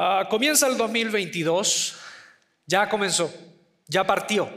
Ah, 0.00 0.28
comienza 0.30 0.68
el 0.68 0.76
2022, 0.76 1.96
ya 2.66 2.88
comenzó, 2.88 3.34
ya 3.88 4.06
partió. 4.06 4.48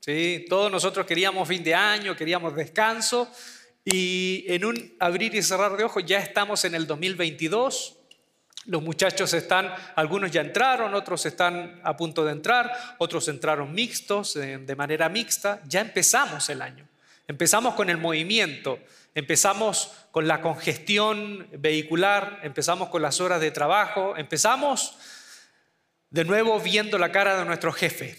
¿sí? 0.00 0.44
Todos 0.46 0.70
nosotros 0.70 1.06
queríamos 1.06 1.48
fin 1.48 1.64
de 1.64 1.74
año, 1.74 2.14
queríamos 2.14 2.54
descanso 2.54 3.26
y 3.82 4.44
en 4.46 4.62
un 4.66 4.94
abrir 5.00 5.34
y 5.34 5.42
cerrar 5.42 5.74
de 5.78 5.84
ojos 5.84 6.04
ya 6.04 6.18
estamos 6.18 6.66
en 6.66 6.74
el 6.74 6.86
2022. 6.86 7.96
Los 8.66 8.82
muchachos 8.82 9.32
están, 9.32 9.72
algunos 9.96 10.30
ya 10.30 10.42
entraron, 10.42 10.92
otros 10.92 11.24
están 11.24 11.80
a 11.82 11.96
punto 11.96 12.22
de 12.22 12.32
entrar, 12.32 12.70
otros 12.98 13.26
entraron 13.28 13.72
mixtos, 13.72 14.34
de 14.34 14.76
manera 14.76 15.08
mixta. 15.08 15.62
Ya 15.66 15.80
empezamos 15.80 16.50
el 16.50 16.60
año. 16.60 16.86
Empezamos 17.26 17.72
con 17.72 17.88
el 17.88 17.96
movimiento, 17.96 18.78
empezamos 19.14 19.92
con 20.10 20.26
la 20.26 20.40
congestión 20.40 21.48
vehicular, 21.52 22.40
empezamos 22.42 22.88
con 22.88 23.02
las 23.02 23.20
horas 23.20 23.40
de 23.40 23.50
trabajo, 23.50 24.16
empezamos 24.16 24.96
de 26.10 26.24
nuevo 26.24 26.58
viendo 26.60 26.98
la 26.98 27.12
cara 27.12 27.36
de 27.36 27.44
nuestro 27.44 27.72
jefe. 27.72 28.16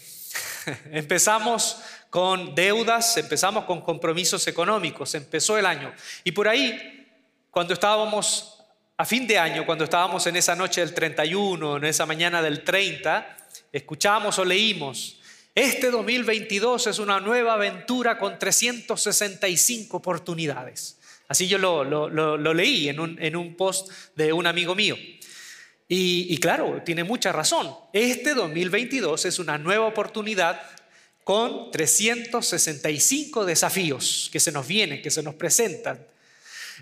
empezamos 0.92 1.80
con 2.10 2.54
deudas, 2.54 3.16
empezamos 3.16 3.64
con 3.64 3.80
compromisos 3.80 4.46
económicos, 4.46 5.14
empezó 5.14 5.58
el 5.58 5.66
año. 5.66 5.92
Y 6.24 6.32
por 6.32 6.48
ahí, 6.48 7.06
cuando 7.50 7.74
estábamos 7.74 8.64
a 8.96 9.04
fin 9.04 9.26
de 9.26 9.38
año, 9.38 9.66
cuando 9.66 9.84
estábamos 9.84 10.26
en 10.26 10.36
esa 10.36 10.54
noche 10.54 10.80
del 10.80 10.94
31, 10.94 11.76
en 11.76 11.84
esa 11.84 12.06
mañana 12.06 12.40
del 12.40 12.64
30, 12.64 13.36
escuchamos 13.72 14.38
o 14.38 14.44
leímos, 14.44 15.20
este 15.54 15.90
2022 15.90 16.86
es 16.86 16.98
una 16.98 17.18
nueva 17.18 17.54
aventura 17.54 18.18
con 18.18 18.38
365 18.38 19.96
oportunidades. 19.96 20.95
Así 21.28 21.48
yo 21.48 21.58
lo, 21.58 22.54
leí 22.54 22.88
en 22.88 22.98
un, 23.36 23.56
post 23.56 23.90
de 24.14 24.32
un 24.32 24.46
amigo 24.46 24.74
mío. 24.74 24.96
Y, 25.88 26.26
y 26.28 26.38
claro, 26.38 26.82
tiene 26.84 27.04
mucha 27.04 27.32
razón. 27.32 27.74
Este 27.92 28.34
2022 28.34 29.24
es 29.24 29.38
una 29.38 29.58
nueva 29.58 29.86
oportunidad 29.86 30.60
con 31.26 31.72
365 31.72 33.44
desafíos 33.44 34.28
que 34.30 34.38
se 34.38 34.52
nos 34.52 34.64
vienen, 34.64 35.02
que 35.02 35.10
se 35.10 35.24
nos 35.24 35.34
presentan. 35.34 35.98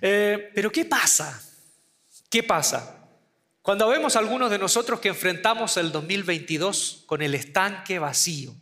Eh, 0.02 0.50
pero 0.54 0.70
¿qué 0.70 0.84
pasa? 0.84 1.42
¿Qué 2.28 2.42
pasa? 2.42 3.08
Cuando 3.62 3.88
vemos 3.88 4.16
a 4.16 4.18
algunos 4.18 4.50
de 4.50 4.58
nosotros 4.58 5.00
que 5.00 5.08
enfrentamos 5.08 5.78
el 5.78 5.90
2022 5.92 7.04
con 7.06 7.22
el 7.22 7.34
estanque 7.34 7.98
vacío, 7.98 8.54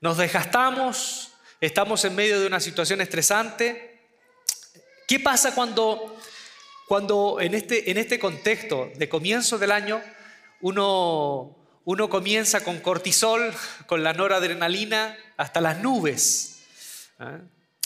nos 0.00 0.18
desgastamos, 0.18 1.32
estamos 1.60 2.04
en 2.04 2.14
medio 2.14 2.38
de 2.38 2.46
una 2.46 2.60
situación 2.60 3.00
estresante. 3.00 3.91
¿Qué 5.06 5.20
pasa 5.20 5.54
cuando, 5.54 6.16
cuando 6.86 7.38
en, 7.40 7.54
este, 7.54 7.90
en 7.90 7.98
este 7.98 8.18
contexto 8.18 8.90
de 8.96 9.08
comienzo 9.08 9.58
del 9.58 9.72
año 9.72 10.02
uno 10.60 11.62
uno 11.84 12.08
comienza 12.08 12.62
con 12.62 12.78
cortisol, 12.78 13.52
con 13.86 14.04
la 14.04 14.12
noradrenalina, 14.12 15.16
hasta 15.36 15.60
las 15.60 15.78
nubes. 15.78 16.62
¿ah? 17.18 17.38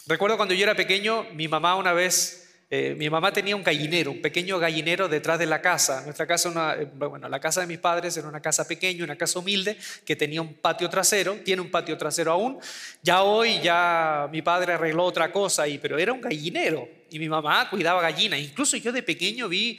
Recuerdo 0.06 0.36
cuando 0.36 0.54
yo 0.54 0.64
era 0.64 0.76
pequeño, 0.76 1.24
mi 1.32 1.48
mamá 1.48 1.76
una 1.76 1.92
vez, 1.92 2.45
eh, 2.68 2.96
mi 2.98 3.08
mamá 3.08 3.32
tenía 3.32 3.54
un 3.54 3.62
gallinero, 3.62 4.10
un 4.10 4.20
pequeño 4.20 4.58
gallinero 4.58 5.08
detrás 5.08 5.38
de 5.38 5.46
la 5.46 5.62
casa. 5.62 6.02
Nuestra 6.02 6.26
casa, 6.26 6.76
eh, 6.80 6.88
bueno, 6.96 7.28
la 7.28 7.38
casa 7.38 7.60
de 7.60 7.66
mis 7.68 7.78
padres 7.78 8.16
era 8.16 8.26
una 8.26 8.40
casa 8.40 8.66
pequeña, 8.66 9.04
una 9.04 9.16
casa 9.16 9.38
humilde, 9.38 9.78
que 10.04 10.16
tenía 10.16 10.42
un 10.42 10.54
patio 10.54 10.90
trasero, 10.90 11.34
tiene 11.44 11.62
un 11.62 11.70
patio 11.70 11.96
trasero 11.96 12.32
aún. 12.32 12.58
Ya 13.02 13.22
hoy, 13.22 13.60
ya 13.62 14.28
mi 14.32 14.42
padre 14.42 14.72
arregló 14.72 15.04
otra 15.04 15.30
cosa, 15.30 15.62
ahí, 15.62 15.78
pero 15.78 15.96
era 15.96 16.12
un 16.12 16.20
gallinero 16.20 16.88
y 17.10 17.18
mi 17.18 17.28
mamá 17.28 17.70
cuidaba 17.70 18.02
gallinas. 18.02 18.40
Incluso 18.40 18.76
yo 18.76 18.90
de 18.90 19.02
pequeño 19.02 19.48
vi 19.48 19.78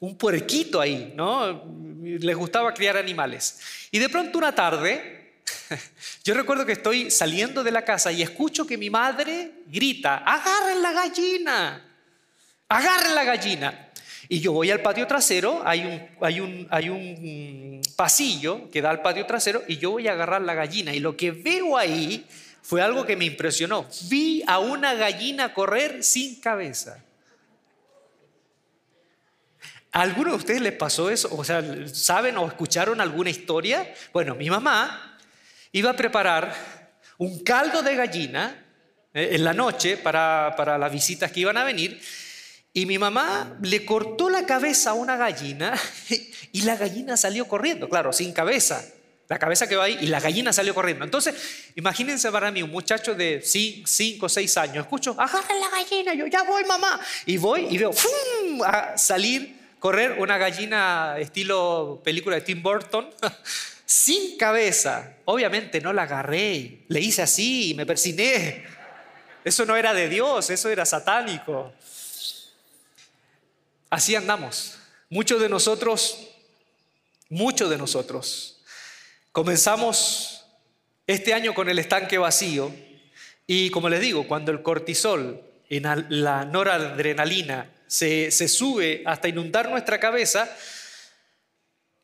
un 0.00 0.16
puerquito 0.16 0.80
ahí, 0.80 1.12
¿no? 1.16 1.64
Les 2.02 2.36
gustaba 2.36 2.72
criar 2.72 2.96
animales. 2.96 3.88
Y 3.90 3.98
de 3.98 4.08
pronto 4.08 4.38
una 4.38 4.54
tarde, 4.54 5.40
yo 6.24 6.34
recuerdo 6.34 6.64
que 6.64 6.72
estoy 6.72 7.10
saliendo 7.10 7.64
de 7.64 7.72
la 7.72 7.84
casa 7.84 8.12
y 8.12 8.22
escucho 8.22 8.66
que 8.66 8.78
mi 8.78 8.90
madre 8.90 9.62
grita, 9.66 10.18
agarren 10.18 10.82
la 10.82 10.92
gallina, 10.92 11.87
agarren 12.68 13.14
la 13.14 13.24
gallina. 13.24 13.84
Y 14.30 14.40
yo 14.40 14.52
voy 14.52 14.70
al 14.70 14.82
patio 14.82 15.06
trasero, 15.06 15.62
hay 15.64 16.40
un, 16.40 17.80
pasillo 17.96 18.70
que 18.70 18.82
da 18.82 18.90
al 18.90 19.00
patio 19.00 19.24
trasero 19.26 19.62
y 19.66 19.78
yo 19.78 19.92
voy 19.92 20.06
a 20.06 20.12
agarrar 20.12 20.42
la 20.42 20.54
gallina. 20.54 20.94
Y 20.94 21.00
lo 21.00 21.16
que 21.16 21.30
veo 21.30 21.78
ahí 21.78 22.26
fue 22.60 22.82
algo 22.82 23.06
que 23.06 23.16
me 23.16 23.24
impresionó. 23.24 23.86
Vi 24.10 24.44
a 24.46 24.58
una 24.58 24.94
gallina 24.94 25.54
correr 25.54 26.04
sin 26.04 26.40
cabeza. 26.40 27.02
¿A 29.90 30.02
alguno 30.02 30.32
de 30.32 30.36
ustedes 30.36 30.60
les 30.60 30.74
pasó 30.74 31.08
eso? 31.08 31.34
O 31.34 31.42
sea, 31.42 31.64
¿saben 31.86 32.36
o 32.36 32.46
escucharon 32.46 33.00
alguna 33.00 33.30
historia? 33.30 33.90
Bueno, 34.12 34.34
mi 34.34 34.50
mamá 34.50 35.18
iba 35.72 35.90
a 35.90 35.96
preparar 35.96 36.54
un 37.16 37.42
caldo 37.42 37.82
de 37.82 37.96
gallina 37.96 38.62
eh, 39.14 39.30
en 39.32 39.44
la 39.44 39.54
noche 39.54 39.96
para, 39.96 40.52
para 40.54 40.76
las 40.76 40.92
visitas 40.92 41.32
que 41.32 41.40
iban 41.40 41.56
a 41.56 41.64
venir 41.64 41.98
y 42.78 42.86
mi 42.86 42.96
mamá 42.96 43.56
le 43.60 43.84
cortó 43.84 44.30
la 44.30 44.46
cabeza 44.46 44.90
a 44.90 44.94
una 44.94 45.16
gallina 45.16 45.76
y 46.52 46.62
la 46.62 46.76
gallina 46.76 47.16
salió 47.16 47.48
corriendo, 47.48 47.88
claro, 47.88 48.12
sin 48.12 48.32
cabeza. 48.32 48.84
La 49.26 49.36
cabeza 49.36 49.68
quedó 49.68 49.82
ahí 49.82 49.98
y 50.00 50.06
la 50.06 50.20
gallina 50.20 50.52
salió 50.52 50.76
corriendo. 50.76 51.04
Entonces, 51.04 51.34
imagínense 51.74 52.30
para 52.30 52.52
mí 52.52 52.62
un 52.62 52.70
muchacho 52.70 53.16
de 53.16 53.42
5 53.42 54.24
o 54.24 54.28
6 54.28 54.56
años. 54.58 54.84
Escucho, 54.84 55.16
agarren 55.18 55.60
la 55.60 55.70
gallina, 55.70 56.14
yo 56.14 56.28
ya 56.28 56.44
voy, 56.44 56.64
mamá. 56.66 57.00
Y 57.26 57.36
voy 57.36 57.66
y 57.68 57.78
veo 57.78 57.92
¡fum! 57.92 58.62
a 58.64 58.96
salir 58.96 59.58
correr 59.80 60.12
una 60.20 60.38
gallina 60.38 61.16
estilo 61.18 62.00
película 62.04 62.36
de 62.36 62.42
Tim 62.42 62.62
Burton, 62.62 63.10
sin 63.84 64.38
cabeza. 64.38 65.16
Obviamente 65.24 65.80
no 65.80 65.92
la 65.92 66.04
agarré, 66.04 66.84
le 66.86 67.00
hice 67.00 67.22
así, 67.22 67.74
me 67.76 67.84
persiné. 67.84 68.64
Eso 69.44 69.66
no 69.66 69.76
era 69.76 69.92
de 69.92 70.08
Dios, 70.08 70.48
eso 70.50 70.68
era 70.68 70.86
satánico. 70.86 71.72
Así 73.90 74.14
andamos. 74.14 74.78
Muchos 75.10 75.40
de 75.40 75.48
nosotros, 75.48 76.28
muchos 77.28 77.70
de 77.70 77.78
nosotros, 77.78 78.60
comenzamos 79.32 80.44
este 81.06 81.32
año 81.32 81.54
con 81.54 81.68
el 81.68 81.78
estanque 81.78 82.18
vacío 82.18 82.74
y 83.46 83.70
como 83.70 83.88
les 83.88 84.00
digo, 84.00 84.28
cuando 84.28 84.52
el 84.52 84.62
cortisol, 84.62 85.42
en 85.70 85.84
la 86.08 86.44
noradrenalina 86.44 87.70
se, 87.86 88.30
sube 88.48 89.02
hasta 89.06 89.28
inundar 89.28 89.70
nuestra 89.70 89.98
cabeza, 89.98 90.48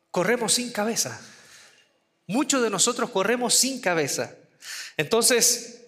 corremos 0.09 0.53
sin 0.53 0.71
cabeza. 0.71 1.21
Muchos 2.27 2.63
de 2.63 2.71
nosotros 2.71 3.11
corremos 3.11 3.53
sin 3.53 3.79
cabeza. 3.79 4.35
Entonces, 4.97 5.83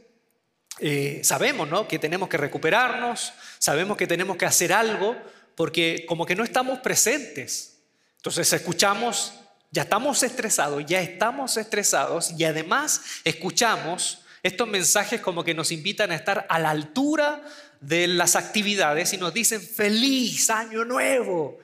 eh, 0.80 1.22
sabemos 1.24 1.68
¿no? 1.68 1.88
que 1.88 1.97
tenemos 1.97 2.30
que 2.30 2.38
recuperarnos, 2.38 3.34
sabemos 3.57 3.97
que 3.97 4.06
tenemos 4.06 4.38
que 4.38 4.46
hacer 4.46 4.72
algo, 4.72 5.18
porque 5.57 6.06
como 6.07 6.28
que 6.28 6.35
no 6.35 6.44
estamos 6.44 6.79
presentes. 6.79 7.79
Entonces 8.18 8.53
escuchamos, 8.53 9.34
ya 9.72 9.81
estamos 9.81 10.22
estresados, 10.22 10.85
ya 10.85 11.01
estamos 11.01 11.57
estresados 11.57 12.31
y 12.38 12.44
además 12.44 13.01
escuchamos 13.23 14.19
estos 14.44 14.68
mensajes 14.68 15.19
como 15.19 15.44
que 15.44 15.56
nos 15.56 15.72
invitan 15.72 16.12
a 16.12 16.16
estar 16.16 16.45
a 16.47 16.59
la 16.59 16.69
altura 16.69 17.44
de 17.81 18.07
las 18.07 18.35
actividades 18.35 19.13
y 19.13 19.18
nos 19.18 19.34
dicen 19.34 19.59
feliz 19.59 20.51
año 20.51 20.85
nuevo. 20.85 21.57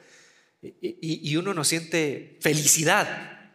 Y, 0.82 1.36
uno 1.36 1.54
no 1.54 1.64
siente 1.64 2.40
felicidad, 2.42 3.52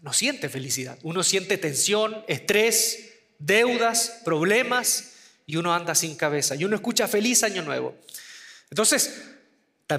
no 0.00 0.12
siente 0.12 0.48
felicidad. 0.48 0.96
Uno 1.02 1.24
siente 1.24 1.58
tensión, 1.58 2.24
estrés, 2.28 3.14
deudas, 3.40 4.20
problemas 4.24 5.14
y 5.44 5.56
uno 5.56 5.74
anda 5.74 5.96
sin 5.96 6.14
cabeza. 6.14 6.54
Y 6.54 6.64
uno 6.64 6.76
escucha 6.76 7.08
feliz 7.08 7.42
año 7.42 7.62
nuevo. 7.62 7.96
Entonces, 8.70 9.31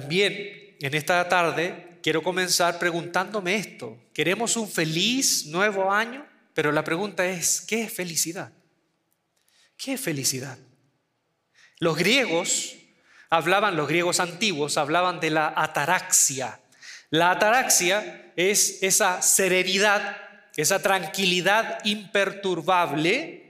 también 0.00 0.76
en 0.80 0.92
esta 0.92 1.28
tarde 1.28 2.00
quiero 2.02 2.20
comenzar 2.20 2.80
preguntándome 2.80 3.54
esto. 3.54 3.96
¿Queremos 4.12 4.56
un 4.56 4.68
feliz 4.68 5.46
nuevo 5.46 5.92
año? 5.92 6.26
Pero 6.52 6.72
la 6.72 6.82
pregunta 6.82 7.24
es, 7.24 7.60
¿qué 7.60 7.84
es 7.84 7.92
felicidad? 7.92 8.50
¿Qué 9.76 9.92
es 9.92 10.00
felicidad? 10.00 10.58
Los 11.78 11.96
griegos 11.96 12.74
hablaban, 13.30 13.76
los 13.76 13.86
griegos 13.86 14.18
antiguos 14.18 14.78
hablaban 14.78 15.20
de 15.20 15.30
la 15.30 15.54
ataraxia. 15.56 16.58
La 17.10 17.30
ataraxia 17.30 18.32
es 18.34 18.82
esa 18.82 19.22
serenidad, 19.22 20.16
esa 20.56 20.82
tranquilidad 20.82 21.78
imperturbable 21.84 23.43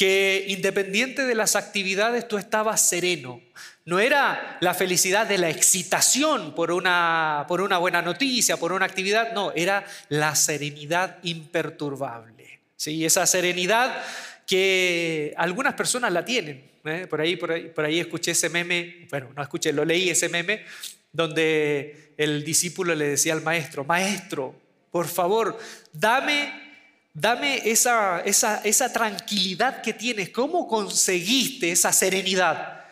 que 0.00 0.46
independiente 0.48 1.26
de 1.26 1.34
las 1.34 1.56
actividades 1.56 2.26
tú 2.26 2.38
estabas 2.38 2.88
sereno. 2.88 3.42
No 3.84 4.00
era 4.00 4.56
la 4.62 4.72
felicidad 4.72 5.26
de 5.26 5.36
la 5.36 5.50
excitación 5.50 6.54
por 6.54 6.72
una, 6.72 7.44
por 7.46 7.60
una 7.60 7.76
buena 7.76 8.00
noticia, 8.00 8.56
por 8.56 8.72
una 8.72 8.86
actividad, 8.86 9.34
no, 9.34 9.52
era 9.54 9.84
la 10.08 10.34
serenidad 10.34 11.18
imperturbable. 11.22 12.60
¿sí? 12.76 13.04
Esa 13.04 13.26
serenidad 13.26 14.02
que 14.46 15.34
algunas 15.36 15.74
personas 15.74 16.10
la 16.14 16.24
tienen. 16.24 16.64
¿eh? 16.86 17.06
Ahí, 17.18 17.36
por, 17.36 17.52
ahí, 17.52 17.68
por 17.68 17.84
ahí 17.84 18.00
escuché 18.00 18.30
ese 18.30 18.48
meme, 18.48 19.06
bueno, 19.10 19.28
no 19.36 19.42
escuché, 19.42 19.70
lo 19.70 19.84
leí 19.84 20.08
ese 20.08 20.30
meme, 20.30 20.64
donde 21.12 22.14
el 22.16 22.42
discípulo 22.42 22.94
le 22.94 23.06
decía 23.06 23.34
al 23.34 23.42
maestro, 23.42 23.84
maestro, 23.84 24.54
por 24.90 25.08
favor, 25.08 25.58
dame, 25.92 26.69
dame 27.12 27.70
esa, 27.70 28.20
esa, 28.20 28.60
esa 28.64 28.92
tranquilidad 28.92 29.82
que 29.82 29.92
tienes, 29.92 30.30
¿cómo 30.30 30.68
conseguiste 30.68 31.72
esa 31.72 31.92
serenidad? 31.92 32.84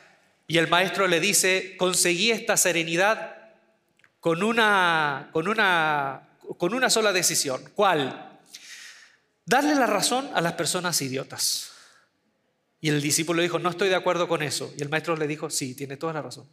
Y 0.46 0.58
el 0.58 0.68
maestro 0.68 1.06
le 1.06 1.20
dice, 1.20 1.76
conseguí 1.76 2.30
esta 2.30 2.56
serenidad 2.56 3.36
con 4.20 4.42
una, 4.42 5.28
con 5.32 5.48
una, 5.48 6.28
con 6.56 6.74
una 6.74 6.90
sola 6.90 7.12
decisión. 7.12 7.62
¿Cuál? 7.74 8.38
Darle 9.44 9.74
la 9.74 9.86
razón 9.86 10.30
a 10.34 10.40
las 10.40 10.54
personas 10.54 11.00
idiotas. 11.02 11.72
Y 12.80 12.88
el 12.88 13.02
discípulo 13.02 13.42
dijo, 13.42 13.58
no 13.58 13.70
estoy 13.70 13.88
de 13.88 13.96
acuerdo 13.96 14.28
con 14.28 14.42
eso. 14.42 14.72
Y 14.76 14.82
el 14.82 14.88
maestro 14.88 15.16
le 15.16 15.26
dijo, 15.26 15.50
sí, 15.50 15.74
tiene 15.74 15.96
toda 15.96 16.12
la 16.12 16.22
razón. 16.22 16.48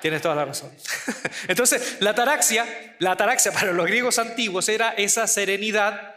Tienes 0.00 0.22
toda 0.22 0.34
la 0.34 0.44
razón. 0.44 0.70
Entonces, 1.48 1.96
la 2.00 2.10
ataraxia, 2.10 2.96
la 2.98 3.12
ataraxia 3.12 3.50
para 3.50 3.72
los 3.72 3.86
griegos 3.86 4.18
antiguos 4.18 4.68
era 4.68 4.90
esa 4.90 5.26
serenidad 5.26 6.15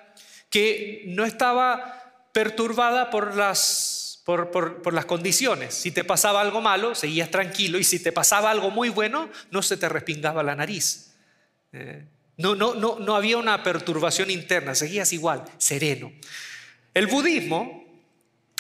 que 0.50 1.04
no 1.08 1.26
estaba 1.26 2.30
perturbada 2.32 3.10
por 3.10 3.36
las, 3.36 4.22
por, 4.26 4.94
las 4.94 5.06
condiciones. 5.06 5.74
Si 5.74 5.92
te 5.92 6.04
pasaba 6.04 6.42
algo 6.42 6.62
malo, 6.62 6.96
seguías 6.96 7.32
tranquilo 7.32 7.78
y 7.78 7.84
si 7.84 8.02
te 8.02 8.12
pasaba 8.12 8.52
algo 8.52 8.72
muy 8.72 8.90
bueno, 8.90 9.30
no 9.52 9.62
se 9.62 9.78
te 9.78 9.90
respingaba 9.90 10.44
la 10.44 10.56
nariz. 10.56 11.14
Eh, 11.72 12.06
no, 12.38 12.56
no, 12.56 12.74
no, 12.74 13.00
no 13.00 13.16
había 13.16 13.38
una 13.38 13.64
perturbación 13.64 14.32
interna, 14.32 14.74
seguías 14.74 15.12
igual, 15.14 15.44
sereno. 15.58 16.12
El 16.94 17.08
budismo, 17.08 17.86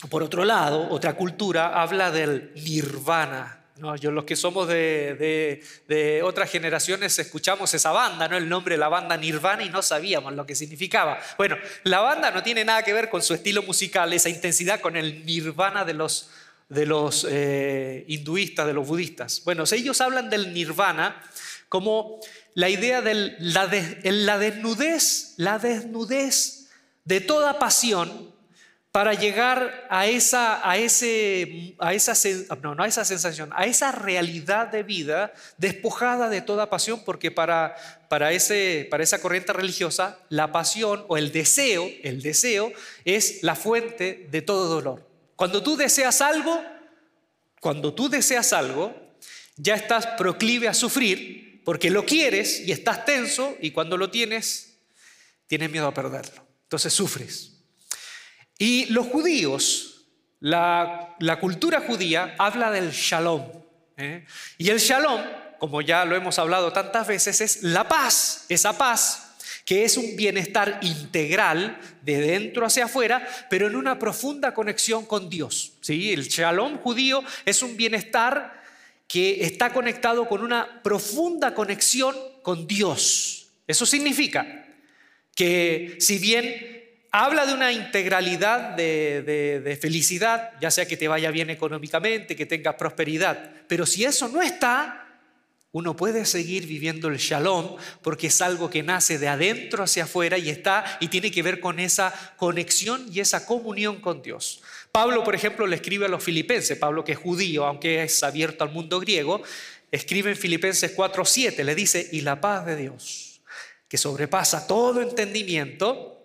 por 0.09 0.23
otro 0.23 0.45
lado, 0.45 0.89
otra 0.89 1.13
cultura, 1.13 1.81
habla 1.81 2.11
del 2.11 2.51
nirvana, 2.55 3.58
no, 3.79 3.95
yo 3.95 4.11
los 4.11 4.25
que 4.25 4.35
somos 4.35 4.67
de, 4.67 6.21
otras 6.23 6.51
generaciones 6.51 7.17
escuchamos 7.17 7.73
esa 7.73 7.91
banda, 7.91 8.27
¿no? 8.27 8.35
el 8.35 8.49
nombre 8.49 8.75
de 8.75 8.79
la 8.79 8.89
banda 8.89 9.15
Nirvana 9.15 9.63
y 9.63 9.69
no 9.69 9.81
sabíamos 9.81 10.33
lo 10.33 10.45
que 10.45 10.55
significaba. 10.55 11.19
Bueno, 11.37 11.57
la 11.83 11.99
banda 11.99 12.29
no 12.31 12.43
tiene 12.43 12.65
nada 12.65 12.83
que 12.83 12.93
ver 12.93 13.09
con 13.09 13.21
su 13.21 13.33
estilo 13.33 13.63
musical, 13.63 14.11
esa 14.11 14.29
intensidad 14.29 14.81
con 14.81 14.97
el 14.97 15.25
Nirvana 15.25 15.85
de 15.85 15.93
los, 15.93 16.29
de 16.67 16.85
los 16.85 17.25
eh, 17.29 18.03
hinduistas, 18.07 18.67
de 18.67 18.73
los 18.73 18.85
budistas. 18.85 19.41
Bueno, 19.45 19.63
ellos 19.71 20.01
hablan 20.01 20.29
del 20.29 20.53
Nirvana 20.53 21.21
como 21.69 22.19
la 22.55 22.69
idea 22.69 23.01
de 23.01 23.35
la, 23.39 23.69
la 24.03 24.37
desnudez, 24.37 25.35
la 25.37 25.57
desnudez 25.57 26.69
de 27.05 27.21
toda 27.21 27.59
pasión 27.59 28.38
para 28.91 29.13
llegar 29.13 29.87
a 29.89 30.07
esa, 30.07 30.67
a 30.67 30.77
ese, 30.77 31.75
a 31.77 31.93
esa, 31.93 32.13
no, 32.61 32.73
no 32.73 32.83
a 32.83 32.87
esa 32.87 33.05
sensación, 33.05 33.49
a 33.53 33.65
esa 33.65 33.91
realidad 33.91 34.67
de 34.67 34.81
vida 34.81 35.31
despojada 35.57 36.27
de 36.27 36.41
toda 36.41 36.71
pasión, 36.71 37.03
porque 37.05 37.29
para, 37.29 37.75
para, 38.09 38.31
ese, 38.31 38.87
para 38.89 39.03
esa 39.03 39.21
corriente 39.21 39.53
religiosa 39.53 40.17
la 40.29 40.51
pasión 40.51 41.05
o 41.07 41.17
el 41.17 41.31
deseo, 41.31 41.87
el 42.03 42.23
deseo 42.23 42.73
es 43.05 43.43
la 43.43 43.55
fuente 43.55 44.27
de 44.31 44.41
todo 44.41 44.67
dolor. 44.67 45.07
Cuando 45.35 45.61
tú 45.61 45.77
deseas 45.77 46.21
algo, 46.21 46.63
cuando 47.61 47.93
tú 47.93 48.09
deseas 48.09 48.53
algo, 48.53 48.95
ya 49.55 49.75
estás 49.75 50.07
proclive 50.07 50.67
a 50.67 50.73
sufrir 50.73 51.61
porque 51.63 51.91
lo 51.91 52.05
quieres 52.05 52.61
y 52.61 52.71
estás 52.71 53.05
tenso 53.05 53.55
y 53.61 53.69
cuando 53.69 53.97
lo 53.97 54.09
tienes, 54.09 54.79
tienes 55.45 55.69
miedo 55.69 55.85
a 55.85 55.93
perderlo. 55.93 56.43
Entonces 56.63 56.91
sufres. 56.91 57.58
Y 58.61 58.87
los 58.87 59.07
judíos, 59.07 60.05
la, 60.41 61.15
cultura 61.39 61.79
judía 61.79 62.35
habla 62.37 62.69
del 62.71 62.91
shalom. 62.91 63.43
¿eh? 63.95 64.25
Y 64.57 64.69
el 64.69 64.79
shalom, 64.79 65.21
como 65.59 65.81
ya 65.81 66.03
lo 66.03 66.15
hemos 66.15 66.37
hablado 66.37 66.73
tantas 66.73 67.07
veces, 67.07 67.39
es 67.39 67.63
la 67.63 67.87
paz, 67.87 68.45
esa 68.49 68.77
paz 68.77 69.25
que 69.65 69.85
es 69.85 69.97
un 69.97 70.15
bienestar 70.15 70.79
integral 70.81 71.79
de 72.01 72.19
dentro 72.19 72.65
hacia 72.65 72.85
afuera, 72.85 73.25
pero 73.51 73.67
en 73.67 73.75
una 73.75 73.99
profunda 73.99 74.51
conexión 74.53 75.05
con 75.05 75.29
Dios. 75.29 75.73
¿sí? 75.81 76.11
El 76.11 76.27
shalom 76.27 76.79
judío 76.79 77.23
es 77.45 77.61
un 77.61 77.77
bienestar 77.77 78.61
que 79.07 79.45
está 79.45 79.71
conectado 79.71 80.27
con 80.27 80.41
una 80.41 80.81
profunda 80.81 81.53
conexión 81.53 82.15
con 82.41 82.67
Dios. 82.67 83.47
Eso 83.67 83.85
significa 83.85 84.65
que 85.35 85.97
si 85.99 86.17
bien 86.17 86.88
habla 87.11 87.45
de 87.45 87.53
una 87.53 87.71
integralidad 87.71 88.75
de, 88.75 89.77
felicidad, 89.81 90.51
ya 90.61 90.71
sea 90.71 90.87
que 90.87 90.97
te 90.97 91.07
vaya 91.07 91.31
bien 91.31 91.49
económicamente, 91.49 92.35
que 92.35 92.45
tengas 92.45 92.75
prosperidad. 92.75 93.51
Pero 93.67 93.85
si 93.85 94.05
eso 94.05 94.27
no 94.29 94.41
está, 94.41 95.07
uno 95.71 95.95
puede 95.95 96.25
seguir 96.25 96.65
viviendo 96.65 97.09
el 97.09 97.17
shalom 97.17 97.77
porque 98.01 98.27
es 98.27 98.41
algo 98.41 98.69
que 98.69 98.81
nace 98.81 99.19
de 99.19 99.27
adentro 99.27 99.83
hacia 99.83 100.05
afuera 100.05 100.37
y 100.37 100.49
está 100.49 100.97
y 100.99 101.09
tiene 101.09 101.29
que 101.29 101.43
ver 101.43 101.59
con 101.59 101.79
esa 101.79 102.13
conexión 102.37 103.05
y 103.11 103.19
esa 103.19 103.45
comunión 103.45 104.01
con 104.01 104.21
Dios. 104.21 104.61
Pablo, 104.91 105.23
por 105.23 105.35
ejemplo, 105.35 105.67
le 105.67 105.75
escribe 105.75 106.05
a 106.05 106.09
los 106.09 106.23
filipenses, 106.23 106.77
Pablo 106.77 107.03
que 107.03 107.11
es 107.11 107.19
judío, 107.19 107.65
aunque 107.65 108.03
es 108.03 108.23
abierto 108.23 108.63
al 108.63 108.71
mundo 108.71 108.99
griego, 108.99 109.43
escribe 109.91 110.31
en 110.31 110.37
Filipenses 110.37 110.91
4:7, 110.95 111.63
le 111.63 111.75
dice, 111.75 112.09
"Y 112.11 112.21
la 112.21 112.41
paz 112.41 112.65
de 112.65 112.75
Dios, 112.75 113.41
que 113.87 113.97
sobrepasa 113.97 114.65
todo 114.65 115.01
entendimiento, 115.01 116.18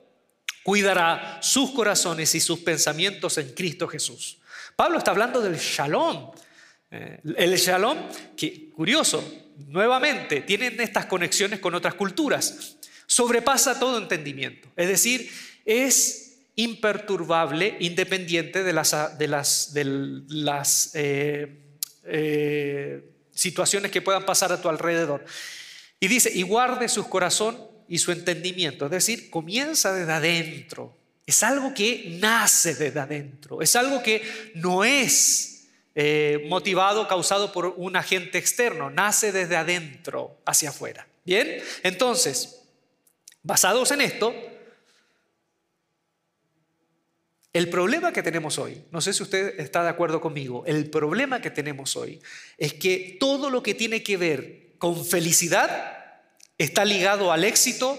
cuidará 0.64 1.38
sus 1.42 1.70
corazones 1.70 2.34
y 2.34 2.40
sus 2.40 2.58
pensamientos 2.60 3.38
en 3.38 3.52
Cristo 3.52 3.86
Jesús. 3.86 4.38
Pablo 4.74 4.98
está 4.98 5.12
hablando 5.12 5.40
del 5.40 5.56
shalom. 5.56 6.32
Eh, 6.90 7.20
el 7.36 7.54
shalom, 7.56 7.98
que 8.34 8.70
curioso, 8.70 9.22
nuevamente 9.68 10.40
tienen 10.40 10.80
estas 10.80 11.06
conexiones 11.06 11.60
con 11.60 11.74
otras 11.74 11.94
culturas, 11.94 12.76
sobrepasa 13.06 13.78
todo 13.78 13.98
entendimiento. 13.98 14.68
Es 14.74 14.88
decir, 14.88 15.30
es 15.66 16.38
imperturbable, 16.56 17.76
independiente 17.80 18.62
de 18.62 18.72
las, 18.72 18.94
eh, 20.94 21.60
eh, 22.04 23.10
situaciones 23.32 23.90
que 23.90 24.00
puedan 24.00 24.24
pasar 24.24 24.50
a 24.50 24.62
tu 24.62 24.70
alrededor. 24.70 25.26
Y 26.00 26.08
dice, 26.08 26.30
y 26.32 26.42
guarde 26.42 26.88
su 26.88 27.06
corazón 27.08 27.73
y 27.88 27.98
su 27.98 28.12
entendimiento. 28.12 28.86
Es 28.86 28.90
decir, 28.90 29.30
comienza 29.30 29.92
desde 29.92 30.12
adentro. 30.12 30.96
Es 31.26 31.42
algo 31.42 31.72
que 31.72 32.16
nace 32.20 32.74
desde 32.74 33.00
adentro. 33.00 33.62
Es 33.62 33.76
algo 33.76 34.02
que 34.02 34.22
no 34.54 34.84
es 34.84 35.68
eh, 35.94 36.44
motivado, 36.48 37.08
causado 37.08 37.52
por 37.52 37.66
un 37.76 37.96
agente 37.96 38.38
externo. 38.38 38.90
Nace 38.90 39.32
desde 39.32 39.56
adentro 39.56 40.38
hacia 40.44 40.70
afuera. 40.70 41.06
Bien, 41.24 41.62
entonces, 41.82 42.60
basados 43.42 43.90
en 43.92 44.02
esto, 44.02 44.34
el 47.54 47.70
problema 47.70 48.12
que 48.12 48.22
tenemos 48.22 48.58
hoy, 48.58 48.82
no 48.90 49.00
sé 49.00 49.12
si 49.12 49.22
usted 49.22 49.58
está 49.60 49.84
de 49.84 49.88
acuerdo 49.88 50.20
conmigo, 50.20 50.64
el 50.66 50.90
problema 50.90 51.40
que 51.40 51.50
tenemos 51.50 51.96
hoy 51.96 52.20
es 52.58 52.74
que 52.74 53.16
todo 53.20 53.48
lo 53.48 53.62
que 53.62 53.74
tiene 53.74 54.02
que 54.02 54.16
ver 54.16 54.74
con 54.78 55.06
felicidad 55.06 56.03
está 56.58 56.84
ligado 56.84 57.32
al 57.32 57.44
éxito, 57.44 57.98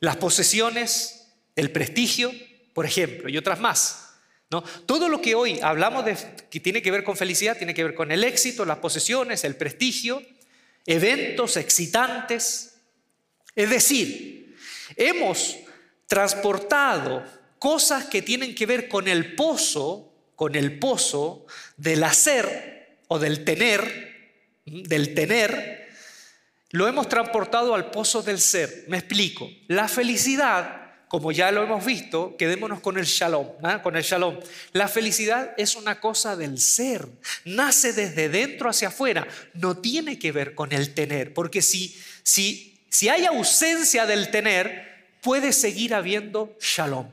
las 0.00 0.16
posesiones, 0.16 1.28
el 1.56 1.70
prestigio, 1.70 2.32
por 2.72 2.86
ejemplo, 2.86 3.28
y 3.28 3.36
otras 3.36 3.60
más. 3.60 4.08
¿no? 4.50 4.62
Todo 4.62 5.08
lo 5.08 5.20
que 5.20 5.34
hoy 5.34 5.58
hablamos 5.62 6.04
de, 6.04 6.16
que 6.50 6.60
tiene 6.60 6.82
que 6.82 6.90
ver 6.90 7.04
con 7.04 7.16
felicidad 7.16 7.56
tiene 7.58 7.74
que 7.74 7.84
ver 7.84 7.94
con 7.94 8.10
el 8.12 8.24
éxito, 8.24 8.64
las 8.64 8.78
posesiones, 8.78 9.44
el 9.44 9.56
prestigio, 9.56 10.22
eventos 10.86 11.56
excitantes. 11.56 12.76
Es 13.54 13.70
decir, 13.70 14.56
hemos 14.96 15.56
transportado 16.06 17.24
cosas 17.58 18.06
que 18.06 18.22
tienen 18.22 18.54
que 18.54 18.66
ver 18.66 18.88
con 18.88 19.08
el 19.08 19.34
pozo, 19.34 20.12
con 20.36 20.54
el 20.54 20.78
pozo 20.78 21.46
del 21.76 22.04
hacer 22.04 22.98
o 23.08 23.18
del 23.18 23.44
tener, 23.44 24.30
del 24.64 25.14
tener, 25.14 25.87
lo 26.70 26.86
hemos 26.86 27.08
transportado 27.08 27.74
al 27.74 27.90
pozo 27.90 28.22
del 28.22 28.40
ser. 28.40 28.84
Me 28.88 28.98
explico. 28.98 29.50
La 29.68 29.88
felicidad, 29.88 30.92
como 31.08 31.32
ya 31.32 31.50
lo 31.50 31.62
hemos 31.62 31.84
visto, 31.84 32.36
quedémonos 32.36 32.80
con 32.80 32.98
el 32.98 33.06
shalom, 33.06 33.48
¿ah? 33.62 33.82
con 33.82 33.96
el 33.96 34.02
shalom. 34.02 34.38
La 34.72 34.88
felicidad 34.88 35.54
es 35.56 35.76
una 35.76 36.00
cosa 36.00 36.36
del 36.36 36.58
ser, 36.58 37.06
nace 37.44 37.92
desde 37.92 38.28
dentro 38.28 38.68
hacia 38.68 38.88
afuera, 38.88 39.26
no 39.54 39.78
tiene 39.78 40.18
que 40.18 40.32
ver 40.32 40.54
con 40.54 40.72
el 40.72 40.92
tener, 40.92 41.32
porque 41.32 41.62
si, 41.62 41.98
si, 42.22 42.84
si 42.90 43.08
hay 43.08 43.24
ausencia 43.24 44.04
del 44.04 44.30
tener, 44.30 45.16
puede 45.22 45.52
seguir 45.52 45.94
habiendo 45.94 46.54
shalom. 46.60 47.10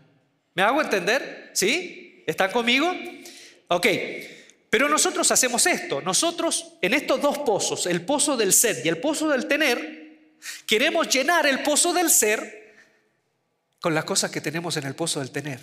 ¿Me 0.53 0.63
hago 0.63 0.81
entender? 0.81 1.51
¿Sí? 1.53 2.23
¿Están 2.27 2.51
conmigo? 2.51 2.93
Ok. 3.67 3.87
Pero 4.75 4.89
nosotros 4.89 5.31
hacemos 5.31 5.65
esto, 5.67 6.01
nosotros 6.01 6.73
en 6.81 6.93
estos 6.93 7.21
dos 7.21 7.37
pozos, 7.37 7.85
el 7.85 8.01
pozo 8.01 8.35
del 8.35 8.51
ser 8.51 8.85
y 8.85 8.89
el 8.89 8.97
pozo 8.97 9.29
del 9.29 9.47
tener, 9.47 10.35
queremos 10.67 11.07
llenar 11.07 11.45
el 11.45 11.63
pozo 11.63 11.93
del 11.93 12.09
ser 12.09 12.75
con 13.79 13.95
las 13.95 14.03
cosas 14.03 14.31
que 14.31 14.41
tenemos 14.41 14.75
en 14.75 14.83
el 14.83 14.93
pozo 14.93 15.21
del 15.21 15.31
tener. 15.31 15.61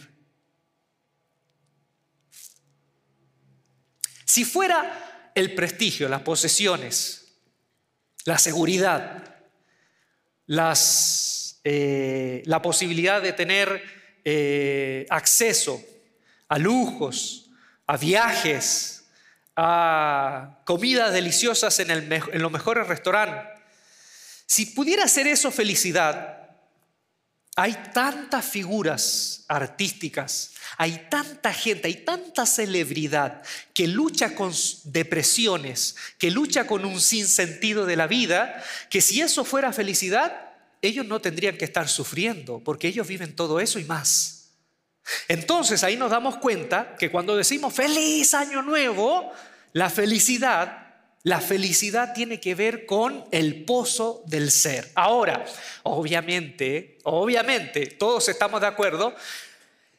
Si 4.24 4.46
fuera 4.46 5.30
el 5.34 5.54
prestigio, 5.54 6.08
las 6.08 6.22
posesiones, 6.22 7.34
la 8.24 8.38
seguridad, 8.38 9.42
las, 10.46 11.60
eh, 11.64 12.42
la 12.46 12.62
posibilidad 12.62 13.20
de 13.20 13.34
tener 13.34 13.82
eh, 14.24 15.04
acceso 15.10 15.84
a 16.48 16.58
lujos, 16.58 17.50
a 17.86 17.98
viajes, 17.98 19.00
a 19.56 20.62
comidas 20.64 21.12
deliciosas 21.12 21.78
en, 21.80 21.90
en 21.90 22.42
los 22.42 22.52
mejores 22.52 22.86
restaurantes. 22.86 23.60
Si 24.46 24.66
pudiera 24.66 25.06
ser 25.08 25.26
eso 25.26 25.50
felicidad, 25.50 26.42
hay 27.54 27.76
tantas 27.92 28.46
figuras 28.46 29.44
artísticas, 29.46 30.52
hay 30.78 31.06
tanta 31.10 31.52
gente, 31.52 31.86
hay 31.86 31.96
tanta 31.96 32.46
celebridad 32.46 33.42
que 33.74 33.86
lucha 33.86 34.34
con 34.34 34.52
depresiones, 34.84 35.96
que 36.18 36.30
lucha 36.30 36.66
con 36.66 36.86
un 36.86 37.00
sinsentido 37.00 37.84
de 37.84 37.96
la 37.96 38.06
vida, 38.06 38.64
que 38.88 39.02
si 39.02 39.20
eso 39.20 39.44
fuera 39.44 39.72
felicidad, 39.72 40.50
ellos 40.80 41.06
no 41.06 41.20
tendrían 41.20 41.58
que 41.58 41.66
estar 41.66 41.88
sufriendo, 41.88 42.60
porque 42.64 42.88
ellos 42.88 43.06
viven 43.06 43.36
todo 43.36 43.60
eso 43.60 43.78
y 43.78 43.84
más. 43.84 44.41
Entonces 45.28 45.82
ahí 45.84 45.96
nos 45.96 46.10
damos 46.10 46.36
cuenta 46.36 46.96
que 46.96 47.10
cuando 47.10 47.36
decimos 47.36 47.74
feliz 47.74 48.34
año 48.34 48.62
nuevo, 48.62 49.32
la 49.72 49.90
felicidad 49.90 50.82
la 51.24 51.40
felicidad 51.40 52.14
tiene 52.14 52.40
que 52.40 52.54
ver 52.54 52.84
con 52.84 53.24
el 53.30 53.64
pozo 53.64 54.24
del 54.26 54.50
ser. 54.50 54.90
Ahora, 54.94 55.44
obviamente, 55.84 56.98
obviamente, 57.04 57.86
todos 57.86 58.28
estamos 58.28 58.60
de 58.60 58.66
acuerdo, 58.66 59.14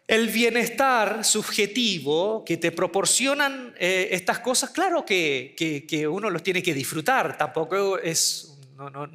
el 0.05 0.27
bienestar 0.27 1.23
subjetivo 1.23 2.43
que 2.43 2.57
te 2.57 2.73
proporcionan 2.73 3.73
eh, 3.79 4.09
estas 4.11 4.39
cosas, 4.39 4.71
claro 4.71 5.05
que, 5.05 5.55
que, 5.57 6.07
uno 6.09 6.29
los 6.29 6.43
tiene 6.43 6.61
que 6.61 6.73
disfrutar, 6.73 7.37
tampoco 7.37 7.97
es, 7.97 8.57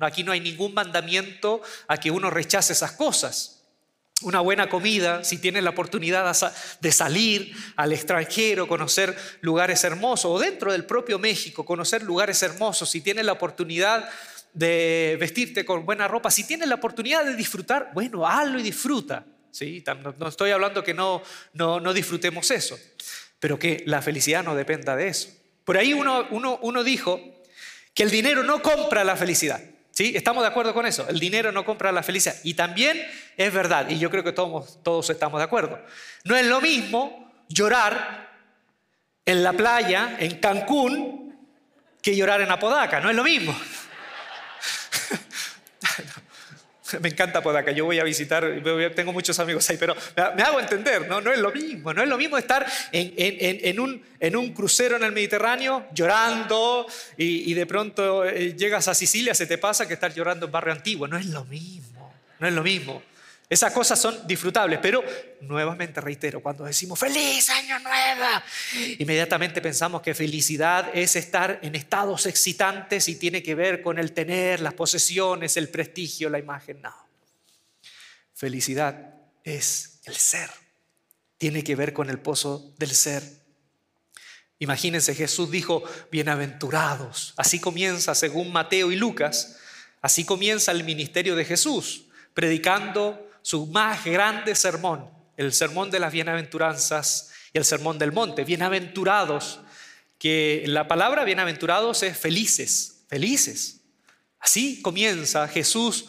aquí 0.01 0.25
no 0.25 0.33
hay 0.33 0.41
ningún 0.41 0.73
mandamiento 0.73 1.61
a 1.89 1.99
que 1.99 2.11
uno 2.11 2.31
rechace 2.31 2.73
esas 2.73 2.93
cosas 2.93 3.58
una 4.23 4.41
buena 4.41 4.69
comida, 4.69 5.23
si 5.23 5.39
tienes 5.39 5.63
la 5.63 5.71
oportunidad 5.71 6.37
de 6.81 6.93
salir 6.93 7.53
al 7.77 7.93
extranjero, 7.93 8.67
conocer 8.67 9.17
lugares 9.43 9.85
hermosos, 9.85 10.31
o 10.31 10.39
dentro 10.39 10.73
del 10.73 10.85
propio 10.85 11.19
México, 11.19 11.65
conocer 11.65 12.03
lugares 12.03 12.43
hermosos, 12.43 12.91
si 12.91 13.01
tienes 13.01 13.25
la 13.25 13.33
oportunidad 13.33 14.09
de 14.53 15.17
vestirte 15.21 15.65
con 15.65 15.87
buena 15.87 16.09
ropa, 16.09 16.31
si 16.31 16.45
tienes 16.45 16.69
la 16.69 16.77
oportunidad 16.77 17.25
de 17.25 17.37
disfrutar, 17.37 17.91
bueno, 17.95 18.27
hazlo 18.27 18.59
y 18.59 18.63
disfruta. 18.63 19.25
¿sí? 19.53 19.85
No, 20.19 20.29
estoy 20.29 20.51
hablando 20.51 20.83
que 20.83 20.95
no, 20.95 21.23
no, 21.53 21.79
no, 21.79 21.93
disfrutemos 21.93 22.51
eso, 22.51 22.77
pero 23.39 23.59
que 23.59 23.85
la 23.87 24.03
felicidad 24.03 24.43
no 24.43 24.57
dependa 24.57 24.97
de 24.97 25.09
eso. 25.09 25.29
Por 25.65 25.77
ahí 25.77 25.93
uno, 25.93 26.27
uno, 26.31 26.59
uno 26.63 26.83
dijo 26.83 27.21
que 27.95 28.03
el 28.03 28.11
dinero 28.11 28.43
no 28.43 28.63
compra 28.63 29.05
la 29.05 29.17
felicidad. 29.17 29.61
¿Estamos 30.01 30.43
de 30.43 30.49
acuerdo 30.49 30.73
con 30.73 30.87
eso? 30.87 31.09
El 31.09 31.19
dinero 31.19 31.51
no 31.53 31.65
compra 31.65 31.93
la 31.93 32.03
felicidad. 32.03 32.37
Y 32.45 32.55
también 32.55 33.05
es 33.37 33.53
verdad, 33.53 33.89
y 33.89 33.99
yo 33.99 34.11
creo 34.11 34.23
que 34.23 34.33
todos, 34.33 34.83
todos 34.83 35.11
estamos 35.11 35.41
de 35.41 35.45
acuerdo. 35.45 35.81
No 36.25 36.37
es 36.37 36.47
lo 36.47 36.61
mismo 36.61 37.33
llorar 37.49 38.29
en 39.25 39.43
la 39.43 39.53
playa, 39.53 40.17
en 40.19 40.39
Cancún, 40.39 41.37
que 42.01 42.17
llorar 42.17 42.41
en 42.41 42.51
Apodaca. 42.51 43.01
No 43.01 43.11
es 43.11 43.17
lo 43.17 43.25
mismo. 43.25 43.59
Me 47.01 47.09
encanta 47.09 47.43
Podaca, 47.43 47.73
yo 47.73 47.85
voy 47.85 47.99
a 47.99 48.05
visitar, 48.05 48.45
tengo 48.95 49.13
muchos 49.13 49.39
amigos 49.39 49.69
ahí, 49.71 49.77
pero 49.77 49.97
me 50.37 50.43
hago 50.43 50.61
entender, 50.61 51.09
no, 51.09 51.21
no 51.21 51.33
es 51.33 51.39
lo 51.39 51.51
mismo, 51.53 51.93
no 51.93 52.03
es 52.03 52.09
lo 52.09 52.17
mismo 52.17 52.39
estar 52.39 52.67
en, 52.93 53.81
un, 53.81 54.53
crucero 54.55 54.97
en 54.97 55.05
el 55.05 55.13
Mediterráneo 55.13 55.87
llorando 55.93 56.87
y, 57.17 57.53
de 57.55 57.67
pronto 57.67 58.25
eh, 58.25 58.55
llegas 58.57 58.89
a 58.89 58.95
Sicilia, 58.95 59.35
se 59.35 59.47
te 59.47 59.59
pasa 59.59 59.87
que 59.87 59.95
estar 59.95 60.13
llorando 60.13 60.47
en 60.47 60.53
barrio 60.53 60.73
antiguo, 60.73 61.07
no 61.07 61.17
es 61.17 61.27
lo 61.27 61.45
mismo, 61.45 62.13
no 62.39 62.49
es 62.49 62.55
lo 62.55 62.63
mismo. 62.63 63.03
Esas 63.51 63.73
cosas 63.73 63.99
son 63.99 64.27
disfrutables, 64.27 64.79
pero 64.83 65.03
nuevamente 65.41 66.03
reitero, 66.03 66.43
cuando 66.43 66.65
decimos 66.65 66.99
feliz 66.99 67.49
año 67.49 67.79
nuevo, 67.79 68.27
inmediatamente 68.99 69.63
pensamos 69.63 70.03
que 70.03 70.13
felicidad 70.13 70.91
es 70.93 71.17
estar 71.17 71.59
en 71.63 71.75
estados 71.75 72.27
excitantes 72.27 73.09
y 73.09 73.17
tiene 73.17 73.43
que 73.43 73.55
ver 73.55 73.81
con 73.81 73.99
el 73.99 74.13
tener, 74.13 74.61
las 74.61 74.75
posesiones, 74.75 75.57
el 75.57 75.71
prestigio, 75.71 76.29
la 76.29 76.39
imagen. 76.39 76.83
No. 76.83 76.95
Felicidad 78.35 79.15
es 79.43 80.01
el 80.05 80.17
ser. 80.17 80.51
Tiene 81.39 81.65
que 81.65 81.75
ver 81.75 81.95
con 81.95 82.11
el 82.11 82.19
pozo 82.19 82.75
del 82.77 82.91
ser. 82.91 83.23
Imagínense, 84.59 85.15
Jesús 85.15 85.51
dijo, 85.51 85.85
bienaventurados. 86.11 87.33
Así 87.39 87.61
comienza, 87.61 88.15
según 88.15 88.53
Mateo 88.53 88.93
y 88.93 88.97
Lucas, 88.97 89.57
así 90.03 90.27
comienza 90.27 90.71
el 90.71 90.85
ministerio 90.85 91.35
de 91.35 91.47
Jesús, 91.47 92.05
predicando 92.35 93.28
su 93.43 93.67
más 93.67 94.05
grande 94.05 94.55
sermón, 94.55 95.11
el 95.37 95.53
sermón 95.53 95.91
de 95.91 96.01
las 96.01 96.13
bienaventuranzas 96.13 97.33
y 97.53 97.59
el 97.59 97.65
sermón 97.65 97.99
del 97.99 98.13
monte. 98.13 98.45
Bienaventurados, 98.45 99.61
que 100.19 100.65
la 100.67 100.89
palabra 100.89 101.25
bienaventurados 101.25 102.03
es 102.03 102.17
felices, 102.19 103.05
felices. 103.09 103.81
Así 104.41 104.83
comienza 104.83 105.49
Jesús 105.49 106.07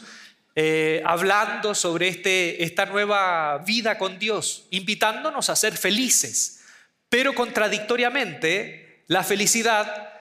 eh, 0.56 1.02
hablando 1.06 1.74
sobre 1.76 2.10
este, 2.10 2.64
esta 2.64 2.86
nueva 2.86 3.60
vida 3.60 3.98
con 3.98 4.20
Dios, 4.20 4.66
invitándonos 4.72 5.50
a 5.50 5.56
ser 5.56 5.78
felices. 5.78 6.62
Pero 7.08 7.34
contradictoriamente, 7.34 9.04
la 9.08 9.24
felicidad 9.24 10.14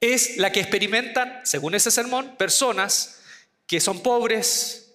es 0.00 0.36
la 0.36 0.52
que 0.52 0.60
experimentan, 0.60 1.40
según 1.44 1.74
ese 1.74 1.90
sermón, 1.90 2.36
personas 2.36 3.20
que 3.66 3.80
son 3.80 4.02
pobres, 4.02 4.85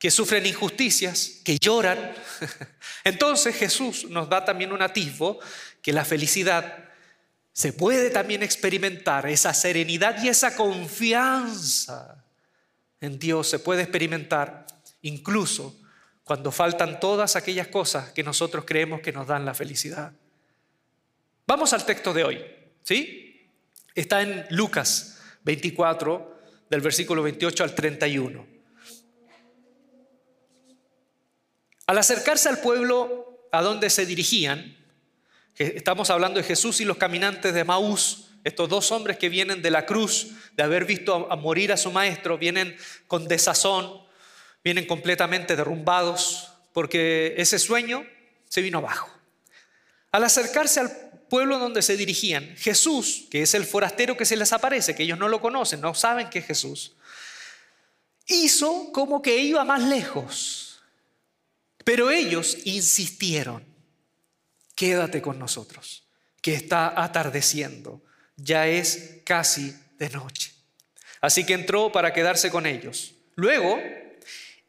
que 0.00 0.10
sufren 0.10 0.46
injusticias, 0.46 1.42
que 1.44 1.58
lloran. 1.58 2.14
Entonces 3.04 3.54
Jesús 3.54 4.06
nos 4.08 4.30
da 4.30 4.44
también 4.46 4.72
un 4.72 4.80
atisbo 4.80 5.38
que 5.82 5.92
la 5.92 6.06
felicidad 6.06 6.88
se 7.52 7.74
puede 7.74 8.08
también 8.08 8.42
experimentar, 8.42 9.28
esa 9.28 9.52
serenidad 9.52 10.22
y 10.22 10.28
esa 10.28 10.56
confianza 10.56 12.24
en 12.98 13.18
Dios 13.18 13.50
se 13.50 13.58
puede 13.58 13.82
experimentar 13.82 14.66
incluso 15.02 15.78
cuando 16.24 16.50
faltan 16.50 16.98
todas 16.98 17.36
aquellas 17.36 17.68
cosas 17.68 18.10
que 18.12 18.22
nosotros 18.22 18.64
creemos 18.66 19.02
que 19.02 19.12
nos 19.12 19.26
dan 19.26 19.44
la 19.44 19.52
felicidad. 19.52 20.12
Vamos 21.46 21.74
al 21.74 21.84
texto 21.84 22.14
de 22.14 22.24
hoy, 22.24 22.42
¿sí? 22.84 23.50
Está 23.94 24.22
en 24.22 24.46
Lucas 24.48 25.20
24, 25.42 26.40
del 26.70 26.80
versículo 26.80 27.22
28 27.22 27.64
al 27.64 27.74
31. 27.74 28.49
Al 31.90 31.98
acercarse 31.98 32.48
al 32.48 32.60
pueblo 32.60 33.48
a 33.50 33.62
donde 33.62 33.90
se 33.90 34.06
dirigían, 34.06 34.76
estamos 35.56 36.08
hablando 36.10 36.38
de 36.38 36.46
Jesús 36.46 36.80
y 36.80 36.84
los 36.84 36.98
caminantes 36.98 37.52
de 37.52 37.64
Maús, 37.64 38.28
estos 38.44 38.68
dos 38.68 38.92
hombres 38.92 39.18
que 39.18 39.28
vienen 39.28 39.60
de 39.60 39.72
la 39.72 39.86
cruz, 39.86 40.28
de 40.52 40.62
haber 40.62 40.84
visto 40.84 41.26
a 41.32 41.34
morir 41.34 41.72
a 41.72 41.76
su 41.76 41.90
maestro, 41.90 42.38
vienen 42.38 42.76
con 43.08 43.26
desazón, 43.26 44.02
vienen 44.62 44.86
completamente 44.86 45.56
derrumbados, 45.56 46.52
porque 46.72 47.34
ese 47.38 47.58
sueño 47.58 48.06
se 48.48 48.62
vino 48.62 48.78
abajo. 48.78 49.10
Al 50.12 50.22
acercarse 50.22 50.78
al 50.78 50.92
pueblo 51.28 51.58
donde 51.58 51.82
se 51.82 51.96
dirigían, 51.96 52.54
Jesús, 52.56 53.26
que 53.32 53.42
es 53.42 53.52
el 53.54 53.64
forastero 53.64 54.16
que 54.16 54.26
se 54.26 54.36
les 54.36 54.52
aparece, 54.52 54.94
que 54.94 55.02
ellos 55.02 55.18
no 55.18 55.26
lo 55.26 55.40
conocen, 55.40 55.80
no 55.80 55.92
saben 55.94 56.30
que 56.30 56.38
es 56.38 56.46
Jesús, 56.46 56.94
hizo 58.28 58.92
como 58.92 59.20
que 59.20 59.38
iba 59.38 59.64
más 59.64 59.82
lejos 59.82 60.69
pero 61.84 62.10
ellos 62.10 62.58
insistieron, 62.64 63.64
quédate 64.74 65.22
con 65.22 65.38
nosotros, 65.38 66.04
que 66.42 66.54
está 66.54 67.02
atardeciendo, 67.02 68.02
ya 68.36 68.66
es 68.66 69.20
casi 69.24 69.74
de 69.98 70.10
noche. 70.10 70.52
Así 71.20 71.44
que 71.44 71.54
entró 71.54 71.92
para 71.92 72.12
quedarse 72.12 72.50
con 72.50 72.66
ellos. 72.66 73.14
Luego, 73.34 73.78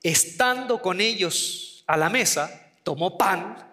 estando 0.04 0.82
con 0.82 1.02
ellos 1.02 1.84
a 1.88 1.98
la 1.98 2.10
mesa, 2.10 2.72
tomó 2.84 3.18
pan, 3.18 3.72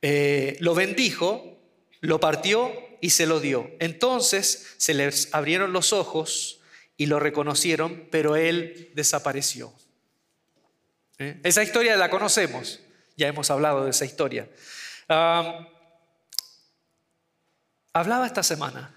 eh, 0.00 0.56
lo 0.60 0.74
bendijo, 0.74 1.58
lo 2.00 2.20
partió 2.20 2.72
y 3.00 3.10
se 3.10 3.26
lo 3.26 3.40
dio. 3.40 3.70
Entonces 3.80 4.74
se 4.76 4.94
les 4.94 5.34
abrieron 5.34 5.72
los 5.72 5.92
ojos 5.92 6.60
y 6.96 7.06
lo 7.06 7.18
reconocieron, 7.18 8.08
pero 8.10 8.36
él 8.36 8.90
desapareció. 8.94 9.72
Esa 11.18 11.62
historia 11.62 11.96
la 11.96 12.10
conocemos, 12.10 12.80
ya 13.16 13.26
hemos 13.26 13.50
hablado 13.50 13.84
de 13.84 13.90
esa 13.90 14.04
historia. 14.04 14.48
hablaba 17.92 18.26
esta 18.26 18.42
semana 18.42 18.94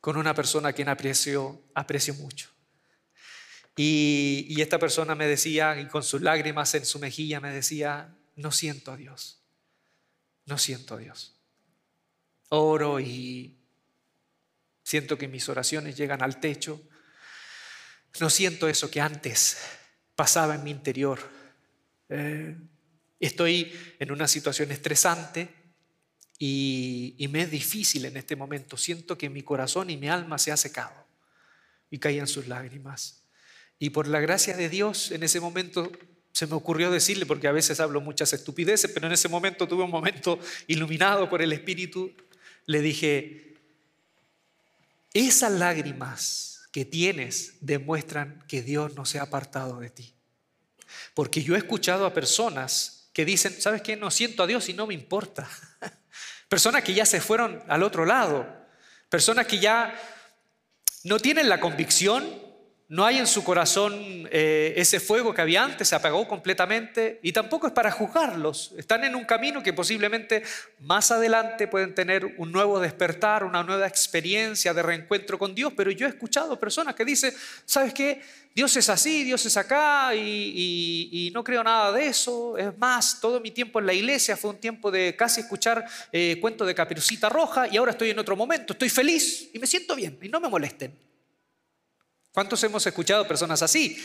con 0.00 0.16
una 0.16 0.34
persona 0.34 0.70
a 0.70 0.72
quien 0.72 0.88
aprecio, 0.88 1.62
aprecio 1.74 2.14
mucho. 2.14 2.50
Y, 3.76 4.46
y, 4.48 4.60
esta 4.60 4.78
persona 4.78 5.14
me 5.14 5.26
decía, 5.26 5.80
y 5.80 5.86
con 5.86 6.02
sus 6.02 6.20
lágrimas 6.20 6.74
en 6.74 6.84
su 6.84 6.98
mejilla, 6.98 7.40
me 7.40 7.52
decía, 7.52 8.14
no 8.34 8.50
siento 8.52 8.92
a 8.92 8.96
Dios, 8.96 9.40
no 10.44 10.58
siento 10.58 10.94
a 10.94 10.98
Dios. 10.98 11.36
Oro 12.48 12.98
y 13.00 13.60
Siento 14.90 15.16
que 15.16 15.28
mis 15.28 15.48
oraciones 15.48 15.96
llegan 15.96 16.20
al 16.20 16.40
techo. 16.40 16.82
No 18.18 18.28
siento 18.28 18.68
eso 18.68 18.90
que 18.90 19.00
antes 19.00 19.56
pasaba 20.20 20.54
en 20.54 20.62
mi 20.62 20.70
interior. 20.70 21.18
Eh, 22.10 22.54
estoy 23.18 23.72
en 23.98 24.12
una 24.12 24.28
situación 24.28 24.70
estresante 24.70 25.48
y, 26.38 27.26
me 27.30 27.40
es 27.40 27.50
difícil 27.50 28.04
en 28.04 28.18
este 28.18 28.36
momento. 28.36 28.76
Siento 28.76 29.16
que 29.16 29.30
mi 29.30 29.40
corazón 29.40 29.88
y 29.88 29.96
mi 29.96 30.10
alma 30.10 30.36
se 30.36 30.52
ha 30.52 30.58
secado 30.58 31.06
y 31.90 31.98
caían 31.98 32.26
sus 32.26 32.48
lágrimas. 32.48 33.22
Y 33.78 33.88
por 33.88 34.08
la 34.08 34.20
gracia 34.20 34.54
de 34.58 34.68
Dios, 34.68 35.10
en 35.10 35.22
ese 35.22 35.40
momento 35.40 35.90
se 36.32 36.46
me 36.46 36.54
ocurrió 36.54 36.90
decirle, 36.90 37.24
porque 37.24 37.48
a 37.48 37.52
veces 37.52 37.80
hablo 37.80 38.02
muchas 38.02 38.34
estupideces, 38.34 38.90
pero 38.92 39.06
en 39.06 39.14
ese 39.14 39.30
momento 39.30 39.66
tuve 39.66 39.84
un 39.84 39.90
momento 39.90 40.38
iluminado 40.66 41.30
por 41.30 41.40
el 41.40 41.54
Espíritu, 41.54 42.12
le 42.66 42.82
dije, 42.82 43.54
esas 45.14 45.52
lágrimas 45.52 46.49
que 46.70 46.84
tienes 46.84 47.54
demuestran 47.60 48.44
que 48.48 48.62
Dios 48.62 48.94
no 48.94 49.04
se 49.04 49.18
ha 49.18 49.22
apartado 49.22 49.80
de 49.80 49.90
ti. 49.90 50.14
Porque 51.14 51.42
yo 51.42 51.54
he 51.54 51.58
escuchado 51.58 52.06
a 52.06 52.14
personas 52.14 53.10
que 53.12 53.24
dicen, 53.24 53.60
¿sabes 53.60 53.82
qué? 53.82 53.96
No 53.96 54.10
siento 54.10 54.42
a 54.42 54.46
Dios 54.46 54.68
y 54.68 54.74
no 54.74 54.86
me 54.86 54.94
importa. 54.94 55.48
Personas 56.48 56.82
que 56.82 56.94
ya 56.94 57.06
se 57.06 57.20
fueron 57.20 57.62
al 57.68 57.82
otro 57.82 58.04
lado. 58.04 58.46
Personas 59.08 59.46
que 59.46 59.58
ya 59.58 59.94
no 61.04 61.18
tienen 61.18 61.48
la 61.48 61.60
convicción 61.60 62.49
no 62.90 63.06
hay 63.06 63.18
en 63.18 63.28
su 63.28 63.44
corazón 63.44 63.94
eh, 64.32 64.74
ese 64.76 64.98
fuego 64.98 65.32
que 65.32 65.40
había 65.40 65.62
antes, 65.62 65.86
se 65.86 65.94
apagó 65.94 66.26
completamente 66.26 67.20
y 67.22 67.30
tampoco 67.30 67.68
es 67.68 67.72
para 67.72 67.92
juzgarlos. 67.92 68.74
Están 68.76 69.04
en 69.04 69.14
un 69.14 69.24
camino 69.24 69.62
que 69.62 69.72
posiblemente 69.72 70.42
más 70.80 71.12
adelante 71.12 71.68
pueden 71.68 71.94
tener 71.94 72.34
un 72.38 72.50
nuevo 72.50 72.80
despertar, 72.80 73.44
una 73.44 73.62
nueva 73.62 73.86
experiencia 73.86 74.74
de 74.74 74.82
reencuentro 74.82 75.38
con 75.38 75.54
Dios, 75.54 75.72
pero 75.76 75.92
yo 75.92 76.04
he 76.04 76.08
escuchado 76.08 76.58
personas 76.58 76.96
que 76.96 77.04
dicen, 77.04 77.32
¿sabes 77.64 77.94
qué? 77.94 78.22
Dios 78.56 78.76
es 78.76 78.88
así, 78.88 79.22
Dios 79.22 79.46
es 79.46 79.56
acá 79.56 80.12
y, 80.16 81.30
no 81.32 81.44
creo 81.44 81.62
nada 81.62 81.92
de 81.92 82.08
eso. 82.08 82.58
Es 82.58 82.76
más, 82.76 83.20
todo 83.20 83.38
mi 83.38 83.52
tiempo 83.52 83.78
en 83.78 83.86
la 83.86 83.94
iglesia 83.94 84.36
fue 84.36 84.50
un 84.50 84.58
tiempo 84.58 84.90
de 84.90 85.14
casi 85.14 85.42
escuchar 85.42 85.84
eh, 86.10 86.38
cuentos 86.40 86.66
de 86.66 86.74
caperucita 86.74 87.28
roja 87.28 87.68
y 87.68 87.76
ahora 87.76 87.92
estoy 87.92 88.10
en 88.10 88.18
otro 88.18 88.34
momento, 88.34 88.72
estoy 88.72 88.88
feliz 88.88 89.48
y 89.52 89.60
me 89.60 89.68
siento 89.68 89.94
bien 89.94 90.18
y 90.20 90.28
no 90.28 90.40
me 90.40 90.48
molesten. 90.48 91.09
¿Cuántos 92.32 92.62
hemos 92.64 92.86
escuchado 92.86 93.26
personas 93.26 93.62
así? 93.62 93.98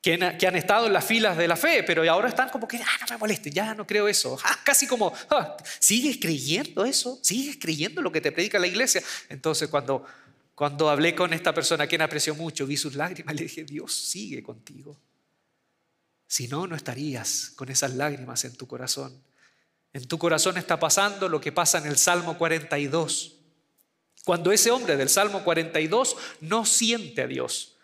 Que 0.00 0.14
han, 0.14 0.56
estado 0.56 0.86
en 0.86 0.92
las 0.92 1.04
filas 1.04 1.36
de 1.36 1.48
la 1.48 1.56
fe, 1.56 1.82
pero 1.82 2.08
ahora 2.10 2.28
están 2.28 2.50
como 2.50 2.68
que, 2.68 2.76
ah, 2.76 2.98
no 3.00 3.06
me 3.08 3.16
moleste, 3.16 3.50
ya 3.50 3.74
no 3.74 3.86
creo 3.86 4.06
eso. 4.06 4.38
Ah, 4.44 4.58
casi 4.62 4.86
como, 4.86 5.14
ah, 5.30 5.56
¿sigues 5.78 6.18
creyendo 6.20 6.84
eso? 6.84 7.18
¿Sigues 7.22 7.56
creyendo 7.58 8.02
lo 8.02 8.12
que 8.12 8.20
te 8.20 8.30
predica 8.30 8.58
la 8.58 8.66
iglesia? 8.66 9.02
Entonces 9.30 9.68
cuando, 9.68 10.04
cuando 10.54 10.90
hablé 10.90 11.14
con 11.14 11.32
esta 11.32 11.54
persona, 11.54 11.86
quien 11.86 12.02
apreció 12.02 12.34
mucho, 12.34 12.66
vi 12.66 12.76
sus 12.76 12.96
lágrimas, 12.96 13.34
le 13.36 13.44
dije, 13.44 13.64
Dios 13.64 13.94
sigue 13.94 14.42
contigo. 14.42 14.98
Si 16.26 16.48
no, 16.48 16.66
no 16.66 16.76
estarías 16.76 17.52
con 17.54 17.70
esas 17.70 17.94
lágrimas 17.94 18.44
en 18.44 18.56
tu 18.56 18.66
corazón. 18.66 19.22
En 19.92 20.06
tu 20.08 20.18
corazón 20.18 20.58
está 20.58 20.78
pasando 20.80 21.28
lo 21.28 21.40
que 21.40 21.52
pasa 21.52 21.78
en 21.78 21.86
el 21.86 21.96
Salmo 21.96 22.36
42. 22.36 23.33
Cuando 24.24 24.52
ese 24.52 24.70
hombre 24.70 24.96
del 24.96 25.10
Salmo 25.10 25.44
42 25.44 26.16
no 26.40 26.64
siente 26.64 27.22
a 27.22 27.26
Dios. 27.26 27.76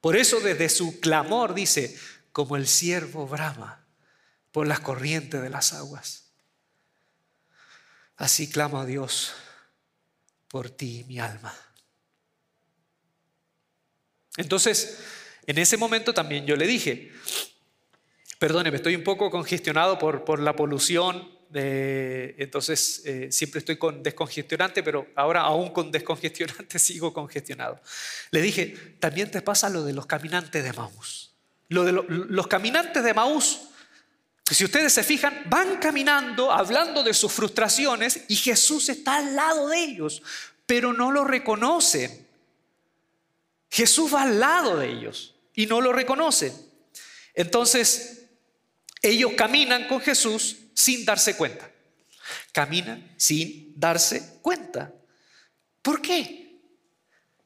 Por 0.00 0.16
eso 0.16 0.40
desde 0.40 0.68
su 0.68 1.00
clamor 1.00 1.54
dice, 1.54 1.98
como 2.32 2.56
el 2.56 2.66
siervo 2.66 3.26
brama 3.26 3.86
por 4.52 4.66
las 4.66 4.80
corrientes 4.80 5.40
de 5.40 5.50
las 5.50 5.72
aguas. 5.72 6.30
Así 8.16 8.48
clamo 8.50 8.80
a 8.80 8.86
Dios 8.86 9.32
por 10.48 10.70
ti, 10.70 11.04
mi 11.08 11.18
alma. 11.18 11.54
Entonces, 14.36 14.98
en 15.46 15.58
ese 15.58 15.76
momento 15.76 16.12
también 16.12 16.46
yo 16.46 16.56
le 16.56 16.66
dije, 16.66 17.12
perdóneme, 18.38 18.76
estoy 18.76 18.96
un 18.96 19.04
poco 19.04 19.30
congestionado 19.30 19.98
por, 19.98 20.24
por 20.24 20.40
la 20.40 20.54
polución, 20.56 21.35
entonces 21.52 23.02
eh, 23.04 23.28
siempre 23.30 23.60
estoy 23.60 23.76
con 23.76 24.02
descongestionante, 24.02 24.82
pero 24.82 25.06
ahora 25.14 25.42
aún 25.42 25.70
con 25.70 25.90
descongestionante 25.90 26.78
sigo 26.78 27.12
congestionado. 27.12 27.80
Le 28.30 28.40
dije, 28.42 28.96
también 28.98 29.30
te 29.30 29.42
pasa 29.42 29.68
lo 29.68 29.84
de 29.84 29.92
los 29.92 30.06
caminantes 30.06 30.62
de 30.64 30.72
Maús. 30.72 31.32
Los 31.68 32.46
caminantes 32.46 33.02
de 33.02 33.12
Maús, 33.12 33.60
si 34.50 34.64
ustedes 34.64 34.92
se 34.92 35.02
fijan, 35.02 35.42
van 35.48 35.78
caminando 35.78 36.52
hablando 36.52 37.02
de 37.02 37.12
sus 37.12 37.32
frustraciones 37.32 38.24
y 38.28 38.36
Jesús 38.36 38.88
está 38.88 39.16
al 39.16 39.34
lado 39.34 39.68
de 39.68 39.82
ellos, 39.82 40.22
pero 40.64 40.92
no 40.92 41.10
lo 41.10 41.24
reconocen. 41.24 42.26
Jesús 43.70 44.14
va 44.14 44.22
al 44.22 44.38
lado 44.38 44.76
de 44.76 44.88
ellos 44.88 45.34
y 45.54 45.66
no 45.66 45.80
lo 45.80 45.92
reconocen. 45.92 46.52
Entonces, 47.34 48.26
ellos 49.02 49.32
caminan 49.36 49.88
con 49.88 50.00
Jesús 50.00 50.56
sin 50.76 51.04
darse 51.04 51.36
cuenta. 51.36 51.68
Caminan 52.52 53.14
sin 53.16 53.72
darse 53.74 54.38
cuenta. 54.42 54.92
¿Por 55.80 56.02
qué? 56.02 56.60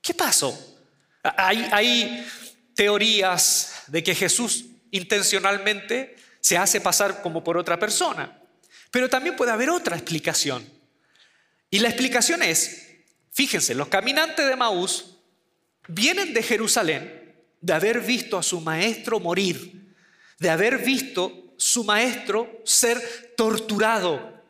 ¿Qué 0.02 0.12
pasó? 0.12 0.78
Hay, 1.22 1.68
hay 1.70 2.26
teorías 2.74 3.84
de 3.86 4.02
que 4.02 4.14
Jesús 4.14 4.64
intencionalmente 4.90 6.16
se 6.40 6.58
hace 6.58 6.80
pasar 6.80 7.22
como 7.22 7.44
por 7.44 7.56
otra 7.56 7.78
persona, 7.78 8.42
pero 8.90 9.08
también 9.08 9.36
puede 9.36 9.52
haber 9.52 9.70
otra 9.70 9.96
explicación. 9.96 10.66
Y 11.70 11.78
la 11.78 11.88
explicación 11.88 12.42
es, 12.42 12.96
fíjense, 13.30 13.74
los 13.74 13.88
caminantes 13.88 14.48
de 14.48 14.56
Maús 14.56 15.18
vienen 15.86 16.32
de 16.32 16.42
Jerusalén 16.42 17.34
de 17.60 17.72
haber 17.74 18.00
visto 18.00 18.38
a 18.38 18.42
su 18.42 18.60
maestro 18.60 19.20
morir, 19.20 19.94
de 20.38 20.50
haber 20.50 20.78
visto 20.78 21.39
su 21.60 21.84
maestro 21.84 22.60
ser 22.64 23.34
torturado. 23.36 24.40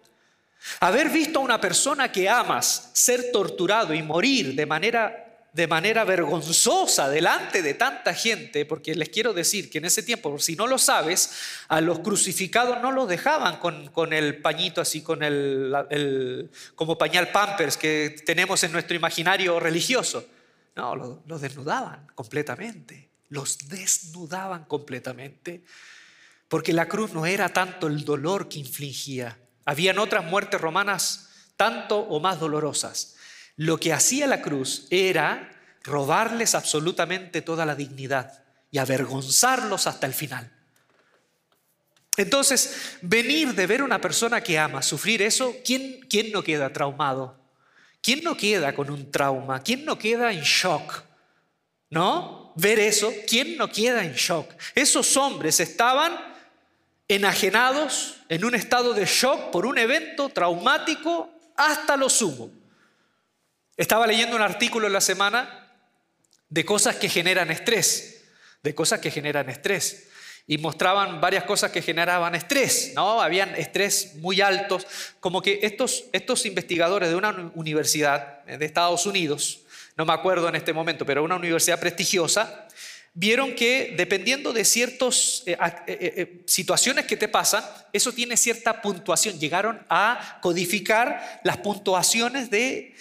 Haber 0.78 1.08
visto 1.08 1.40
a 1.40 1.42
una 1.42 1.60
persona 1.60 2.12
que 2.12 2.28
amas 2.28 2.90
ser 2.92 3.32
torturado 3.32 3.92
y 3.92 4.02
morir 4.02 4.54
de 4.54 4.66
manera 4.66 5.26
de 5.52 5.66
manera 5.66 6.04
vergonzosa 6.04 7.08
delante 7.08 7.60
de 7.60 7.74
tanta 7.74 8.14
gente, 8.14 8.64
porque 8.64 8.94
les 8.94 9.08
quiero 9.08 9.32
decir 9.32 9.68
que 9.68 9.78
en 9.78 9.84
ese 9.84 10.04
tiempo, 10.04 10.38
si 10.38 10.54
no 10.54 10.68
lo 10.68 10.78
sabes, 10.78 11.32
a 11.66 11.80
los 11.80 11.98
crucificados 11.98 12.80
no 12.80 12.92
los 12.92 13.08
dejaban 13.08 13.56
con, 13.58 14.12
el 14.12 14.40
pañito 14.40 14.80
así, 14.80 15.02
con 15.02 15.24
el, 15.24 16.48
como 16.76 16.96
pañal 16.96 17.32
pampers 17.32 17.76
que 17.76 18.22
tenemos 18.24 18.62
en 18.62 18.70
nuestro 18.70 18.94
imaginario 18.94 19.58
religioso. 19.58 20.24
No, 20.76 20.94
los 21.26 21.40
desnudaban 21.40 22.06
completamente, 22.14 23.08
los 23.28 23.58
desnudaban 23.68 24.66
completamente 24.66 25.64
porque 26.50 26.72
la 26.72 26.88
cruz 26.88 27.12
no 27.12 27.26
era 27.26 27.48
tanto 27.48 27.86
el 27.86 28.04
dolor 28.04 28.48
que 28.48 28.58
infligía. 28.58 29.38
Habían 29.64 30.00
otras 30.00 30.24
muertes 30.24 30.60
romanas 30.60 31.30
tanto 31.56 31.96
o 31.96 32.18
más 32.18 32.40
dolorosas. 32.40 33.14
Lo 33.54 33.78
que 33.78 33.92
hacía 33.92 34.26
la 34.26 34.42
cruz 34.42 34.88
era 34.90 35.48
robarles 35.84 36.56
absolutamente 36.56 37.40
toda 37.40 37.64
la 37.64 37.76
dignidad 37.76 38.42
y 38.72 38.78
avergonzarlos 38.78 39.86
hasta 39.86 40.08
el 40.08 40.12
final. 40.12 40.52
Entonces, 42.16 42.98
venir 43.00 43.54
de 43.54 43.68
ver 43.68 43.82
a 43.82 43.84
una 43.84 44.00
persona 44.00 44.42
que 44.42 44.58
ama 44.58 44.82
sufrir 44.82 45.22
eso, 45.22 45.54
¿quién, 45.64 46.00
¿quién 46.10 46.32
no 46.32 46.42
queda 46.42 46.72
traumado? 46.72 47.38
¿Quién 48.02 48.24
no 48.24 48.36
queda 48.36 48.74
con 48.74 48.90
un 48.90 49.12
trauma? 49.12 49.62
¿Quién 49.62 49.84
no 49.84 49.96
queda 49.96 50.32
en 50.32 50.40
shock? 50.40 51.04
¿No? 51.90 52.52
Ver 52.56 52.80
eso, 52.80 53.12
¿quién 53.28 53.56
no 53.56 53.70
queda 53.70 54.04
en 54.04 54.14
shock? 54.14 54.50
Esos 54.74 55.16
hombres 55.16 55.60
estaban 55.60 56.29
enajenados 57.10 58.14
en 58.28 58.44
un 58.44 58.54
estado 58.54 58.94
de 58.94 59.04
shock 59.04 59.50
por 59.50 59.66
un 59.66 59.78
evento 59.78 60.28
traumático 60.28 61.28
hasta 61.56 61.96
lo 61.96 62.08
sumo. 62.08 62.52
Estaba 63.76 64.06
leyendo 64.06 64.36
un 64.36 64.42
artículo 64.42 64.86
en 64.86 64.92
la 64.92 65.00
semana 65.00 65.72
de 66.48 66.64
cosas 66.64 66.96
que 66.96 67.08
generan 67.08 67.50
estrés, 67.50 68.22
de 68.62 68.76
cosas 68.76 69.00
que 69.00 69.10
generan 69.10 69.50
estrés. 69.50 70.06
Y 70.46 70.58
mostraban 70.58 71.20
varias 71.20 71.44
cosas 71.44 71.72
que 71.72 71.82
generaban 71.82 72.36
estrés, 72.36 72.92
¿no? 72.94 73.20
Habían 73.20 73.56
estrés 73.56 74.14
muy 74.16 74.40
altos, 74.40 74.86
como 75.18 75.42
que 75.42 75.60
estos, 75.62 76.04
estos 76.12 76.46
investigadores 76.46 77.08
de 77.08 77.16
una 77.16 77.52
universidad 77.54 78.44
de 78.44 78.64
Estados 78.64 79.04
Unidos, 79.06 79.62
no 79.96 80.06
me 80.06 80.12
acuerdo 80.12 80.48
en 80.48 80.54
este 80.54 80.72
momento, 80.72 81.04
pero 81.04 81.24
una 81.24 81.36
universidad 81.36 81.80
prestigiosa, 81.80 82.68
vieron 83.12 83.54
que 83.54 83.94
dependiendo 83.96 84.52
de 84.52 84.64
ciertas 84.64 85.42
eh, 85.46 85.56
eh, 85.60 85.78
eh, 85.86 86.42
situaciones 86.46 87.06
que 87.06 87.16
te 87.16 87.28
pasan, 87.28 87.64
eso 87.92 88.12
tiene 88.12 88.36
cierta 88.36 88.80
puntuación. 88.80 89.38
Llegaron 89.38 89.84
a 89.88 90.38
codificar 90.40 91.40
las 91.44 91.58
puntuaciones 91.58 92.50
de 92.50 92.94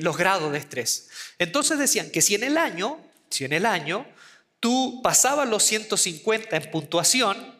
los 0.00 0.16
grados 0.16 0.52
de 0.52 0.58
estrés. 0.58 1.08
Entonces 1.38 1.78
decían 1.78 2.10
que 2.10 2.22
si 2.22 2.34
en 2.34 2.42
el 2.42 2.56
año, 2.56 2.98
si 3.30 3.44
en 3.44 3.52
el 3.52 3.66
año 3.66 4.06
tú 4.60 5.00
pasabas 5.02 5.48
los 5.48 5.62
150 5.62 6.56
en 6.56 6.70
puntuación, 6.70 7.58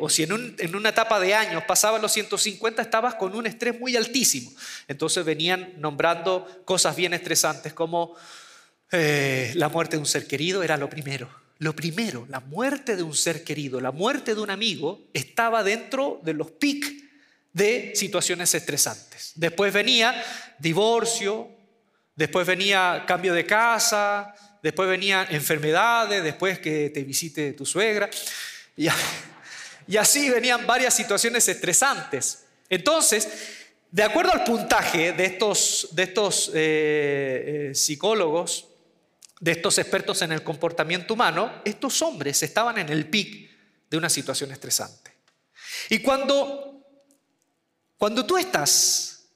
o 0.00 0.08
si 0.10 0.22
en, 0.24 0.56
en, 0.58 0.76
una 0.76 0.90
etapa 0.90 1.18
de 1.18 1.34
años 1.34 1.64
pasabas 1.66 2.02
los 2.02 2.12
150, 2.12 2.82
estabas 2.82 3.14
con 3.14 3.34
un 3.34 3.46
estrés 3.46 3.80
muy 3.80 3.96
altísimo. 3.96 4.52
Entonces 4.88 5.24
venían 5.24 5.72
nombrando 5.78 6.62
cosas 6.66 6.94
bien 6.94 7.14
estresantes 7.14 7.72
como 7.72 8.14
eh, 8.92 9.52
la 9.54 9.68
muerte 9.68 9.96
de 9.96 10.00
un 10.00 10.06
ser 10.06 10.26
querido 10.26 10.62
era 10.62 10.76
lo 10.76 10.88
primero. 10.88 11.28
Lo 11.58 11.74
primero, 11.74 12.26
la 12.28 12.40
muerte 12.40 12.96
de 12.96 13.02
un 13.02 13.14
ser 13.14 13.44
querido, 13.44 13.80
la 13.80 13.92
muerte 13.92 14.34
de 14.34 14.40
un 14.40 14.50
amigo, 14.50 15.00
estaba 15.14 15.62
dentro 15.62 16.20
de 16.24 16.34
los 16.34 16.50
pics 16.50 16.92
de 17.52 17.92
situaciones 17.94 18.54
estresantes. 18.54 19.32
Después 19.36 19.72
venía 19.72 20.24
divorcio, 20.58 21.48
después 22.16 22.46
venía 22.46 23.04
cambio 23.06 23.32
de 23.32 23.46
casa, 23.46 24.34
después 24.62 24.88
venía 24.88 25.26
enfermedades, 25.30 26.22
después 26.22 26.58
que 26.58 26.90
te 26.90 27.04
visite 27.04 27.52
tu 27.52 27.64
suegra. 27.64 28.10
Y, 28.76 28.88
así 29.96 30.30
venían 30.30 30.66
varias 30.66 30.94
situaciones 30.94 31.46
estresantes. 31.48 32.44
Entonces, 32.68 33.28
de 33.90 34.02
acuerdo 34.02 34.32
al 34.32 34.44
puntaje 34.44 35.12
de 35.12 35.26
estos, 35.26 35.88
de 35.92 36.02
estos 36.02 36.50
eh, 36.54 37.70
eh, 37.70 37.74
psicólogos, 37.74 38.71
de 39.42 39.50
estos 39.50 39.76
expertos 39.78 40.22
en 40.22 40.30
el 40.30 40.44
comportamiento 40.44 41.14
humano, 41.14 41.62
estos 41.64 42.00
hombres 42.00 42.40
estaban 42.44 42.78
en 42.78 42.88
el 42.90 43.10
pic 43.10 43.50
de 43.90 43.96
una 43.96 44.08
situación 44.08 44.52
estresante. 44.52 45.16
Y 45.90 45.98
cuando, 45.98 46.86
cuando 47.98 48.24
tú 48.24 48.38
estás 48.38 49.26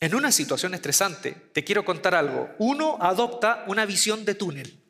en 0.00 0.14
una 0.14 0.32
situación 0.32 0.72
estresante, 0.72 1.32
te 1.52 1.64
quiero 1.64 1.84
contar 1.84 2.14
algo. 2.14 2.48
Uno 2.56 2.96
adopta 2.98 3.66
una 3.66 3.84
visión 3.84 4.24
de 4.24 4.34
túnel. 4.34 4.82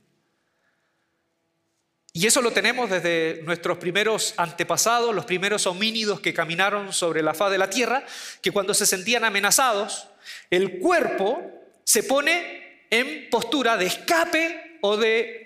Y 2.13 2.25
eso 2.25 2.41
lo 2.43 2.53
tenemos 2.53 2.89
desde 2.89 3.43
nuestros 3.43 3.79
primeros 3.79 4.35
antepasados, 4.37 5.13
los 5.13 5.25
primeros 5.25 5.67
homínidos 5.67 6.21
que 6.21 6.33
caminaron 6.33 6.93
sobre 6.93 7.21
la 7.21 7.35
faz 7.35 7.51
de 7.51 7.59
la 7.59 7.69
tierra, 7.69 8.07
que 8.41 8.53
cuando 8.53 8.75
se 8.75 8.87
sentían 8.87 9.25
amenazados, 9.25 10.07
el 10.51 10.79
cuerpo 10.79 11.43
se 11.83 12.05
pone 12.05 12.66
en 12.91 13.29
postura 13.31 13.77
de 13.77 13.87
escape 13.87 14.79
o 14.81 14.97
de, 14.97 15.45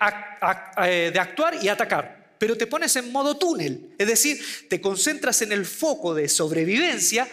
eh, 0.85 1.11
de 1.12 1.18
actuar 1.18 1.62
y 1.62 1.68
atacar 1.68 2.20
pero 2.40 2.57
te 2.57 2.66
pones 2.66 2.96
en 2.96 3.12
modo 3.12 3.37
túnel, 3.37 3.94
es 3.98 4.07
decir, 4.07 4.42
te 4.70 4.81
concentras 4.81 5.42
en 5.42 5.53
el 5.53 5.66
foco 5.66 6.14
de 6.14 6.26
sobrevivencia 6.26 7.29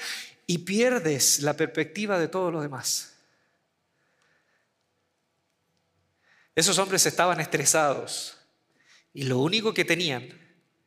y 0.45 0.57
pierdes 0.57 1.39
la 1.39 1.55
perspectiva 1.55 2.19
de 2.19 2.27
todo 2.27 2.51
lo 2.51 2.61
demás. 2.61 3.13
Esos 6.53 6.77
hombres 6.77 7.05
estaban 7.05 7.39
estresados 7.39 8.37
y 9.13 9.23
lo 9.23 9.39
único 9.39 9.73
que 9.73 9.85
tenían 9.85 10.27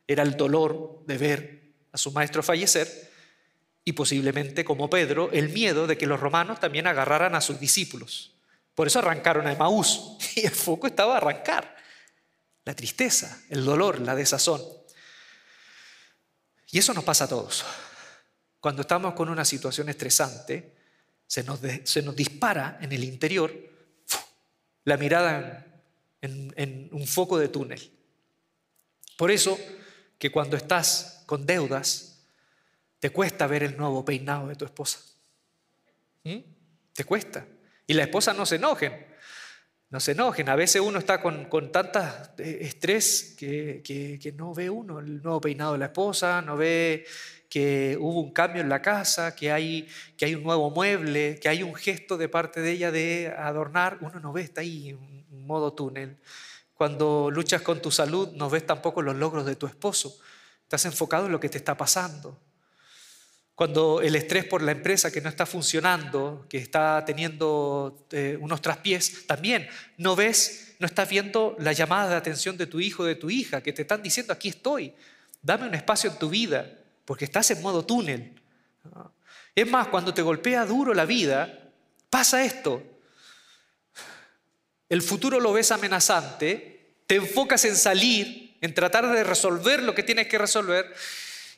era 0.05 0.21
el 0.21 0.37
dolor 0.37 1.03
de 1.07 1.17
ver 1.17 1.73
a 1.91 1.97
su 1.97 2.11
maestro 2.11 2.43
fallecer 2.43 3.09
y 3.83 3.93
posiblemente, 3.93 4.63
como 4.63 4.87
Pedro, 4.87 5.31
el 5.31 5.49
miedo 5.49 5.87
de 5.87 5.97
que 5.97 6.05
los 6.05 6.19
romanos 6.19 6.59
también 6.59 6.85
agarraran 6.85 7.33
a 7.33 7.41
sus 7.41 7.59
discípulos. 7.59 8.35
Por 8.75 8.87
eso 8.87 8.99
arrancaron 8.99 9.47
a 9.47 9.53
Emaús 9.53 10.17
y 10.35 10.45
el 10.45 10.51
foco 10.51 10.87
estaba 10.87 11.15
a 11.15 11.17
arrancar. 11.17 11.75
La 12.63 12.75
tristeza, 12.75 13.41
el 13.49 13.65
dolor, 13.65 13.99
la 14.01 14.15
desazón. 14.15 14.61
Y 16.71 16.79
eso 16.79 16.93
nos 16.93 17.03
pasa 17.03 17.25
a 17.25 17.27
todos. 17.27 17.65
Cuando 18.59 18.83
estamos 18.83 19.13
con 19.13 19.29
una 19.29 19.43
situación 19.43 19.89
estresante, 19.89 20.75
se 21.25 21.43
nos, 21.43 22.15
dispara 22.15 22.77
en 22.81 22.91
el 22.91 23.03
interior 23.03 23.51
la 24.83 24.97
mirada 24.97 25.65
en, 26.21 26.53
en 26.55 26.89
un 26.91 27.07
foco 27.07 27.37
de 27.37 27.47
túnel. 27.47 27.91
Por 29.17 29.31
eso 29.31 29.57
que 30.19 30.31
cuando 30.31 30.55
estás 30.55 31.23
con 31.25 31.45
deudas, 31.45 32.19
te 32.99 33.09
cuesta 33.09 33.47
ver 33.47 33.63
el 33.63 33.75
nuevo 33.75 34.05
peinado 34.05 34.47
de 34.47 34.55
tu 34.55 34.65
esposa. 34.65 34.99
¿Mm? 36.23 36.37
Te 36.93 37.03
cuesta. 37.03 37.47
Y 37.91 37.93
la 37.93 38.03
esposa 38.03 38.33
no 38.33 38.45
se 38.45 38.55
enojen, 38.55 39.05
no 39.89 39.99
se 39.99 40.13
enojen. 40.13 40.47
A 40.47 40.55
veces 40.55 40.81
uno 40.81 40.97
está 40.97 41.21
con, 41.21 41.43
con 41.49 41.73
tanta 41.73 42.33
eh, 42.37 42.59
estrés 42.61 43.35
que, 43.37 43.81
que, 43.83 44.31
no 44.31 44.53
ve 44.53 44.69
uno 44.69 44.99
el 44.99 45.21
nuevo 45.21 45.41
peinado 45.41 45.73
de 45.73 45.79
la 45.79 45.87
esposa, 45.87 46.41
no 46.41 46.55
ve 46.55 47.05
que 47.49 47.97
hubo 47.99 48.21
un 48.21 48.31
cambio 48.31 48.61
en 48.61 48.69
la 48.69 48.81
casa, 48.81 49.35
que 49.35 49.51
hay, 49.51 49.89
que 50.15 50.23
hay 50.23 50.35
un 50.35 50.43
nuevo 50.43 50.69
mueble, 50.69 51.37
que 51.37 51.49
hay 51.49 51.63
un 51.63 51.75
gesto 51.75 52.15
de 52.15 52.29
parte 52.29 52.61
de 52.61 52.71
ella 52.71 52.93
de 52.93 53.33
adornar. 53.37 53.97
Uno 53.99 54.21
no 54.21 54.31
ve, 54.31 54.43
está 54.43 54.61
ahí 54.61 54.91
en 54.91 55.45
modo 55.45 55.73
túnel. 55.73 56.17
Cuando 56.73 57.29
luchas 57.29 57.61
con 57.61 57.81
tu 57.81 57.91
salud, 57.91 58.29
no 58.35 58.49
ves 58.49 58.65
tampoco 58.65 59.01
los 59.01 59.17
logros 59.17 59.45
de 59.45 59.57
tu 59.57 59.67
esposo. 59.67 60.17
Estás 60.61 60.85
enfocado 60.85 61.25
en 61.25 61.33
lo 61.33 61.41
que 61.41 61.49
te 61.49 61.57
está 61.57 61.75
pasando. 61.75 62.39
Cuando 63.61 64.01
el 64.01 64.15
estrés 64.15 64.45
por 64.45 64.63
la 64.63 64.71
empresa 64.71 65.11
que 65.11 65.21
no 65.21 65.29
está 65.29 65.45
funcionando, 65.45 66.47
que 66.49 66.57
está 66.57 67.05
teniendo 67.05 68.07
eh, 68.09 68.35
unos 68.41 68.59
traspiés, 68.59 69.27
también 69.27 69.69
no 69.97 70.15
ves, 70.15 70.73
no 70.79 70.87
estás 70.87 71.07
viendo 71.07 71.55
la 71.59 71.71
llamada 71.71 72.09
de 72.09 72.15
atención 72.15 72.57
de 72.57 72.65
tu 72.65 72.79
hijo 72.79 73.03
o 73.03 73.05
de 73.05 73.13
tu 73.13 73.29
hija, 73.29 73.61
que 73.61 73.71
te 73.71 73.83
están 73.83 74.01
diciendo, 74.01 74.33
aquí 74.33 74.49
estoy, 74.49 74.95
dame 75.43 75.67
un 75.67 75.75
espacio 75.75 76.09
en 76.09 76.17
tu 76.17 76.31
vida, 76.31 76.75
porque 77.05 77.25
estás 77.25 77.51
en 77.51 77.61
modo 77.61 77.85
túnel. 77.85 78.33
Es 79.53 79.69
más, 79.69 79.89
cuando 79.89 80.11
te 80.11 80.23
golpea 80.23 80.65
duro 80.65 80.95
la 80.95 81.05
vida, 81.05 81.69
pasa 82.09 82.43
esto. 82.43 82.81
El 84.89 85.03
futuro 85.03 85.39
lo 85.39 85.53
ves 85.53 85.69
amenazante, 85.71 86.95
te 87.05 87.17
enfocas 87.17 87.63
en 87.65 87.75
salir, 87.75 88.57
en 88.59 88.73
tratar 88.73 89.07
de 89.11 89.23
resolver 89.23 89.83
lo 89.83 89.93
que 89.93 90.01
tienes 90.01 90.25
que 90.25 90.39
resolver, 90.39 90.91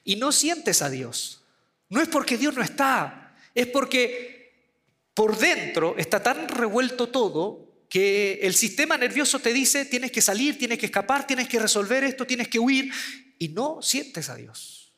y 0.03 0.17
no 0.17 0.33
sientes 0.33 0.81
a 0.81 0.89
Dios. 0.89 1.39
No 1.89 2.01
es 2.01 2.07
porque 2.07 2.37
Dios 2.37 2.55
no 2.55 2.63
está, 2.63 3.35
es 3.53 3.67
porque 3.67 4.33
por 5.13 5.37
dentro 5.37 5.95
está 5.97 6.21
tan 6.21 6.47
revuelto 6.47 7.09
todo 7.09 7.85
que 7.89 8.39
el 8.41 8.55
sistema 8.55 8.97
nervioso 8.97 9.39
te 9.39 9.53
dice 9.53 9.85
tienes 9.85 10.11
que 10.11 10.21
salir, 10.21 10.57
tienes 10.57 10.79
que 10.79 10.87
escapar, 10.87 11.27
tienes 11.27 11.47
que 11.47 11.59
resolver 11.59 12.03
esto, 12.03 12.25
tienes 12.25 12.47
que 12.47 12.57
huir 12.57 12.91
y 13.37 13.49
no 13.49 13.81
sientes 13.81 14.29
a 14.29 14.35
Dios. 14.35 14.93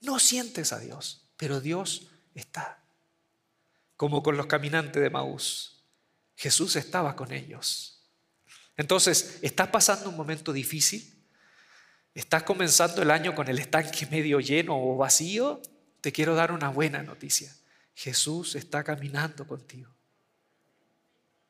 No 0.00 0.18
sientes 0.18 0.72
a 0.72 0.78
Dios, 0.78 1.30
pero 1.36 1.60
Dios 1.60 2.08
está. 2.34 2.82
Como 3.96 4.22
con 4.22 4.36
los 4.36 4.46
caminantes 4.46 5.02
de 5.02 5.10
Maús. 5.10 5.84
Jesús 6.36 6.74
estaba 6.76 7.14
con 7.14 7.32
ellos. 7.32 8.00
Entonces, 8.76 9.38
¿estás 9.42 9.68
pasando 9.68 10.08
un 10.08 10.16
momento 10.16 10.52
difícil? 10.54 11.22
¿Estás 12.14 12.42
comenzando 12.44 13.02
el 13.02 13.10
año 13.10 13.34
con 13.34 13.48
el 13.48 13.58
estanque 13.58 14.06
medio 14.06 14.40
lleno 14.40 14.74
o 14.74 14.96
vacío? 14.96 15.60
Te 16.00 16.12
quiero 16.12 16.34
dar 16.34 16.52
una 16.52 16.68
buena 16.68 17.02
noticia. 17.02 17.54
Jesús 17.94 18.54
está 18.54 18.82
caminando 18.82 19.46
contigo. 19.46 19.90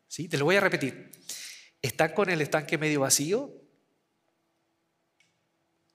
¿Sí? 0.09 0.29
Te 0.29 0.39
lo 0.39 0.45
voy 0.45 0.57
a 0.57 0.61
repetir. 0.61 1.11
¿Están 1.81 2.13
con 2.13 2.29
el 2.29 2.41
estanque 2.41 2.79
medio 2.79 3.01
vacío? 3.01 3.53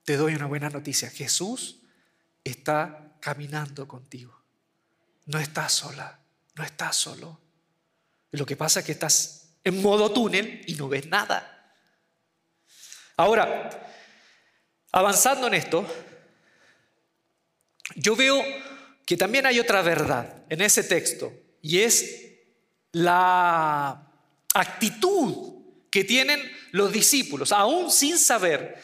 Te 0.04 0.18
doy 0.18 0.36
una 0.36 0.46
buena 0.46 0.70
noticia. 0.70 1.10
Jesús 1.10 1.82
está 2.44 3.18
caminando 3.20 3.88
contigo. 3.88 4.42
No 5.26 5.40
estás 5.40 5.74
sola, 5.74 6.20
no 6.56 6.64
estás 6.64 6.96
solo. 6.96 7.42
Lo 8.32 8.46
que 8.46 8.56
pasa 8.56 8.80
es 8.80 8.86
que 8.86 8.92
estás 8.92 9.58
en 9.64 9.82
modo 9.82 10.12
túnel 10.12 10.62
y 10.68 10.76
no 10.76 10.88
ves 10.88 11.08
nada. 11.08 11.74
Ahora, 13.18 13.70
avanzando 14.92 15.48
en 15.48 15.56
esto, 15.56 15.86
yo 17.96 18.16
veo 18.16 18.44
que 19.06 19.18
también 19.18 19.46
hay 19.46 19.60
otra 19.60 19.82
verdad 19.82 20.44
en 20.50 20.62
ese 20.62 20.84
texto 20.84 21.34
y 21.62 21.80
es 21.80 22.24
la 22.92 24.12
actitud 24.54 25.56
que 25.90 26.04
tienen 26.04 26.40
los 26.72 26.92
discípulos, 26.92 27.52
aún 27.52 27.92
sin 27.92 28.18
saber 28.18 28.82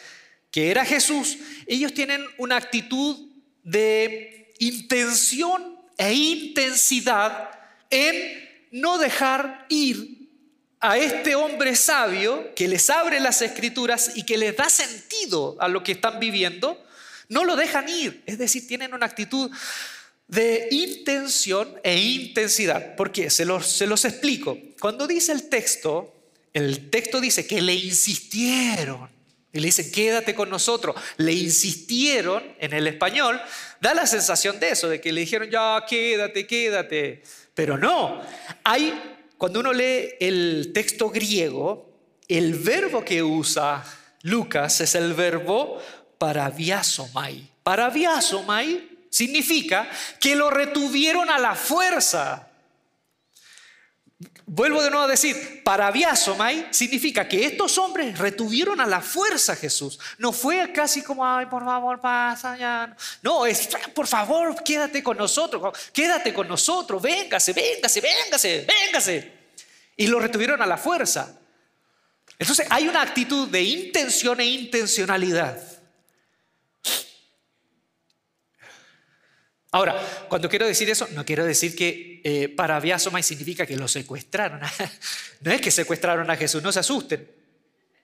que 0.50 0.69
era 0.69 0.86
Jesús, 0.86 1.38
ellos 1.65 1.93
tienen 1.93 2.26
una 2.38 2.58
actitud 2.58 3.30
de 3.63 4.54
intención 4.60 5.80
e 5.97 6.13
intensidad 6.13 7.50
en 7.89 8.50
no 8.71 8.97
dejar 8.97 9.65
ir 9.69 10.30
a 10.80 10.97
este 10.97 11.36
hombre 11.36 11.76
sabio 11.76 12.54
que 12.56 12.67
les 12.67 12.89
abre 12.89 13.19
las 13.19 13.41
escrituras 13.41 14.13
y 14.15 14.24
que 14.24 14.38
les 14.38 14.56
da 14.58 14.69
sentido 14.69 15.56
a 15.60 15.67
lo 15.67 15.84
que 15.84 15.91
están 15.91 16.19
viviendo, 16.19 16.84
no 17.32 17.46
lo 17.46 17.56
dejan 17.56 17.88
ir. 17.88 18.24
Es 18.26 18.38
decir, 18.38 18.67
tienen 18.67 18.94
una 18.94 19.06
actitud 19.06 19.50
de 20.28 20.67
intención 20.72 21.80
e 21.82 21.98
intensidad. 21.98 22.96
¿Por 22.96 23.12
qué? 23.12 23.30
Se 23.30 23.46
los, 23.46 23.65
se 23.67 23.88
los 23.88 24.04
explico. 24.04 24.58
Cuando 24.80 25.08
dice 25.08 25.32
el 25.32 25.48
texto, 25.48 26.13
el 26.54 26.89
texto 26.89 27.22
dice 27.22 27.48
que 27.48 27.62
le 27.62 27.74
insistieron. 27.74 29.10
Y 29.54 29.60
le 29.60 29.67
dicen, 29.67 29.91
quédate 29.91 30.36
con 30.36 30.50
nosotros. 30.50 30.96
Le 31.17 31.32
insistieron 31.32 32.44
en 32.60 32.74
el 32.74 32.88
español. 32.88 33.41
Da 33.80 33.94
la 33.94 34.06
sensación 34.06 34.60
de 34.60 34.72
eso, 34.72 34.89
de 34.89 35.00
que 35.00 35.13
le 35.13 35.22
dijeron, 35.22 35.50
ya, 35.50 35.84
quédate, 35.88 36.46
quédate. 36.46 37.24
Pero 37.54 37.78
no. 37.78 38.22
Hay, 38.65 38.94
cuando 39.38 39.62
uno 39.62 39.72
lee 39.72 40.15
el 40.20 40.72
texto 40.74 41.10
griego, 41.10 41.89
el 42.28 42.56
verbo 42.56 43.06
que 43.06 43.24
usa 43.24 43.86
Lucas 44.24 44.82
es 44.82 44.96
el 44.96 45.13
verbo 45.13 45.82
parabiasomai. 46.21 47.49
Parabiasomai 47.63 49.10
significa 49.10 49.89
que 50.19 50.36
lo 50.36 50.51
retuvieron 50.51 51.31
a 51.31 51.39
la 51.39 51.55
fuerza. 51.55 52.47
Vuelvo 54.45 54.84
de 54.84 54.91
nuevo 54.91 55.05
a 55.05 55.07
decir, 55.07 55.63
parabiasomai 55.63 56.67
significa 56.69 57.27
que 57.27 57.43
estos 57.43 57.75
hombres 57.79 58.19
retuvieron 58.19 58.79
a 58.79 58.86
la 58.86 59.01
fuerza 59.01 59.53
a 59.53 59.55
Jesús. 59.55 59.97
No 60.19 60.31
fue 60.31 60.71
casi 60.71 61.01
como, 61.01 61.25
ay, 61.25 61.47
por 61.47 61.65
favor, 61.65 61.99
pasa 61.99 62.55
ya. 62.55 62.95
No, 63.23 63.47
es, 63.47 63.69
por 63.95 64.05
favor, 64.05 64.62
quédate 64.63 65.01
con 65.01 65.17
nosotros, 65.17 65.75
quédate 65.91 66.31
con 66.31 66.47
nosotros, 66.47 67.01
véngase, 67.01 67.51
véngase, 67.51 67.99
véngase, 67.99 68.67
véngase. 68.67 69.34
Y 69.97 70.05
lo 70.05 70.19
retuvieron 70.19 70.62
a 70.62 70.67
la 70.67 70.77
fuerza. 70.77 71.36
Entonces 72.38 72.67
hay 72.69 72.88
una 72.88 73.01
actitud 73.01 73.47
de 73.47 73.63
intención 73.63 74.39
e 74.39 74.45
intencionalidad. 74.45 75.70
Ahora, 79.71 79.95
cuando 80.27 80.49
quiero 80.49 80.67
decir 80.67 80.89
eso, 80.89 81.07
no 81.12 81.23
quiero 81.23 81.45
decir 81.45 81.75
que 81.75 82.21
eh, 82.23 82.49
para 82.49 82.81
significa 83.21 83.65
que 83.65 83.77
lo 83.77 83.88
secuestraron. 83.88 84.60
no 85.41 85.51
es 85.51 85.62
que 85.62 85.71
secuestraron 85.71 86.29
a 86.29 86.36
Jesús, 86.36 86.62
no 86.62 86.71
se 86.71 86.79
asusten. 86.79 87.29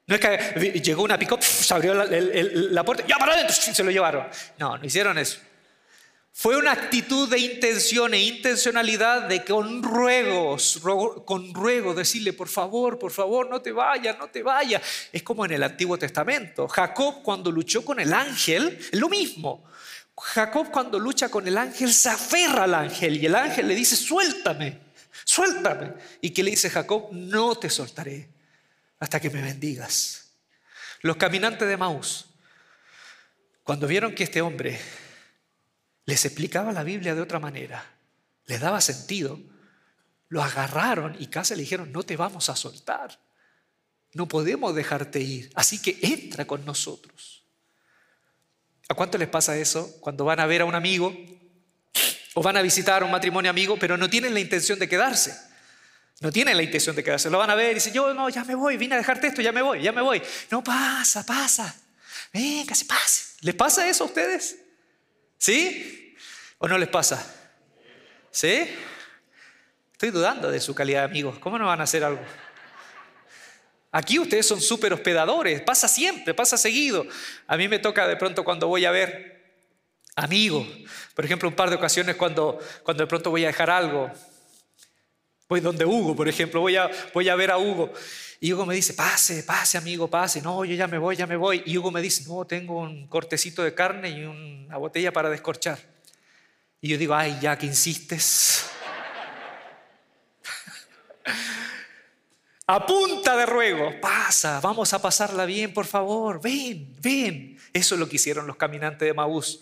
No 0.05 0.15
es 0.15 0.21
que 0.21 0.79
llegó 0.79 1.03
una 1.03 1.19
pick 1.19 1.41
se 1.41 1.73
abrió 1.73 1.93
la, 1.93 2.85
puerta, 2.85 3.05
ya 3.05 3.17
para 3.17 3.33
adentro, 3.33 3.53
se 3.73 3.83
lo 3.83 3.91
llevaron. 3.91 4.27
No, 4.57 4.77
no 4.77 4.85
hicieron 4.85 5.17
eso. 5.17 5.39
Fue 6.31 6.55
una 6.55 6.71
actitud 6.71 7.27
de 7.27 7.39
intención 7.39 8.13
e 8.13 8.21
intencionalidad 8.21 9.23
de 9.23 9.43
con 9.43 9.81
ruegos, 9.81 10.79
con 11.25 11.53
ruego, 11.53 11.95
decirle, 11.95 12.31
por 12.31 12.47
favor, 12.47 12.99
por 12.99 13.11
favor, 13.11 13.49
no 13.49 13.59
te 13.59 13.71
vayas, 13.71 14.17
no 14.19 14.27
te 14.27 14.43
vayas. 14.43 14.81
Es 15.11 15.23
como 15.23 15.43
en 15.45 15.51
el 15.53 15.63
Antiguo 15.63 15.97
Testamento. 15.97 16.67
Jacob 16.67 17.23
cuando 17.23 17.51
luchó 17.51 17.83
con 17.83 17.99
el 17.99 18.13
ángel, 18.13 18.79
lo 18.93 19.09
mismo. 19.09 19.65
Jacob 20.19 20.71
cuando 20.71 20.99
lucha 20.99 21.29
con 21.29 21.47
el 21.47 21.57
ángel 21.57 21.93
se 21.93 22.09
aferra 22.09 22.63
al 22.63 22.73
ángel 22.73 23.17
y 23.17 23.25
el 23.27 23.35
ángel 23.35 23.67
le 23.67 23.75
dice, 23.75 23.95
suéltame, 23.95 24.79
suéltame. 25.23 25.93
¿Y 26.21 26.31
qué 26.31 26.43
le 26.43 26.51
dice 26.51 26.69
Jacob? 26.69 27.09
No 27.11 27.55
te 27.55 27.69
soltaré 27.69 28.29
hasta 28.99 29.19
que 29.19 29.29
me 29.29 29.41
bendigas. 29.41 30.31
Los 31.01 31.17
caminantes 31.17 31.67
de 31.67 31.77
Maús, 31.77 32.25
cuando 33.63 33.87
vieron 33.87 34.15
que 34.15 34.23
este 34.23 34.41
hombre 34.41 34.79
les 36.05 36.25
explicaba 36.25 36.71
la 36.71 36.83
Biblia 36.83 37.13
de 37.13 37.21
otra 37.21 37.39
manera, 37.39 37.85
les 38.45 38.59
daba 38.59 38.81
sentido, 38.81 39.39
lo 40.29 40.41
agarraron 40.41 41.15
y 41.19 41.27
casi 41.27 41.53
le 41.53 41.61
dijeron, 41.61 41.91
no 41.91 42.03
te 42.03 42.17
vamos 42.17 42.49
a 42.49 42.55
soltar, 42.55 43.19
no 44.13 44.27
podemos 44.27 44.73
dejarte 44.73 45.19
ir, 45.19 45.51
así 45.53 45.79
que 45.79 45.99
entra 46.01 46.45
con 46.45 46.65
nosotros. 46.65 47.36
¿A 48.89 48.93
cuánto 48.93 49.17
les 49.17 49.27
pasa 49.27 49.57
eso 49.57 49.97
cuando 49.99 50.25
van 50.25 50.39
a 50.39 50.45
ver 50.45 50.61
a 50.61 50.65
un 50.65 50.75
amigo 50.75 51.15
o 52.33 52.41
van 52.41 52.57
a 52.57 52.61
visitar 52.61 53.03
un 53.03 53.11
matrimonio 53.11 53.51
amigo, 53.51 53.77
pero 53.77 53.97
no 53.97 54.09
tienen 54.09 54.33
la 54.33 54.39
intención 54.39 54.79
de 54.79 54.87
quedarse? 54.87 55.37
No 56.19 56.31
tienen 56.31 56.57
la 56.57 56.63
intención 56.63 56.95
de 56.95 57.03
quedarse. 57.03 57.29
Lo 57.29 57.37
van 57.37 57.49
a 57.49 57.55
ver 57.55 57.71
y 57.71 57.75
dicen, 57.75 57.93
yo 57.93 58.13
no, 58.13 58.29
ya 58.29 58.43
me 58.43 58.55
voy, 58.55 58.77
vine 58.77 58.95
a 58.95 58.97
dejarte 58.97 59.27
esto, 59.27 59.41
ya 59.41 59.51
me 59.51 59.61
voy, 59.61 59.81
ya 59.81 59.91
me 59.91 60.01
voy. 60.01 60.21
No, 60.49 60.63
pasa, 60.63 61.25
pasa. 61.25 61.75
Venga, 62.33 62.73
se 62.73 62.85
pase. 62.85 63.35
¿Les 63.41 63.53
pasa 63.53 63.87
eso 63.87 64.03
a 64.03 64.07
ustedes? 64.07 64.57
¿Sí? 65.37 66.15
¿O 66.57 66.67
no 66.67 66.77
les 66.77 66.89
pasa? 66.89 67.23
¿Sí? 68.31 68.67
Estoy 69.91 70.11
dudando 70.11 70.49
de 70.49 70.59
su 70.59 70.73
calidad 70.73 71.01
de 71.01 71.05
amigos. 71.05 71.37
¿Cómo 71.39 71.57
no 71.59 71.67
van 71.67 71.81
a 71.81 71.83
hacer 71.83 72.03
algo? 72.03 72.21
Aquí 73.97 74.19
ustedes 74.19 74.47
son 74.47 74.61
súper 74.61 74.93
hospedadores, 74.93 75.59
pasa 75.61 75.87
siempre, 75.87 76.35
pasa 76.35 76.55
seguido. 76.55 77.03
A 77.47 77.57
mí 77.57 77.67
me 77.67 77.79
toca 77.79 78.07
de 78.07 78.15
pronto 78.15 78.43
cuando 78.43 78.67
voy 78.67 78.85
a 78.85 78.91
ver 78.91 79.65
amigos, 80.15 80.67
por 81.15 81.25
ejemplo, 81.25 81.49
un 81.49 81.55
par 81.55 81.71
de 81.71 81.77
ocasiones 81.77 82.15
cuando, 82.15 82.59
cuando 82.83 83.01
de 83.01 83.07
pronto 83.07 83.31
voy 83.31 83.43
a 83.45 83.47
dejar 83.47 83.71
algo. 83.71 84.11
Voy 85.49 85.61
donde 85.61 85.83
Hugo, 85.83 86.15
por 86.15 86.27
ejemplo, 86.27 86.61
voy 86.61 86.75
a, 86.75 86.91
voy 87.11 87.27
a 87.27 87.35
ver 87.35 87.49
a 87.49 87.57
Hugo. 87.57 87.91
Y 88.39 88.53
Hugo 88.53 88.67
me 88.67 88.75
dice, 88.75 88.93
pase, 88.93 89.41
pase, 89.41 89.79
amigo, 89.79 90.07
pase. 90.07 90.43
No, 90.43 90.63
yo 90.63 90.75
ya 90.75 90.85
me 90.85 90.99
voy, 90.99 91.15
ya 91.15 91.25
me 91.25 91.35
voy. 91.35 91.63
Y 91.65 91.75
Hugo 91.79 91.89
me 91.89 91.99
dice, 91.99 92.23
no, 92.27 92.45
tengo 92.45 92.81
un 92.81 93.07
cortecito 93.07 93.63
de 93.63 93.73
carne 93.73 94.11
y 94.11 94.25
una 94.25 94.77
botella 94.77 95.11
para 95.11 95.27
descorchar. 95.31 95.79
Y 96.81 96.89
yo 96.89 96.99
digo, 96.99 97.15
ay, 97.15 97.35
ya 97.41 97.57
que 97.57 97.65
insistes. 97.65 98.69
a 102.69 102.85
punta 102.85 103.37
de 103.37 103.45
ruego, 103.45 103.93
pasa, 104.01 104.59
vamos 104.59 104.93
a 104.93 105.01
pasarla 105.01 105.45
bien, 105.45 105.73
por 105.73 105.85
favor, 105.85 106.41
ven, 106.41 106.93
ven. 107.01 107.57
Eso 107.71 107.95
es 107.95 107.99
lo 107.99 108.09
que 108.09 108.17
hicieron 108.17 108.45
los 108.45 108.57
caminantes 108.57 109.07
de 109.07 109.13
Maús 109.13 109.61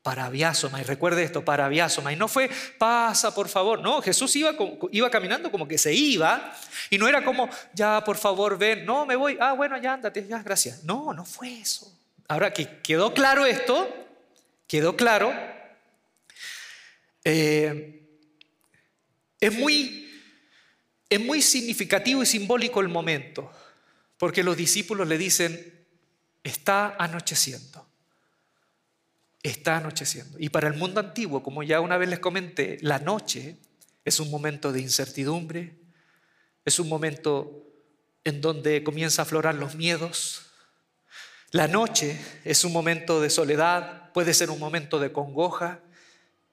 para 0.00 0.26
Abiasoma. 0.26 0.80
Y 0.80 0.84
recuerde 0.84 1.24
esto, 1.24 1.44
para 1.44 1.66
Abiasoma. 1.66 2.12
Y 2.12 2.16
no 2.16 2.28
fue, 2.28 2.48
pasa, 2.78 3.34
por 3.34 3.48
favor. 3.48 3.80
No, 3.80 4.00
Jesús 4.00 4.36
iba, 4.36 4.54
iba 4.92 5.10
caminando 5.10 5.50
como 5.50 5.66
que 5.66 5.76
se 5.76 5.92
iba. 5.92 6.54
Y 6.90 6.98
no 6.98 7.08
era 7.08 7.24
como, 7.24 7.50
ya, 7.74 8.04
por 8.04 8.16
favor, 8.16 8.56
ven. 8.56 8.86
No, 8.86 9.04
me 9.04 9.16
voy. 9.16 9.36
Ah, 9.40 9.54
bueno, 9.54 9.76
ya, 9.78 9.94
ándate, 9.94 10.24
ya, 10.24 10.40
gracias. 10.44 10.84
No, 10.84 11.12
no 11.12 11.24
fue 11.24 11.58
eso. 11.58 11.92
Ahora 12.28 12.52
que 12.52 12.78
quedó 12.82 13.12
claro 13.12 13.44
esto, 13.44 13.92
quedó 14.68 14.96
claro. 14.96 15.34
Eh, 17.24 18.06
es 19.40 19.52
muy 19.52 20.05
es 21.08 21.20
muy 21.20 21.40
significativo 21.42 22.22
y 22.22 22.26
simbólico 22.26 22.80
el 22.80 22.88
momento, 22.88 23.50
porque 24.18 24.42
los 24.42 24.56
discípulos 24.56 25.06
le 25.06 25.18
dicen, 25.18 25.86
está 26.42 26.96
anocheciendo, 26.98 27.86
está 29.42 29.76
anocheciendo. 29.76 30.38
Y 30.38 30.48
para 30.48 30.68
el 30.68 30.74
mundo 30.74 31.00
antiguo, 31.00 31.42
como 31.42 31.62
ya 31.62 31.80
una 31.80 31.96
vez 31.96 32.08
les 32.08 32.18
comenté, 32.18 32.78
la 32.80 32.98
noche 32.98 33.56
es 34.04 34.18
un 34.20 34.30
momento 34.30 34.72
de 34.72 34.80
incertidumbre, 34.80 35.76
es 36.64 36.78
un 36.80 36.88
momento 36.88 37.62
en 38.24 38.40
donde 38.40 38.82
comienza 38.82 39.22
a 39.22 39.24
aflorar 39.24 39.54
los 39.54 39.76
miedos. 39.76 40.42
La 41.52 41.68
noche 41.68 42.18
es 42.44 42.64
un 42.64 42.72
momento 42.72 43.20
de 43.20 43.30
soledad, 43.30 44.12
puede 44.12 44.34
ser 44.34 44.50
un 44.50 44.58
momento 44.58 44.98
de 44.98 45.12
congoja. 45.12 45.80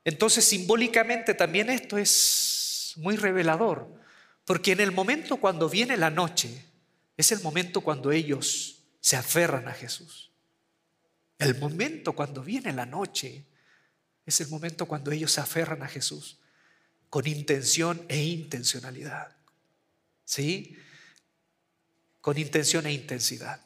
Entonces, 0.06 0.46
simbólicamente 0.46 1.34
también 1.34 1.72
esto 1.72 1.98
es 1.98 2.94
muy 2.98 3.16
revelador 3.16 4.03
porque 4.46 4.74
en 4.74 4.80
el 4.80 4.92
momento 4.92 5.38
cuando 5.38 5.70
viene 5.70 5.98
la 5.98 6.10
noche, 6.10 6.66
es 7.16 7.32
el 7.32 7.42
momento 7.42 7.82
cuando 7.82 8.12
ellos 8.12 8.84
se 9.00 9.16
aferran 9.16 9.68
a 9.68 9.74
Jesús. 9.74 10.32
El 11.38 11.58
momento 11.60 12.14
cuando 12.14 12.44
viene 12.44 12.72
la 12.74 12.86
noche 12.86 13.46
es 14.26 14.40
el 14.42 14.48
momento 14.48 14.86
cuando 14.86 15.12
ellos 15.12 15.32
se 15.32 15.42
aferran 15.42 15.84
a 15.84 15.88
Jesús 15.88 16.40
con 17.10 17.28
intención 17.28 18.04
e 18.08 18.24
intencionalidad. 18.24 19.36
¿Sí? 20.26 20.78
Con 22.22 22.38
intención 22.38 22.88
e 22.88 22.94
intensidad. 22.94 23.62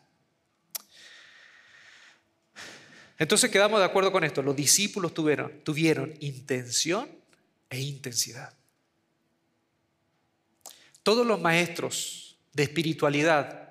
Entonces 3.19 3.49
quedamos 3.49 3.79
de 3.79 3.85
acuerdo 3.85 4.11
con 4.11 4.23
esto. 4.23 4.41
Los 4.41 4.55
discípulos 4.55 5.13
tuvieron, 5.13 5.61
tuvieron 5.63 6.13
intención 6.19 7.09
e 7.69 7.79
intensidad. 7.79 8.56
Todos 11.07 11.25
los 11.25 11.39
maestros 11.39 12.35
de 12.51 12.63
espiritualidad, 12.63 13.69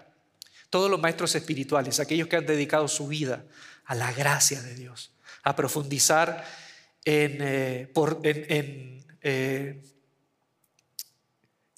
todos 0.70 0.90
los 0.90 0.98
maestros 0.98 1.34
espirituales, 1.34 2.00
aquellos 2.00 2.28
que 2.28 2.36
han 2.36 2.46
dedicado 2.46 2.88
su 2.88 3.08
vida 3.08 3.44
a 3.84 3.94
la 3.94 4.10
gracia 4.10 4.62
de 4.62 4.74
Dios, 4.74 5.12
a 5.42 5.54
profundizar 5.54 6.46
en, 7.04 7.36
eh, 7.42 7.92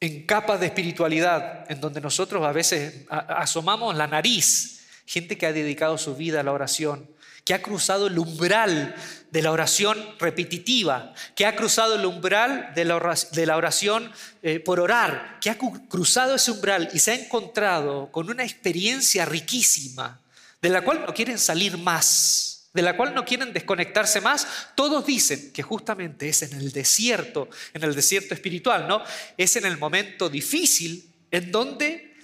eh, 0.00 0.26
capas 0.26 0.60
de 0.60 0.66
espiritualidad, 0.66 1.68
en 1.68 1.80
donde 1.80 2.00
nosotros 2.00 2.46
a 2.46 2.52
veces 2.52 3.04
asomamos 3.08 3.96
la 3.96 4.06
nariz, 4.06 4.86
gente 5.06 5.36
que 5.36 5.46
ha 5.46 5.52
dedicado 5.52 5.98
su 5.98 6.14
vida 6.14 6.38
a 6.38 6.44
la 6.44 6.52
oración, 6.52 7.10
que 7.48 7.54
ha 7.54 7.62
cruzado 7.62 8.08
el 8.08 8.18
umbral 8.18 8.94
de 9.30 9.40
la 9.40 9.52
oración 9.52 9.96
repetitiva, 10.18 11.14
que 11.34 11.46
ha 11.46 11.56
cruzado 11.56 11.94
el 11.94 12.04
umbral 12.04 12.74
de 12.74 12.84
la 12.84 13.56
oración, 13.56 14.12
eh, 14.42 14.60
por 14.60 14.80
orar, 14.80 15.38
que 15.40 15.48
ha 15.48 15.56
cruzado 15.56 16.34
ese 16.34 16.50
umbral 16.50 16.90
y 16.92 16.98
se 16.98 17.12
ha 17.12 17.14
encontrado 17.14 18.12
con 18.12 18.28
una 18.28 18.44
experiencia 18.44 19.24
riquísima, 19.24 20.20
de 20.60 20.68
la 20.68 20.82
cual 20.82 21.06
no 21.06 21.14
quieren 21.14 21.38
salir 21.38 21.78
más, 21.78 22.68
de 22.74 22.82
la 22.82 22.94
cual 22.98 23.14
no 23.14 23.24
quieren 23.24 23.54
desconectarse 23.54 24.20
más, 24.20 24.46
todos 24.74 25.06
dicen 25.06 25.50
que 25.50 25.62
justamente 25.62 26.28
es 26.28 26.42
en 26.42 26.52
el 26.52 26.70
desierto, 26.70 27.48
en 27.72 27.82
el 27.82 27.94
desierto 27.94 28.34
espiritual, 28.34 28.86
¿no? 28.86 29.02
Es 29.38 29.56
en 29.56 29.64
el 29.64 29.78
momento 29.78 30.28
difícil 30.28 31.14
en 31.30 31.50
donde 31.50 32.14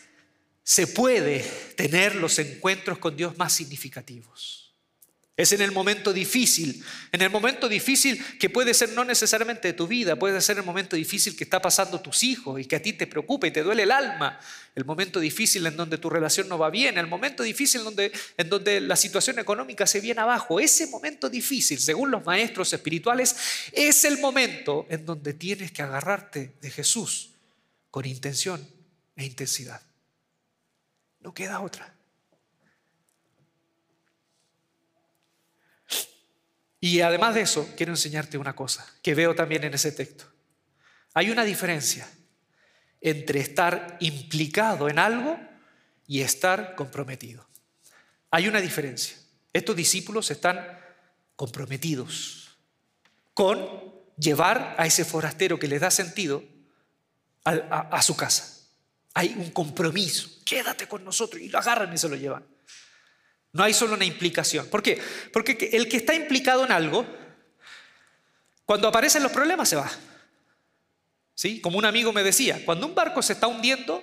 se 0.62 0.86
puede 0.86 1.42
tener 1.78 2.14
los 2.14 2.38
encuentros 2.38 2.98
con 2.98 3.16
Dios 3.16 3.38
más 3.38 3.54
significativos. 3.54 4.63
Es 5.36 5.50
en 5.50 5.60
el 5.62 5.72
momento 5.72 6.12
difícil, 6.12 6.84
en 7.10 7.20
el 7.20 7.28
momento 7.28 7.68
difícil 7.68 8.22
que 8.38 8.50
puede 8.50 8.72
ser 8.72 8.90
no 8.90 9.04
necesariamente 9.04 9.66
de 9.66 9.74
tu 9.74 9.88
vida, 9.88 10.14
puede 10.14 10.40
ser 10.40 10.58
el 10.58 10.62
momento 10.62 10.94
difícil 10.94 11.36
que 11.36 11.42
está 11.42 11.60
pasando 11.60 12.00
tus 12.00 12.22
hijos 12.22 12.60
y 12.60 12.66
que 12.66 12.76
a 12.76 12.82
ti 12.82 12.92
te 12.92 13.08
preocupa 13.08 13.48
y 13.48 13.50
te 13.50 13.64
duele 13.64 13.82
el 13.82 13.90
alma, 13.90 14.38
el 14.76 14.84
momento 14.84 15.18
difícil 15.18 15.66
en 15.66 15.76
donde 15.76 15.98
tu 15.98 16.08
relación 16.08 16.48
no 16.48 16.56
va 16.56 16.70
bien, 16.70 16.98
el 16.98 17.08
momento 17.08 17.42
difícil 17.42 17.80
en 17.80 17.84
donde, 17.86 18.12
en 18.36 18.48
donde 18.48 18.80
la 18.80 18.94
situación 18.94 19.40
económica 19.40 19.88
se 19.88 20.00
viene 20.00 20.20
abajo. 20.20 20.60
Ese 20.60 20.86
momento 20.86 21.28
difícil, 21.28 21.80
según 21.80 22.12
los 22.12 22.24
maestros 22.24 22.72
espirituales, 22.72 23.34
es 23.72 24.04
el 24.04 24.18
momento 24.18 24.86
en 24.88 25.04
donde 25.04 25.34
tienes 25.34 25.72
que 25.72 25.82
agarrarte 25.82 26.54
de 26.60 26.70
Jesús 26.70 27.30
con 27.90 28.04
intención 28.04 28.64
e 29.16 29.24
intensidad. 29.24 29.82
No 31.18 31.34
queda 31.34 31.60
otra. 31.60 31.93
Y 36.84 37.00
además 37.00 37.34
de 37.34 37.40
eso, 37.40 37.66
quiero 37.78 37.92
enseñarte 37.92 38.36
una 38.36 38.54
cosa 38.54 38.86
que 39.00 39.14
veo 39.14 39.34
también 39.34 39.64
en 39.64 39.72
ese 39.72 39.90
texto. 39.90 40.26
Hay 41.14 41.30
una 41.30 41.42
diferencia 41.42 42.06
entre 43.00 43.40
estar 43.40 43.96
implicado 44.00 44.90
en 44.90 44.98
algo 44.98 45.40
y 46.06 46.20
estar 46.20 46.74
comprometido. 46.74 47.48
Hay 48.30 48.48
una 48.48 48.60
diferencia. 48.60 49.16
Estos 49.50 49.74
discípulos 49.74 50.30
están 50.30 50.60
comprometidos 51.36 52.50
con 53.32 53.66
llevar 54.18 54.74
a 54.76 54.84
ese 54.84 55.06
forastero 55.06 55.58
que 55.58 55.68
les 55.68 55.80
da 55.80 55.90
sentido 55.90 56.44
a, 57.46 58.02
su 58.02 58.14
casa. 58.14 58.68
Hay 59.14 59.34
un 59.38 59.52
compromiso. 59.52 60.28
Quédate 60.44 60.86
con 60.86 61.02
nosotros 61.02 61.40
y 61.40 61.48
lo 61.48 61.60
agarran 61.60 61.94
y 61.94 61.96
se 61.96 62.10
lo 62.10 62.16
llevan. 62.16 62.44
No 63.54 63.62
hay 63.62 63.72
solo 63.72 63.94
una 63.94 64.04
implicación. 64.04 64.66
¿Por 64.66 64.82
qué? 64.82 65.00
Porque 65.32 65.70
el 65.72 65.88
que 65.88 65.96
está 65.96 66.12
implicado 66.12 66.64
en 66.64 66.72
algo, 66.72 67.06
cuando 68.66 68.88
aparecen 68.88 69.22
los 69.22 69.30
problemas 69.30 69.68
se 69.68 69.76
va. 69.76 69.90
¿Sí? 71.34 71.60
Como 71.60 71.78
un 71.78 71.84
amigo 71.84 72.12
me 72.12 72.24
decía, 72.24 72.60
cuando 72.64 72.86
un 72.86 72.96
barco 72.96 73.22
se 73.22 73.34
está 73.34 73.46
hundiendo, 73.46 74.02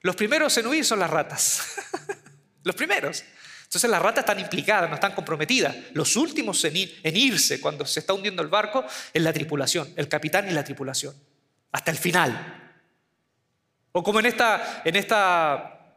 los 0.00 0.14
primeros 0.14 0.56
en 0.58 0.68
huir 0.68 0.84
son 0.84 1.00
las 1.00 1.10
ratas. 1.10 1.76
los 2.62 2.76
primeros. 2.76 3.24
Entonces 3.64 3.90
las 3.90 4.00
ratas 4.00 4.22
están 4.22 4.38
implicadas, 4.38 4.88
no 4.88 4.94
están 4.94 5.12
comprometidas. 5.12 5.74
Los 5.92 6.14
últimos 6.14 6.64
en, 6.64 6.76
irse 7.16 7.60
cuando 7.60 7.84
se 7.86 7.98
está 7.98 8.12
hundiendo 8.12 8.42
el 8.42 8.48
barco 8.48 8.84
es 9.12 9.20
la 9.20 9.32
tripulación, 9.32 9.92
el 9.96 10.08
capitán 10.08 10.48
y 10.48 10.52
la 10.52 10.62
tripulación. 10.62 11.16
Hasta 11.72 11.90
el 11.90 11.96
final. 11.96 12.78
O 13.90 14.04
como 14.04 14.20
en 14.20 14.26
esta, 14.26 14.82
en 14.84 14.94
esta 14.94 15.96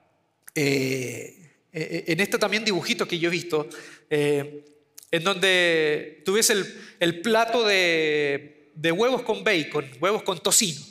eh, 0.55 1.36
eh, 1.79 2.05
en 2.07 2.19
este 2.19 2.39
también 2.39 2.65
dibujito 2.65 3.07
que 3.07 3.19
yo 3.19 3.27
he 3.27 3.31
visto, 3.31 3.69
eh, 4.09 4.65
en 5.11 5.23
donde 5.23 6.23
tú 6.25 6.35
el, 6.49 7.21
plato 7.21 7.63
de, 7.63 8.73
huevos 8.75 9.21
con 9.21 9.43
bacon, 9.43 9.87
huevos 9.99 10.23
con 10.23 10.41
tocino. 10.41 10.81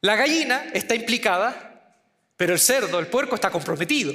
La 0.00 0.14
gallina 0.14 0.70
está 0.72 0.94
implicada, 0.94 1.98
pero 2.36 2.52
el 2.52 2.60
cerdo, 2.60 3.00
el 3.00 3.08
puerco 3.08 3.34
está 3.34 3.50
comprometido. 3.50 4.14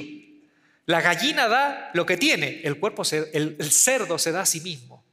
La 0.85 1.01
gallina 1.01 1.49
da 1.49 1.91
lo 1.93 2.05
que 2.05 2.15
tiene, 2.15 2.61
el 2.63 3.71
cerdo 3.71 4.17
se 4.17 4.31
da 4.31 4.41
a 4.41 4.45
sí 4.45 4.61
mismo. 4.61 5.03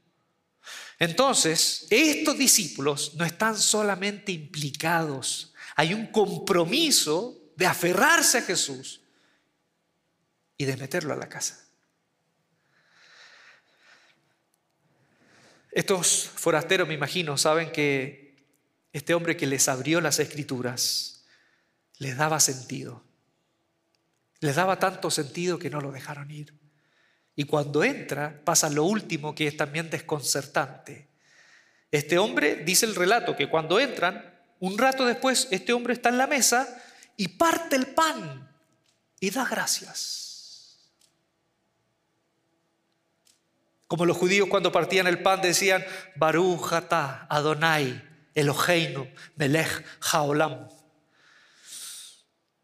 Entonces, 1.00 1.88
estos 1.90 2.38
discípulos 2.38 3.14
no 3.16 3.24
están 3.24 3.58
solamente 3.58 4.30
implicados, 4.30 5.52
hay 5.74 5.92
un 5.92 6.06
compromiso 6.06 7.36
de 7.56 7.66
aferrarse 7.66 8.38
a 8.38 8.42
Jesús 8.42 9.00
y 10.64 10.66
de 10.66 10.76
meterlo 10.78 11.12
a 11.12 11.16
la 11.16 11.28
casa. 11.28 11.62
Estos 15.70 16.30
forasteros, 16.34 16.88
me 16.88 16.94
imagino, 16.94 17.36
saben 17.36 17.70
que 17.70 18.34
este 18.92 19.12
hombre 19.12 19.36
que 19.36 19.46
les 19.46 19.68
abrió 19.68 20.00
las 20.00 20.18
escrituras 20.20 21.26
les 21.98 22.16
daba 22.16 22.40
sentido. 22.40 23.04
Les 24.40 24.56
daba 24.56 24.78
tanto 24.78 25.10
sentido 25.10 25.58
que 25.58 25.70
no 25.70 25.80
lo 25.80 25.92
dejaron 25.92 26.30
ir. 26.30 26.54
Y 27.36 27.44
cuando 27.44 27.84
entra 27.84 28.40
pasa 28.44 28.70
lo 28.70 28.84
último 28.84 29.34
que 29.34 29.46
es 29.46 29.56
también 29.56 29.90
desconcertante. 29.90 31.08
Este 31.90 32.18
hombre, 32.18 32.56
dice 32.64 32.86
el 32.86 32.94
relato, 32.94 33.36
que 33.36 33.50
cuando 33.50 33.78
entran, 33.78 34.32
un 34.60 34.78
rato 34.78 35.04
después, 35.04 35.48
este 35.50 35.72
hombre 35.72 35.92
está 35.92 36.08
en 36.08 36.18
la 36.18 36.26
mesa 36.26 36.82
y 37.16 37.28
parte 37.28 37.76
el 37.76 37.88
pan 37.88 38.50
y 39.20 39.30
da 39.30 39.44
gracias. 39.44 40.23
Como 43.94 44.06
los 44.06 44.16
judíos 44.16 44.48
cuando 44.48 44.72
partían 44.72 45.06
el 45.06 45.22
pan 45.22 45.40
decían, 45.40 45.86
Baruch 46.16 46.72
Adonai, 47.28 48.02
Eloheinu, 48.34 49.06
Melech 49.36 49.84
Haolam. 50.10 50.66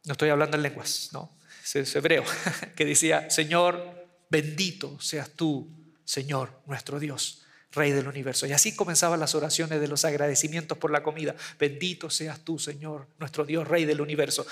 No 0.07 0.13
estoy 0.13 0.31
hablando 0.31 0.57
en 0.57 0.65
lenguas, 0.65 1.11
no, 1.13 1.39
es 1.73 1.95
hebreo, 1.95 2.25
que 2.75 2.85
decía, 2.85 3.31
Señor, 3.31 4.09
bendito 4.29 5.01
seas 5.01 5.31
tú, 5.31 5.71
Señor, 6.05 6.63
nuestro 6.67 6.99
Dios, 6.99 7.43
Rey 7.71 7.93
del 7.93 8.09
universo. 8.09 8.49
Y 8.49 8.53
así 8.53 8.75
comenzaban 8.75 9.21
las 9.21 9.37
oraciones 9.37 9.81
de 9.81 9.87
los 9.87 10.05
agradecimientos 10.05 10.79
por 10.79 10.91
la 10.91 11.05
comida. 11.05 11.37
Bendito 11.61 12.11
seas 12.11 12.41
tú, 12.41 12.59
Señor, 12.59 13.07
nuestro 13.21 13.45
Dios, 13.45 13.69
Rey 13.69 13.85
del 13.85 14.01
universo. 14.01 14.45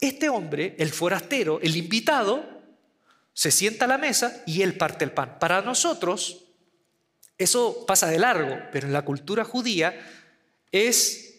Este 0.00 0.28
hombre, 0.28 0.74
el 0.76 0.90
forastero, 0.90 1.60
el 1.62 1.76
invitado, 1.76 2.57
se 3.38 3.52
sienta 3.52 3.84
a 3.84 3.88
la 3.88 3.98
mesa 3.98 4.42
y 4.46 4.62
él 4.62 4.76
parte 4.76 5.04
el 5.04 5.12
pan. 5.12 5.38
Para 5.38 5.62
nosotros, 5.62 6.46
eso 7.38 7.86
pasa 7.86 8.08
de 8.08 8.18
largo, 8.18 8.58
pero 8.72 8.88
en 8.88 8.92
la 8.92 9.02
cultura 9.02 9.44
judía 9.44 9.94
es, 10.72 11.36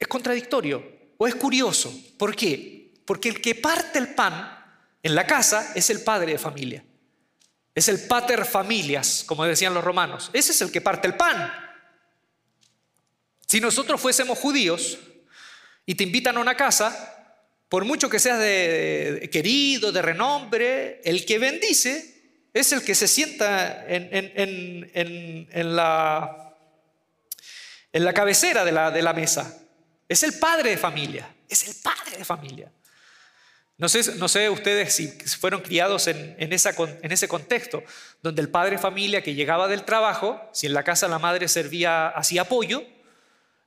es 0.00 0.08
contradictorio 0.08 0.84
o 1.16 1.28
es 1.28 1.36
curioso. 1.36 1.96
¿Por 2.18 2.34
qué? 2.34 2.92
Porque 3.04 3.28
el 3.28 3.40
que 3.40 3.54
parte 3.54 4.00
el 4.00 4.16
pan 4.16 4.52
en 5.00 5.14
la 5.14 5.28
casa 5.28 5.74
es 5.76 5.90
el 5.90 6.00
padre 6.00 6.32
de 6.32 6.38
familia. 6.38 6.84
Es 7.72 7.88
el 7.88 8.00
pater 8.08 8.44
familias, 8.44 9.22
como 9.24 9.44
decían 9.44 9.74
los 9.74 9.84
romanos. 9.84 10.30
Ese 10.32 10.50
es 10.50 10.60
el 10.60 10.72
que 10.72 10.80
parte 10.80 11.06
el 11.06 11.14
pan. 11.14 11.52
Si 13.46 13.60
nosotros 13.60 14.00
fuésemos 14.00 14.36
judíos 14.40 14.98
y 15.86 15.94
te 15.94 16.02
invitan 16.02 16.36
a 16.36 16.40
una 16.40 16.56
casa, 16.56 17.17
por 17.68 17.84
mucho 17.84 18.08
que 18.08 18.18
seas 18.18 18.38
de, 18.38 19.28
querido, 19.30 19.92
de 19.92 20.02
renombre, 20.02 21.00
el 21.04 21.26
que 21.26 21.38
bendice 21.38 22.14
es 22.54 22.72
el 22.72 22.82
que 22.82 22.94
se 22.94 23.06
sienta 23.06 23.84
en, 23.86 24.96
la, 25.76 26.54
cabecera 28.14 28.64
de 28.64 29.02
la, 29.02 29.12
mesa. 29.12 29.58
Es 30.08 30.22
el 30.22 30.38
padre 30.38 30.70
de 30.70 30.78
familia, 30.78 31.28
es 31.48 31.68
el 31.68 31.74
padre 31.82 32.16
de 32.16 32.24
familia. 32.24 32.72
No 33.76 33.88
sé, 33.88 34.16
no 34.16 34.26
sé 34.26 34.50
ustedes 34.50 34.92
si 34.94 35.08
fueron 35.08 35.60
criados 35.60 36.08
en, 36.08 36.36
ese 36.52 37.28
contexto, 37.28 37.84
donde 38.22 38.40
el 38.40 38.48
padre 38.48 38.72
de 38.72 38.78
familia 38.78 39.22
que 39.22 39.34
llegaba 39.34 39.68
del 39.68 39.84
trabajo, 39.84 40.40
si 40.52 40.66
en 40.66 40.72
la 40.72 40.82
casa 40.82 41.06
la 41.06 41.18
madre 41.18 41.48
servía, 41.48 42.08
hacía 42.08 42.42
apoyo, 42.42 42.82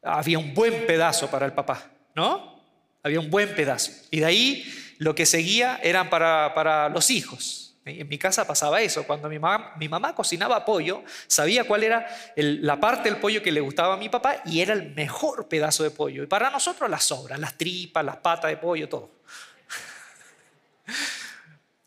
había 0.01 0.39
un 0.39 0.55
buen 0.55 0.87
pedazo 0.87 1.29
para 1.29 1.45
el 1.45 1.53
papá, 1.53 1.91
¿no? 2.15 2.60
Había 3.03 3.19
un 3.19 3.29
buen 3.29 3.55
pedazo. 3.55 3.91
Y 4.11 4.19
de 4.19 4.25
ahí 4.25 4.95
lo 4.97 5.15
que 5.15 5.25
seguía 5.25 5.79
eran 5.81 6.09
para, 6.09 6.53
para 6.53 6.89
los 6.89 7.09
hijos. 7.09 7.61
En 7.83 8.07
mi 8.07 8.19
casa 8.19 8.45
pasaba 8.45 8.79
eso. 8.81 9.03
Cuando 9.07 9.27
mi 9.27 9.39
mamá, 9.39 9.73
mi 9.77 9.89
mamá 9.89 10.13
cocinaba 10.13 10.63
pollo, 10.63 11.03
sabía 11.25 11.63
cuál 11.63 11.83
era 11.83 12.07
la 12.35 12.79
parte 12.79 13.09
del 13.09 13.19
pollo 13.19 13.41
que 13.41 13.51
le 13.51 13.59
gustaba 13.59 13.95
a 13.95 13.97
mi 13.97 14.09
papá 14.09 14.43
y 14.45 14.61
era 14.61 14.73
el 14.73 14.93
mejor 14.93 15.47
pedazo 15.47 15.83
de 15.83 15.89
pollo. 15.89 16.21
Y 16.21 16.27
para 16.27 16.51
nosotros 16.51 16.89
las 16.89 17.03
sobras, 17.03 17.39
las 17.39 17.57
tripas, 17.57 18.05
las 18.05 18.17
patas 18.17 18.51
de 18.51 18.57
pollo, 18.57 18.87
todo. 18.87 19.09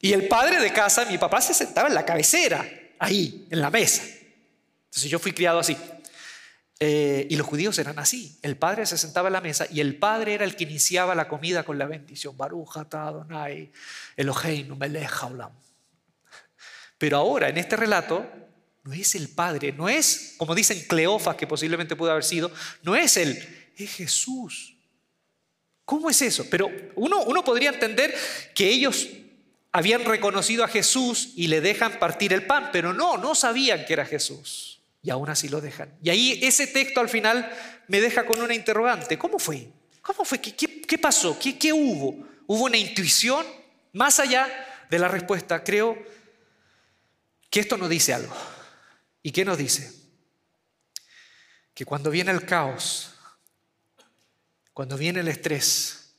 Y 0.00 0.12
el 0.12 0.27
padre 0.27 0.61
de 0.61 0.72
casa, 0.72 1.05
mi 1.05 1.16
papá, 1.16 1.40
se 1.40 1.55
sentaba 1.55 1.88
en 1.88 1.94
la 1.94 2.05
cabecera, 2.05 2.68
ahí, 2.98 3.46
en 3.50 3.61
la 3.61 3.70
mesa. 3.70 4.03
Entonces 4.03 5.11
yo 5.11 5.18
fui 5.18 5.33
criado 5.33 5.61
así. 5.61 5.77
Eh, 6.80 7.28
y 7.30 7.37
los 7.37 7.46
judíos 7.46 7.78
eran 7.78 7.98
así. 7.98 8.38
El 8.42 8.56
padre 8.56 8.87
se 8.87 8.98
sentaba 8.98 9.28
a 9.28 9.30
la 9.30 9.40
mesa 9.40 9.66
y 9.70 9.80
el 9.80 9.96
padre 9.96 10.34
era 10.34 10.44
el 10.44 10.56
que 10.56 10.64
iniciaba 10.64 11.14
la 11.14 11.28
comida 11.28 11.62
con 11.62 11.78
la 11.78 11.87
bendición. 11.87 12.37
Eloheinu 14.16 14.76
melech 14.76 15.10
haolam. 15.22 15.52
Pero 16.98 17.16
ahora, 17.18 17.48
en 17.48 17.58
este 17.58 17.77
relato, 17.77 18.27
no 18.83 18.92
es 18.92 19.14
el 19.14 19.29
padre, 19.29 19.72
no 19.72 19.88
es, 19.88 20.35
como 20.37 20.54
dicen 20.54 20.85
Cleofas, 20.88 21.37
que 21.37 21.46
posiblemente 21.46 21.96
pudo 21.96 22.10
haber 22.10 22.25
sido, 22.25 22.50
no 22.83 22.96
es 22.96 23.16
él, 23.16 23.70
es 23.77 23.90
Jesús. 23.94 24.77
¿Cómo 25.85 26.10
es 26.10 26.22
eso? 26.22 26.46
Pero 26.50 26.70
uno, 26.94 27.22
uno 27.22 27.44
podría 27.44 27.70
entender 27.70 28.14
que 28.54 28.68
ellos 28.68 29.08
habían 29.70 30.04
reconocido 30.04 30.64
a 30.64 30.68
Jesús 30.68 31.33
y 31.37 31.48
le 31.48 31.60
dejan 31.60 31.98
partir 31.98 32.33
el 32.33 32.46
pan, 32.46 32.70
pero 32.72 32.94
no, 32.94 33.16
no 33.16 33.35
sabían 33.35 33.85
que 33.85 33.92
era 33.92 34.06
Jesús 34.06 34.73
y 35.05 35.11
aún 35.11 35.29
así 35.29 35.48
lo 35.48 35.61
dejan. 35.61 35.94
Y 36.02 36.09
ahí 36.09 36.40
ese 36.42 36.67
texto 36.67 36.98
al 36.98 37.11
final 37.11 37.48
me 37.88 38.00
deja 38.00 38.25
con 38.25 38.40
una 38.40 38.55
interrogante. 38.55 39.19
¿Cómo 39.19 39.38
fue? 39.38 39.71
¿Cómo 40.00 40.25
fue? 40.25 40.40
¿Qué, 40.40 40.98
pasó? 40.98 41.38
¿Qué, 41.38 41.59
¿Qué 41.59 41.75
hubo? 41.75 42.27
¿Hubo 42.46 42.65
una 42.65 42.79
intuición? 42.79 43.44
Más 43.92 44.19
allá 44.19 44.48
de 44.88 44.98
la 44.98 45.09
respuesta, 45.09 45.63
creo 45.63 46.02
que 47.50 47.61
esto 47.61 47.77
nos 47.77 47.90
dice 47.90 48.15
algo. 48.15 48.35
¿Y 49.23 49.31
qué 49.31 49.44
nos 49.44 49.59
dice? 49.59 49.92
Que 51.75 51.85
cuando 51.85 52.11
viene 52.11 52.31
el 52.31 52.46
caos, 52.46 53.15
cuando 54.73 54.96
viene 54.96 55.21
el 55.21 55.29
estrés, 55.29 56.15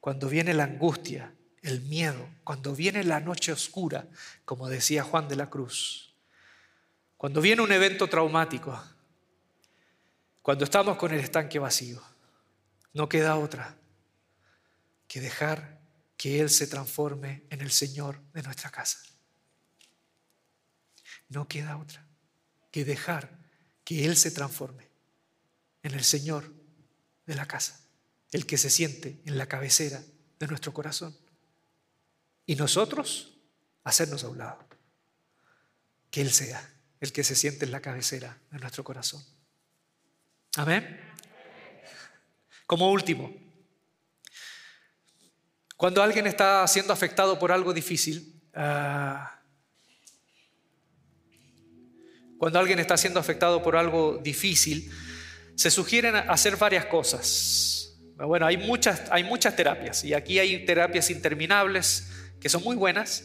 cuando 0.00 0.28
viene 0.28 0.54
la 0.54 0.64
angustia, 0.64 1.34
el 1.60 1.82
miedo, 1.82 2.28
cuando 2.44 2.74
viene 2.74 3.04
la 3.04 3.20
noche 3.20 3.52
oscura, 3.52 4.08
como 4.46 4.70
decía 4.70 5.04
Juan 5.04 5.28
de 5.28 5.36
la 5.36 5.50
Cruz, 5.50 6.11
cuando 7.22 7.40
viene 7.40 7.62
un 7.62 7.70
evento 7.70 8.08
traumático, 8.08 8.82
cuando 10.42 10.64
estamos 10.64 10.96
con 10.96 11.12
el 11.12 11.20
estanque 11.20 11.60
vacío, 11.60 12.02
no 12.94 13.08
queda 13.08 13.36
otra 13.36 13.76
que 15.06 15.20
dejar 15.20 15.80
que 16.16 16.40
Él 16.40 16.50
se 16.50 16.66
transforme 16.66 17.44
en 17.48 17.60
el 17.60 17.70
Señor 17.70 18.20
de 18.32 18.42
nuestra 18.42 18.70
casa. 18.70 18.98
No 21.28 21.46
queda 21.46 21.76
otra 21.76 22.04
que 22.72 22.84
dejar 22.84 23.38
que 23.84 24.04
Él 24.04 24.16
se 24.16 24.32
transforme 24.32 24.90
en 25.84 25.94
el 25.94 26.02
Señor 26.02 26.52
de 27.24 27.36
la 27.36 27.46
casa, 27.46 27.86
el 28.32 28.46
que 28.46 28.58
se 28.58 28.68
siente 28.68 29.22
en 29.26 29.38
la 29.38 29.46
cabecera 29.46 30.02
de 30.40 30.46
nuestro 30.48 30.74
corazón. 30.74 31.16
Y 32.46 32.56
nosotros 32.56 33.38
hacernos 33.84 34.24
a 34.24 34.28
un 34.28 34.38
lado, 34.38 34.66
que 36.10 36.20
Él 36.20 36.32
sea 36.32 36.68
el 37.02 37.12
que 37.12 37.24
se 37.24 37.34
siente 37.34 37.64
en 37.64 37.72
la 37.72 37.80
cabecera 37.80 38.38
de 38.52 38.60
nuestro 38.60 38.84
corazón. 38.84 39.20
Amén. 40.56 41.00
Como 42.64 42.92
último, 42.92 43.34
cuando 45.76 46.00
alguien 46.00 46.28
está 46.28 46.64
siendo 46.68 46.92
afectado 46.92 47.40
por 47.40 47.50
algo 47.50 47.72
difícil, 47.74 48.40
ah, 48.54 49.40
cuando 52.38 52.60
alguien 52.60 52.78
está 52.78 52.96
siendo 52.96 53.18
afectado 53.18 53.64
por 53.64 53.74
algo 53.74 54.18
difícil, 54.22 54.88
se 55.56 55.72
sugieren 55.72 56.14
hacer 56.14 56.56
varias 56.56 56.86
cosas. 56.86 57.96
Bueno, 58.16 58.46
hay 58.46 58.58
muchas, 58.58 59.02
hay 59.10 59.24
muchas 59.24 59.56
terapias 59.56 60.04
y 60.04 60.14
aquí 60.14 60.38
hay 60.38 60.64
terapias 60.64 61.10
interminables 61.10 62.06
que 62.38 62.48
son 62.48 62.62
muy 62.62 62.76
buenas. 62.76 63.24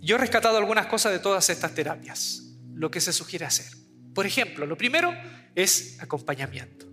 Yo 0.00 0.16
he 0.16 0.18
rescatado 0.18 0.56
algunas 0.56 0.86
cosas 0.86 1.12
de 1.12 1.20
todas 1.20 1.48
estas 1.50 1.72
terapias, 1.72 2.49
lo 2.74 2.90
que 2.90 3.00
se 3.00 3.12
sugiere 3.12 3.44
hacer. 3.44 3.72
Por 4.14 4.26
ejemplo, 4.26 4.66
lo 4.66 4.76
primero 4.76 5.14
es 5.54 5.98
acompañamiento. 6.00 6.86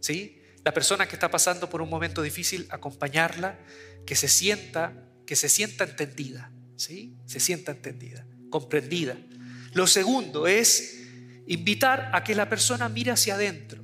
¿sí? 0.00 0.42
La 0.64 0.72
persona 0.72 1.06
que 1.06 1.16
está 1.16 1.30
pasando 1.30 1.68
por 1.68 1.82
un 1.82 1.90
momento 1.90 2.22
difícil, 2.22 2.66
acompañarla, 2.70 3.58
que 4.06 4.14
se 4.14 4.28
sienta, 4.28 5.08
que 5.26 5.36
se 5.36 5.48
sienta 5.48 5.84
entendida, 5.84 6.52
¿sí? 6.76 7.16
se 7.26 7.40
sienta 7.40 7.72
entendida, 7.72 8.26
comprendida. 8.50 9.16
Lo 9.74 9.86
segundo 9.86 10.46
es 10.46 11.00
invitar 11.46 12.10
a 12.12 12.22
que 12.22 12.34
la 12.34 12.48
persona 12.48 12.88
mire 12.88 13.10
hacia 13.10 13.34
adentro, 13.34 13.82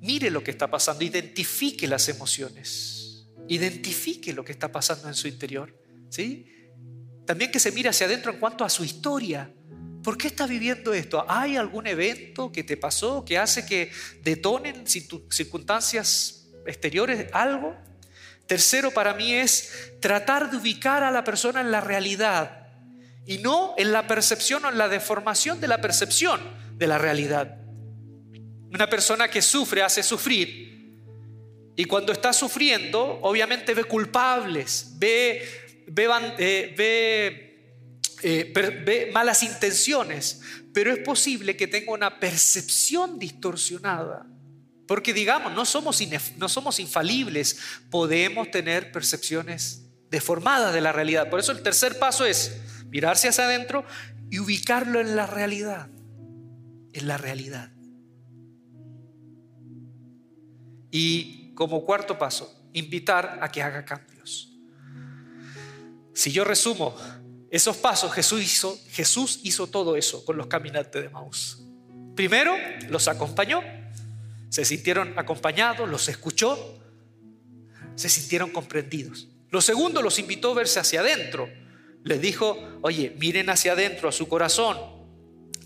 mire 0.00 0.30
lo 0.30 0.42
que 0.42 0.50
está 0.50 0.70
pasando, 0.70 1.04
identifique 1.04 1.86
las 1.86 2.08
emociones, 2.08 3.28
identifique 3.48 4.32
lo 4.32 4.44
que 4.44 4.52
está 4.52 4.70
pasando 4.70 5.08
en 5.08 5.14
su 5.14 5.28
interior. 5.28 5.76
¿sí? 6.08 6.46
También 7.26 7.50
que 7.50 7.60
se 7.60 7.72
mire 7.72 7.88
hacia 7.88 8.06
adentro 8.06 8.32
en 8.32 8.38
cuanto 8.38 8.64
a 8.64 8.70
su 8.70 8.84
historia. 8.84 9.52
¿Por 10.02 10.16
qué 10.16 10.28
está 10.28 10.46
viviendo 10.46 10.94
esto? 10.94 11.24
¿Hay 11.28 11.56
algún 11.56 11.86
evento 11.86 12.50
que 12.50 12.64
te 12.64 12.76
pasó 12.76 13.24
que 13.24 13.38
hace 13.38 13.66
que 13.66 13.92
detonen 14.22 14.86
circunstancias 14.86 16.48
exteriores 16.66 17.26
algo? 17.32 17.76
Tercero 18.46 18.90
para 18.90 19.14
mí 19.14 19.34
es 19.34 19.92
tratar 20.00 20.50
de 20.50 20.56
ubicar 20.56 21.02
a 21.02 21.10
la 21.10 21.22
persona 21.22 21.60
en 21.60 21.70
la 21.70 21.80
realidad 21.80 22.68
y 23.26 23.38
no 23.38 23.74
en 23.76 23.92
la 23.92 24.06
percepción 24.06 24.64
o 24.64 24.70
en 24.70 24.78
la 24.78 24.88
deformación 24.88 25.60
de 25.60 25.68
la 25.68 25.80
percepción 25.80 26.40
de 26.76 26.86
la 26.86 26.98
realidad. 26.98 27.58
Una 28.72 28.88
persona 28.88 29.28
que 29.28 29.42
sufre 29.42 29.82
hace 29.82 30.02
sufrir 30.02 30.70
y 31.76 31.84
cuando 31.84 32.12
está 32.12 32.32
sufriendo 32.32 33.20
obviamente 33.22 33.74
ve 33.74 33.84
culpables, 33.84 34.94
ve, 34.96 35.46
ve, 35.86 36.08
eh, 36.38 37.49
eh, 38.22 38.52
ve 38.54 39.10
malas 39.12 39.42
intenciones, 39.42 40.40
pero 40.72 40.92
es 40.92 40.98
posible 40.98 41.56
que 41.56 41.66
tenga 41.66 41.92
una 41.92 42.20
percepción 42.20 43.18
distorsionada. 43.18 44.26
Porque 44.86 45.12
digamos, 45.14 45.52
no 45.52 45.64
somos, 45.64 46.00
no 46.36 46.48
somos 46.48 46.80
infalibles, 46.80 47.58
podemos 47.90 48.50
tener 48.50 48.90
percepciones 48.90 49.86
deformadas 50.10 50.74
de 50.74 50.80
la 50.80 50.92
realidad. 50.92 51.30
Por 51.30 51.38
eso 51.38 51.52
el 51.52 51.62
tercer 51.62 51.98
paso 51.98 52.24
es 52.24 52.60
mirarse 52.88 53.28
hacia 53.28 53.44
adentro 53.44 53.84
y 54.30 54.40
ubicarlo 54.40 55.00
en 55.00 55.14
la 55.14 55.26
realidad, 55.26 55.88
en 56.92 57.06
la 57.06 57.16
realidad. 57.18 57.70
Y 60.90 61.52
como 61.54 61.84
cuarto 61.84 62.18
paso, 62.18 62.68
invitar 62.72 63.38
a 63.42 63.50
que 63.50 63.62
haga 63.62 63.84
cambios. 63.84 64.58
Si 66.12 66.32
yo 66.32 66.44
resumo 66.44 66.96
esos 67.50 67.76
pasos, 67.76 68.12
Jesús 68.12 68.42
hizo, 68.42 68.78
Jesús 68.90 69.40
hizo 69.42 69.66
todo 69.66 69.96
eso 69.96 70.24
con 70.24 70.36
los 70.36 70.46
caminantes 70.46 71.02
de 71.02 71.08
Maús. 71.08 71.62
Primero, 72.14 72.54
los 72.88 73.08
acompañó, 73.08 73.62
se 74.48 74.64
sintieron 74.64 75.18
acompañados, 75.18 75.88
los 75.88 76.08
escuchó, 76.08 76.78
se 77.96 78.08
sintieron 78.08 78.50
comprendidos. 78.50 79.28
Lo 79.50 79.60
segundo, 79.60 80.00
los 80.02 80.18
invitó 80.18 80.52
a 80.52 80.54
verse 80.54 80.78
hacia 80.78 81.00
adentro 81.00 81.48
les 82.04 82.20
dijo, 82.20 82.58
oye, 82.82 83.14
miren 83.18 83.50
hacia 83.50 83.72
adentro, 83.72 84.08
a 84.08 84.12
su 84.12 84.28
corazón, 84.28 84.78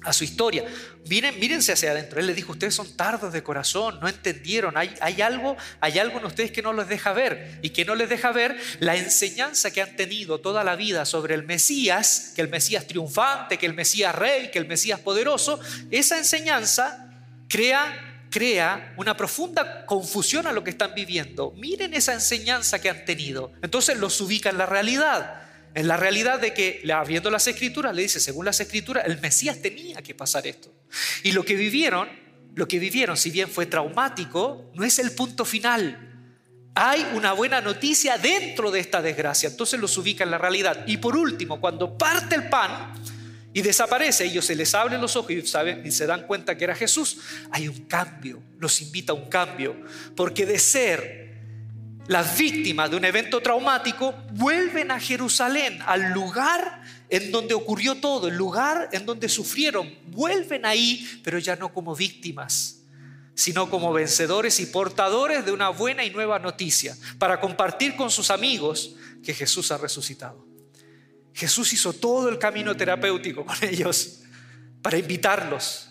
a 0.04 0.12
su 0.12 0.24
historia. 0.24 0.64
Miren, 1.08 1.38
mírense 1.38 1.72
hacia 1.72 1.90
adentro. 1.90 2.20
Él 2.20 2.26
les 2.26 2.36
dijo, 2.36 2.52
ustedes 2.52 2.74
son 2.74 2.96
tardos 2.96 3.32
de 3.32 3.42
corazón, 3.42 3.98
no 4.00 4.08
entendieron. 4.08 4.76
Hay, 4.76 4.94
hay, 5.00 5.20
algo, 5.22 5.56
hay 5.80 5.98
algo 5.98 6.18
en 6.18 6.26
ustedes 6.26 6.50
que 6.50 6.62
no 6.62 6.72
les 6.72 6.88
deja 6.88 7.12
ver 7.12 7.58
y 7.62 7.70
que 7.70 7.84
no 7.84 7.94
les 7.94 8.08
deja 8.08 8.32
ver 8.32 8.56
la 8.80 8.96
enseñanza 8.96 9.70
que 9.70 9.82
han 9.82 9.96
tenido 9.96 10.40
toda 10.40 10.64
la 10.64 10.76
vida 10.76 11.04
sobre 11.04 11.34
el 11.34 11.44
Mesías, 11.44 12.32
que 12.36 12.42
el 12.42 12.48
Mesías 12.48 12.86
triunfante, 12.86 13.58
que 13.58 13.66
el 13.66 13.74
Mesías 13.74 14.14
rey, 14.14 14.50
que 14.50 14.58
el 14.58 14.66
Mesías 14.66 15.00
poderoso. 15.00 15.60
Esa 15.90 16.18
enseñanza 16.18 17.10
crea 17.48 18.10
crea 18.30 18.92
una 18.96 19.16
profunda 19.16 19.86
confusión 19.86 20.48
a 20.48 20.52
lo 20.52 20.64
que 20.64 20.70
están 20.70 20.92
viviendo. 20.92 21.52
Miren 21.56 21.94
esa 21.94 22.14
enseñanza 22.14 22.80
que 22.80 22.90
han 22.90 23.04
tenido. 23.04 23.52
Entonces 23.62 23.96
los 23.96 24.20
ubica 24.20 24.50
en 24.50 24.58
la 24.58 24.66
realidad 24.66 25.43
en 25.74 25.88
la 25.88 25.96
realidad 25.96 26.38
de 26.40 26.54
que, 26.54 26.82
viendo 27.06 27.30
las 27.30 27.46
escrituras, 27.48 27.94
le 27.94 28.02
dice, 28.02 28.20
según 28.20 28.44
las 28.44 28.60
escrituras, 28.60 29.04
el 29.06 29.20
Mesías 29.20 29.60
tenía 29.60 30.00
que 30.02 30.14
pasar 30.14 30.46
esto. 30.46 30.72
Y 31.24 31.32
lo 31.32 31.44
que 31.44 31.56
vivieron, 31.56 32.08
lo 32.54 32.68
que 32.68 32.78
vivieron, 32.78 33.16
si 33.16 33.30
bien 33.30 33.48
fue 33.50 33.66
traumático, 33.66 34.70
no 34.74 34.84
es 34.84 35.00
el 35.00 35.10
punto 35.12 35.44
final. 35.44 36.12
Hay 36.76 37.04
una 37.14 37.32
buena 37.32 37.60
noticia 37.60 38.18
dentro 38.18 38.70
de 38.70 38.78
esta 38.78 39.02
desgracia. 39.02 39.48
Entonces 39.48 39.80
los 39.80 39.98
ubica 39.98 40.22
en 40.22 40.30
la 40.30 40.38
realidad. 40.38 40.84
Y 40.86 40.98
por 40.98 41.16
último, 41.16 41.60
cuando 41.60 41.98
parte 41.98 42.36
el 42.36 42.48
pan 42.48 42.92
y 43.52 43.60
desaparece, 43.60 44.26
ellos 44.26 44.44
se 44.44 44.54
les 44.54 44.74
abren 44.74 45.00
los 45.00 45.16
ojos 45.16 45.32
y, 45.32 45.42
y 45.84 45.90
se 45.90 46.06
dan 46.06 46.26
cuenta 46.28 46.56
que 46.56 46.64
era 46.64 46.76
Jesús, 46.76 47.18
hay 47.50 47.66
un 47.66 47.86
cambio, 47.86 48.40
los 48.58 48.80
invita 48.80 49.12
a 49.12 49.16
un 49.16 49.28
cambio. 49.28 49.76
Porque 50.14 50.46
de 50.46 50.58
ser 50.60 51.23
las 52.06 52.36
víctimas 52.36 52.90
de 52.90 52.96
un 52.96 53.04
evento 53.04 53.40
traumático 53.40 54.14
vuelven 54.32 54.90
a 54.90 55.00
Jerusalén, 55.00 55.80
al 55.86 56.12
lugar 56.12 56.82
en 57.08 57.30
donde 57.30 57.54
ocurrió 57.54 57.96
todo, 57.96 58.28
el 58.28 58.36
lugar 58.36 58.90
en 58.92 59.06
donde 59.06 59.28
sufrieron. 59.28 59.92
Vuelven 60.08 60.66
ahí, 60.66 61.20
pero 61.22 61.38
ya 61.38 61.56
no 61.56 61.72
como 61.72 61.94
víctimas, 61.94 62.80
sino 63.34 63.70
como 63.70 63.92
vencedores 63.92 64.60
y 64.60 64.66
portadores 64.66 65.46
de 65.46 65.52
una 65.52 65.70
buena 65.70 66.04
y 66.04 66.10
nueva 66.10 66.38
noticia, 66.38 66.96
para 67.18 67.40
compartir 67.40 67.96
con 67.96 68.10
sus 68.10 68.30
amigos 68.30 68.96
que 69.22 69.32
Jesús 69.32 69.72
ha 69.72 69.78
resucitado. 69.78 70.46
Jesús 71.32 71.72
hizo 71.72 71.92
todo 71.92 72.28
el 72.28 72.38
camino 72.38 72.76
terapéutico 72.76 73.44
con 73.44 73.56
ellos 73.62 74.20
para 74.82 74.98
invitarlos 74.98 75.88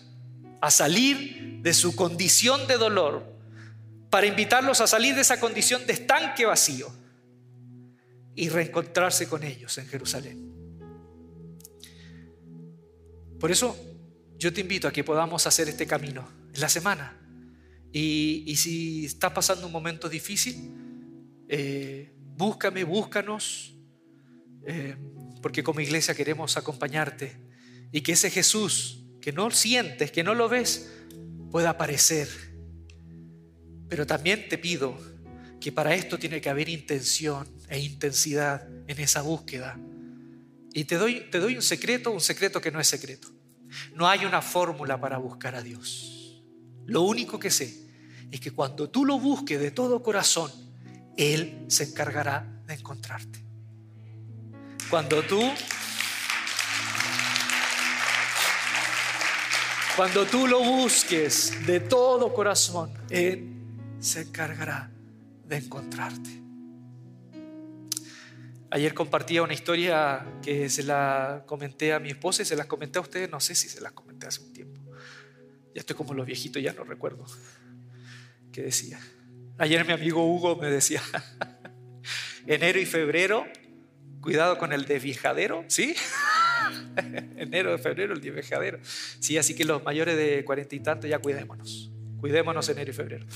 a 0.60 0.70
salir 0.70 1.60
de 1.60 1.74
su 1.74 1.96
condición 1.96 2.66
de 2.66 2.78
dolor 2.78 3.33
para 4.14 4.28
invitarlos 4.28 4.80
a 4.80 4.86
salir 4.86 5.12
de 5.16 5.22
esa 5.22 5.40
condición 5.40 5.84
de 5.88 5.94
estanque 5.94 6.46
vacío 6.46 6.86
y 8.36 8.48
reencontrarse 8.48 9.28
con 9.28 9.42
ellos 9.42 9.76
en 9.76 9.88
Jerusalén. 9.88 10.54
Por 13.40 13.50
eso 13.50 13.76
yo 14.38 14.52
te 14.52 14.60
invito 14.60 14.86
a 14.86 14.92
que 14.92 15.02
podamos 15.02 15.48
hacer 15.48 15.68
este 15.68 15.88
camino 15.88 16.28
en 16.54 16.60
la 16.60 16.68
semana. 16.68 17.20
Y, 17.90 18.54
si 18.54 19.04
estás 19.06 19.32
pasando 19.32 19.66
un 19.66 19.72
momento 19.72 20.08
difícil, 20.08 20.70
eh, 21.48 22.12
búscame, 22.36 22.84
búscanos, 22.84 23.74
eh, 24.64 24.94
porque 25.42 25.64
como 25.64 25.80
iglesia 25.80 26.14
queremos 26.14 26.56
acompañarte 26.56 27.36
y 27.90 28.00
que 28.02 28.12
ese 28.12 28.30
Jesús 28.30 29.06
que 29.20 29.32
no 29.32 29.50
sientes, 29.50 30.12
que 30.12 30.22
no 30.22 30.34
lo 30.34 30.48
ves, 30.48 30.88
pueda 31.50 31.70
aparecer 31.70 32.53
pero 33.94 34.08
también 34.08 34.48
te 34.48 34.58
pido 34.58 34.98
que 35.60 35.70
para 35.70 35.94
esto 35.94 36.18
tiene 36.18 36.40
que 36.40 36.50
haber 36.50 36.68
intención 36.68 37.46
e 37.68 37.78
intensidad 37.78 38.68
en 38.88 38.98
esa 38.98 39.22
búsqueda 39.22 39.78
Y 40.72 40.82
te 40.82 40.96
doy, 40.96 41.30
te 41.30 41.38
doy 41.38 41.54
un 41.54 41.62
secreto, 41.62 42.10
un 42.10 42.20
secreto 42.20 42.60
que 42.60 42.72
no 42.72 42.80
es 42.80 42.88
secreto. 42.88 43.28
No 43.94 44.08
hay 44.08 44.24
una 44.24 44.42
fórmula 44.42 45.00
para 45.00 45.18
buscar 45.18 45.54
a 45.54 45.62
Dios. 45.62 46.42
Lo 46.86 47.02
único 47.02 47.38
que 47.38 47.52
sé 47.52 47.86
es 48.32 48.40
que 48.40 48.50
cuando 48.50 48.90
tú 48.90 49.04
lo 49.04 49.20
busques 49.20 49.60
de 49.60 49.70
todo 49.70 50.02
corazón, 50.02 50.50
Él 51.16 51.64
se 51.68 51.84
encargará 51.84 52.64
de 52.66 52.74
encontrarte. 52.74 53.44
Cuando 54.90 55.22
tú 55.22 55.40
Cuando 59.94 60.26
tú 60.26 60.48
lo 60.48 60.58
busques 60.64 61.64
de 61.64 61.78
todo 61.78 62.34
corazón, 62.34 62.92
Él 63.10 63.54
se 64.04 64.20
encargará 64.20 64.90
de 65.46 65.56
encontrarte. 65.56 66.30
Ayer 68.70 68.92
compartía 68.92 69.42
una 69.42 69.54
historia 69.54 70.26
que 70.42 70.68
se 70.68 70.82
la 70.82 71.44
comenté 71.46 71.92
a 71.92 72.00
mi 72.00 72.10
esposa 72.10 72.42
y 72.42 72.44
se 72.44 72.56
las 72.56 72.66
comenté 72.66 72.98
a 72.98 73.02
ustedes, 73.02 73.30
no 73.30 73.40
sé 73.40 73.54
si 73.54 73.68
se 73.68 73.80
las 73.80 73.92
comenté 73.92 74.26
hace 74.26 74.42
un 74.42 74.52
tiempo. 74.52 74.80
Ya 75.74 75.80
estoy 75.80 75.96
como 75.96 76.12
los 76.12 76.26
viejitos, 76.26 76.62
ya 76.62 76.72
no 76.72 76.84
recuerdo 76.84 77.24
qué 78.52 78.62
decía. 78.62 79.00
Ayer 79.58 79.86
mi 79.86 79.92
amigo 79.92 80.26
Hugo 80.26 80.56
me 80.56 80.70
decía, 80.70 81.00
enero 82.46 82.78
y 82.78 82.86
febrero, 82.86 83.46
cuidado 84.20 84.58
con 84.58 84.72
el 84.72 84.84
desviejadero, 84.84 85.64
¿sí? 85.68 85.94
enero, 87.36 87.78
febrero, 87.78 88.12
el 88.12 88.20
desviejadero. 88.20 88.80
Sí, 88.82 89.38
así 89.38 89.54
que 89.54 89.64
los 89.64 89.82
mayores 89.82 90.16
de 90.16 90.44
cuarenta 90.44 90.74
y 90.74 90.80
tantos 90.80 91.08
ya 91.08 91.20
cuidémonos. 91.20 91.93
Cuidémonos 92.24 92.66
enero 92.70 92.90
y 92.90 92.94
febrero. 92.94 93.26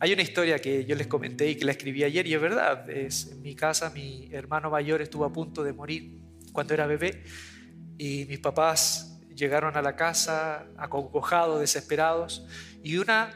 Hay 0.00 0.12
una 0.12 0.22
historia 0.22 0.58
que 0.58 0.84
yo 0.84 0.96
les 0.96 1.06
comenté 1.06 1.48
y 1.48 1.54
que 1.54 1.64
la 1.64 1.70
escribí 1.70 2.02
ayer 2.02 2.26
y 2.26 2.34
es 2.34 2.40
verdad. 2.40 2.90
Es, 2.90 3.30
en 3.30 3.40
mi 3.40 3.54
casa 3.54 3.90
mi 3.90 4.28
hermano 4.32 4.68
mayor 4.68 5.00
estuvo 5.00 5.24
a 5.24 5.32
punto 5.32 5.62
de 5.62 5.72
morir 5.72 6.18
cuando 6.50 6.74
era 6.74 6.88
bebé 6.88 7.22
y 7.98 8.24
mis 8.24 8.40
papás 8.40 9.20
llegaron 9.32 9.76
a 9.76 9.80
la 9.80 9.94
casa 9.94 10.66
acongojados, 10.76 11.60
desesperados 11.60 12.44
y 12.82 12.96
una 12.96 13.32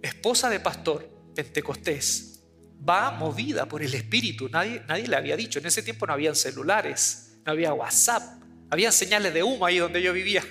esposa 0.00 0.48
de 0.48 0.58
pastor 0.58 1.06
pentecostés 1.34 2.46
va 2.80 3.10
movida 3.10 3.66
por 3.66 3.82
el 3.82 3.92
espíritu. 3.92 4.48
Nadie, 4.48 4.80
nadie 4.88 5.06
le 5.06 5.16
había 5.16 5.36
dicho. 5.36 5.58
En 5.58 5.66
ese 5.66 5.82
tiempo 5.82 6.06
no 6.06 6.14
habían 6.14 6.34
celulares, 6.34 7.40
no 7.44 7.52
había 7.52 7.74
WhatsApp, 7.74 8.22
había 8.70 8.90
señales 8.90 9.34
de 9.34 9.42
humo 9.42 9.66
ahí 9.66 9.76
donde 9.76 10.00
yo 10.00 10.14
vivía 10.14 10.42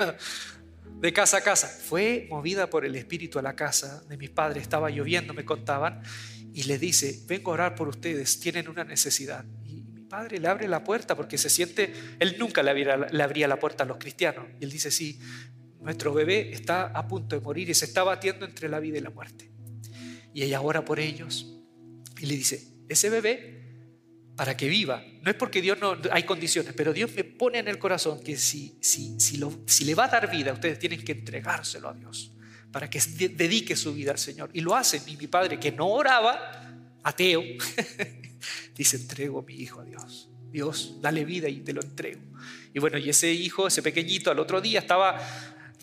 de 1.03 1.11
casa 1.11 1.39
a 1.39 1.41
casa. 1.41 1.67
Fue 1.67 2.27
movida 2.29 2.69
por 2.69 2.85
el 2.85 2.95
espíritu 2.95 3.37
a 3.37 3.41
la 3.41 3.57
casa 3.57 4.05
de 4.07 4.15
mis 4.15 4.29
padres, 4.29 4.63
estaba 4.63 4.89
lloviendo, 4.89 5.33
me 5.33 5.43
contaban, 5.43 6.01
y 6.53 6.63
le 6.63 6.79
dice, 6.79 7.23
vengo 7.27 7.51
a 7.51 7.55
orar 7.55 7.75
por 7.75 7.89
ustedes, 7.89 8.39
tienen 8.39 8.69
una 8.69 8.85
necesidad. 8.85 9.43
Y 9.65 9.81
mi 9.81 10.03
padre 10.03 10.39
le 10.39 10.47
abre 10.47 10.65
la 10.69 10.85
puerta 10.85 11.13
porque 11.17 11.37
se 11.37 11.49
siente, 11.49 11.93
él 12.19 12.37
nunca 12.39 12.63
le 12.63 12.69
abría, 12.69 12.95
le 12.95 13.21
abría 13.21 13.49
la 13.49 13.59
puerta 13.59 13.83
a 13.83 13.85
los 13.85 13.97
cristianos. 13.97 14.45
Y 14.61 14.63
él 14.63 14.71
dice, 14.71 14.91
sí, 14.91 15.19
nuestro 15.81 16.13
bebé 16.13 16.53
está 16.53 16.85
a 16.85 17.05
punto 17.05 17.37
de 17.37 17.41
morir 17.41 17.69
y 17.69 17.73
se 17.73 17.83
está 17.83 18.03
batiendo 18.03 18.45
entre 18.45 18.69
la 18.69 18.79
vida 18.79 18.97
y 18.97 19.01
la 19.01 19.09
muerte. 19.09 19.51
Y 20.33 20.43
ella 20.43 20.61
ora 20.61 20.85
por 20.85 21.01
ellos 21.01 21.53
y 22.17 22.27
le 22.27 22.37
dice, 22.37 22.65
ese 22.87 23.09
bebé 23.09 23.62
para 24.35 24.57
que 24.57 24.67
viva. 24.67 25.03
No 25.21 25.29
es 25.29 25.37
porque 25.37 25.61
Dios 25.61 25.77
no 25.79 25.97
hay 26.11 26.23
condiciones, 26.23 26.73
pero 26.75 26.93
Dios 26.93 27.11
me 27.15 27.23
pone 27.23 27.59
en 27.59 27.67
el 27.67 27.77
corazón 27.77 28.21
que 28.23 28.37
si, 28.37 28.77
si, 28.81 29.19
si, 29.19 29.37
lo, 29.37 29.61
si 29.65 29.85
le 29.85 29.95
va 29.95 30.05
a 30.05 30.07
dar 30.09 30.29
vida, 30.29 30.53
ustedes 30.53 30.79
tienen 30.79 31.03
que 31.03 31.11
entregárselo 31.11 31.89
a 31.89 31.93
Dios 31.93 32.31
para 32.73 32.89
que 32.89 32.99
dedique 33.35 33.75
su 33.75 33.93
vida 33.93 34.11
al 34.11 34.17
Señor. 34.17 34.49
Y 34.51 34.61
lo 34.61 34.75
hacen. 34.75 35.03
Y 35.05 35.15
mi 35.15 35.27
padre, 35.27 35.59
que 35.59 35.71
no 35.71 35.87
oraba, 35.87 36.73
ateo, 37.03 37.43
dice, 38.75 38.97
entrego 38.97 39.39
a 39.39 39.43
mi 39.43 39.53
hijo 39.53 39.79
a 39.79 39.83
Dios. 39.85 40.27
Dios, 40.51 40.97
dale 40.99 41.23
vida 41.23 41.47
y 41.47 41.59
te 41.59 41.71
lo 41.71 41.81
entrego. 41.81 42.21
Y 42.73 42.79
bueno, 42.79 42.97
y 42.97 43.09
ese 43.09 43.31
hijo, 43.31 43.67
ese 43.67 43.83
pequeñito, 43.83 44.31
al 44.31 44.39
otro 44.39 44.59
día 44.59 44.79
estaba 44.79 45.19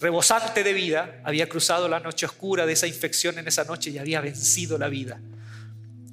rebosante 0.01 0.65
de 0.65 0.73
vida, 0.73 1.21
había 1.25 1.49
cruzado 1.49 1.89
la 1.89 2.01
noche 2.01 2.27
oscura 2.27 2.67
de 2.67 2.73
esa 2.73 2.89
infección 2.89 3.39
en 3.39 3.47
esa 3.47 3.65
noche 3.65 3.91
y 3.91 3.99
había 3.99 4.21
vencido 4.21 4.77
la 4.77 4.89
vida. 4.89 5.21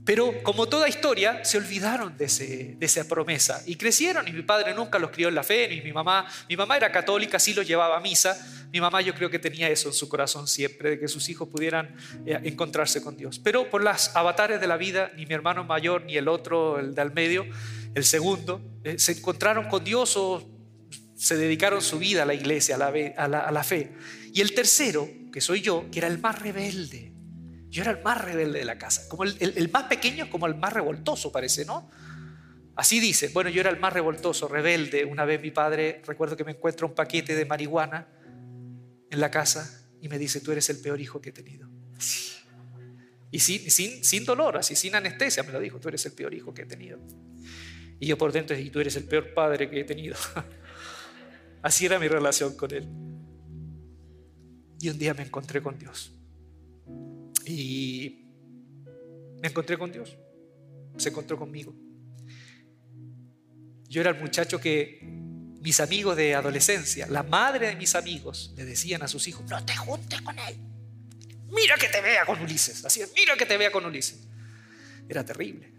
Pero 0.08 0.42
como 0.42 0.68
toda 0.68 0.88
historia, 0.88 1.44
se 1.44 1.58
olvidaron 1.58 2.16
de, 2.18 2.26
ese, 2.26 2.78
de, 2.80 2.86
esa 2.86 3.06
promesa 3.10 3.62
y 3.66 3.76
crecieron 3.76 4.26
y 4.26 4.32
mi 4.32 4.42
padre 4.42 4.74
nunca 4.74 5.00
los 5.00 5.12
crió 5.12 5.28
en 5.28 5.36
la 5.36 5.44
fe, 5.44 5.68
ni 5.68 5.82
mi 5.82 5.92
mamá. 5.92 6.26
Mi 6.48 6.56
mamá 6.56 6.78
era 6.78 6.94
católica, 6.94 7.38
sí 7.40 7.54
lo 7.54 7.62
llevaba 7.62 7.98
a 7.98 8.00
misa. 8.00 8.38
Mi 8.72 8.80
mamá 8.80 9.02
yo 9.02 9.14
creo 9.14 9.30
que 9.30 9.38
tenía 9.38 9.68
eso 9.70 9.90
en 9.90 9.94
su 9.94 10.08
corazón 10.08 10.48
siempre, 10.48 10.92
de 10.92 11.00
que 11.00 11.10
sus 11.10 11.28
hijos 11.28 11.50
pudieran 11.50 11.94
eh, 12.26 12.40
encontrarse 12.46 13.02
con 13.02 13.18
Dios. 13.18 13.38
Pero 13.40 13.70
por 13.70 13.84
las 13.84 14.16
avatares 14.16 14.62
de 14.62 14.68
la 14.68 14.78
vida, 14.78 15.12
ni 15.18 15.26
mi 15.26 15.34
hermano 15.34 15.66
mayor, 15.66 16.06
ni 16.06 16.16
el 16.16 16.30
otro, 16.30 16.80
el 16.80 16.96
de 16.96 17.02
al 17.02 17.14
medio, 17.14 17.46
el 17.94 18.06
segundo, 18.06 18.62
eh, 18.86 18.98
se 19.00 19.12
encontraron 19.12 19.68
con 19.68 19.84
Dios 19.84 20.16
o 20.16 20.50
se 21.18 21.36
dedicaron 21.36 21.82
su 21.82 22.00
vida 22.00 22.24
a 22.24 22.26
la 22.26 22.34
iglesia, 22.34 22.76
a 22.76 22.78
la, 22.78 22.94
a 23.18 23.28
la, 23.28 23.40
a 23.42 23.52
la 23.52 23.64
fe. 23.66 23.92
Y 24.34 24.40
el 24.40 24.56
tercero, 24.56 25.10
que 25.34 25.42
soy 25.42 25.60
yo, 25.60 25.92
que 25.92 26.00
era 26.00 26.08
el 26.08 26.20
más 26.20 26.42
rebelde, 26.42 27.17
yo 27.78 27.84
era 27.84 27.92
el 27.92 28.02
más 28.02 28.20
rebelde 28.20 28.58
de 28.58 28.66
la 28.66 28.80
casa, 28.80 29.08
como 29.08 29.24
el, 29.24 29.70
más 29.72 29.84
pequeño, 29.84 30.32
como 30.32 30.48
el 30.48 30.56
más 30.56 30.74
revoltoso 30.74 31.32
parece, 31.32 31.64
¿no? 31.64 31.92
Así 32.76 33.00
dice, 33.00 33.28
bueno, 33.28 33.52
yo 33.52 33.62
era 33.62 33.70
el 33.70 33.80
más 33.80 33.94
revoltoso, 33.94 34.48
rebelde. 34.48 35.06
Una 35.06 35.26
vez 35.26 35.40
mi 35.40 35.52
padre, 35.52 36.02
recuerdo 36.04 36.36
que 36.36 36.44
me 36.44 36.54
encuentra 36.54 36.88
un 36.88 36.96
paquete 36.96 37.36
de 37.36 37.46
marihuana 37.46 38.08
en 39.12 39.20
la 39.20 39.30
casa 39.30 39.88
y 40.02 40.10
me 40.10 40.18
dice, 40.18 40.42
tú 40.42 40.52
eres 40.52 40.68
el 40.72 40.80
peor 40.80 41.00
hijo 41.00 41.22
que 41.22 41.30
he 41.30 41.32
tenido. 41.32 41.70
Y 43.30 43.40
sin, 43.40 44.04
sin, 44.04 44.26
dolor, 44.26 44.58
así 44.58 44.76
sin 44.76 44.96
anestesia 44.96 45.44
me 45.44 45.52
lo 45.52 45.60
dijo, 45.60 45.80
tú 45.80 45.90
eres 45.90 46.04
el 46.08 46.14
peor 46.14 46.34
hijo 46.34 46.56
que 46.56 46.64
he 46.64 46.66
tenido. 46.66 46.98
Y 48.00 48.08
yo 48.08 48.18
por 48.18 48.32
dentro, 48.32 48.58
y 48.58 48.72
tú 48.72 48.80
eres 48.80 48.96
el 48.96 49.04
peor 49.04 49.36
padre 49.36 49.70
que 49.70 49.82
he 49.82 49.84
tenido. 49.84 50.16
Así 51.62 51.86
era 51.86 52.00
mi 52.00 52.08
relación 52.08 52.58
con 52.58 52.74
él. 52.74 52.88
Y 54.80 54.90
un 54.90 54.98
día 54.98 55.14
me 55.14 55.22
encontré 55.22 55.62
con 55.62 55.78
Dios. 55.78 56.17
Y 57.48 58.26
me 59.42 59.48
encontré 59.48 59.78
con 59.78 59.92
Dios. 59.92 60.18
Se 60.98 61.10
encontró 61.10 61.38
conmigo. 61.38 61.74
Yo 63.88 64.02
era 64.02 64.10
el 64.10 64.20
muchacho 64.20 64.60
que 64.60 65.00
mis 65.02 65.80
amigos 65.80 66.18
de 66.18 66.36
adolescencia, 66.36 67.08
la 67.08 67.24
madre 67.24 67.68
de 67.68 67.76
mis 67.76 67.96
amigos, 67.96 68.54
le 68.58 68.66
decían 68.66 69.02
a 69.02 69.08
sus 69.08 69.28
hijos, 69.28 69.50
no 69.50 69.64
te 69.66 69.76
juntes 69.76 70.22
con 70.22 70.38
él. 70.40 70.58
Mira 71.50 71.76
que 71.78 71.88
te 71.88 72.02
vea 72.02 72.26
con 72.26 72.42
Ulises. 72.42 72.84
Así 72.84 73.02
es, 73.02 73.14
mira 73.16 73.36
que 73.38 73.46
te 73.46 73.58
vea 73.58 73.72
con 73.72 73.86
Ulises. 73.86 74.28
Era 75.08 75.24
terrible. 75.26 75.72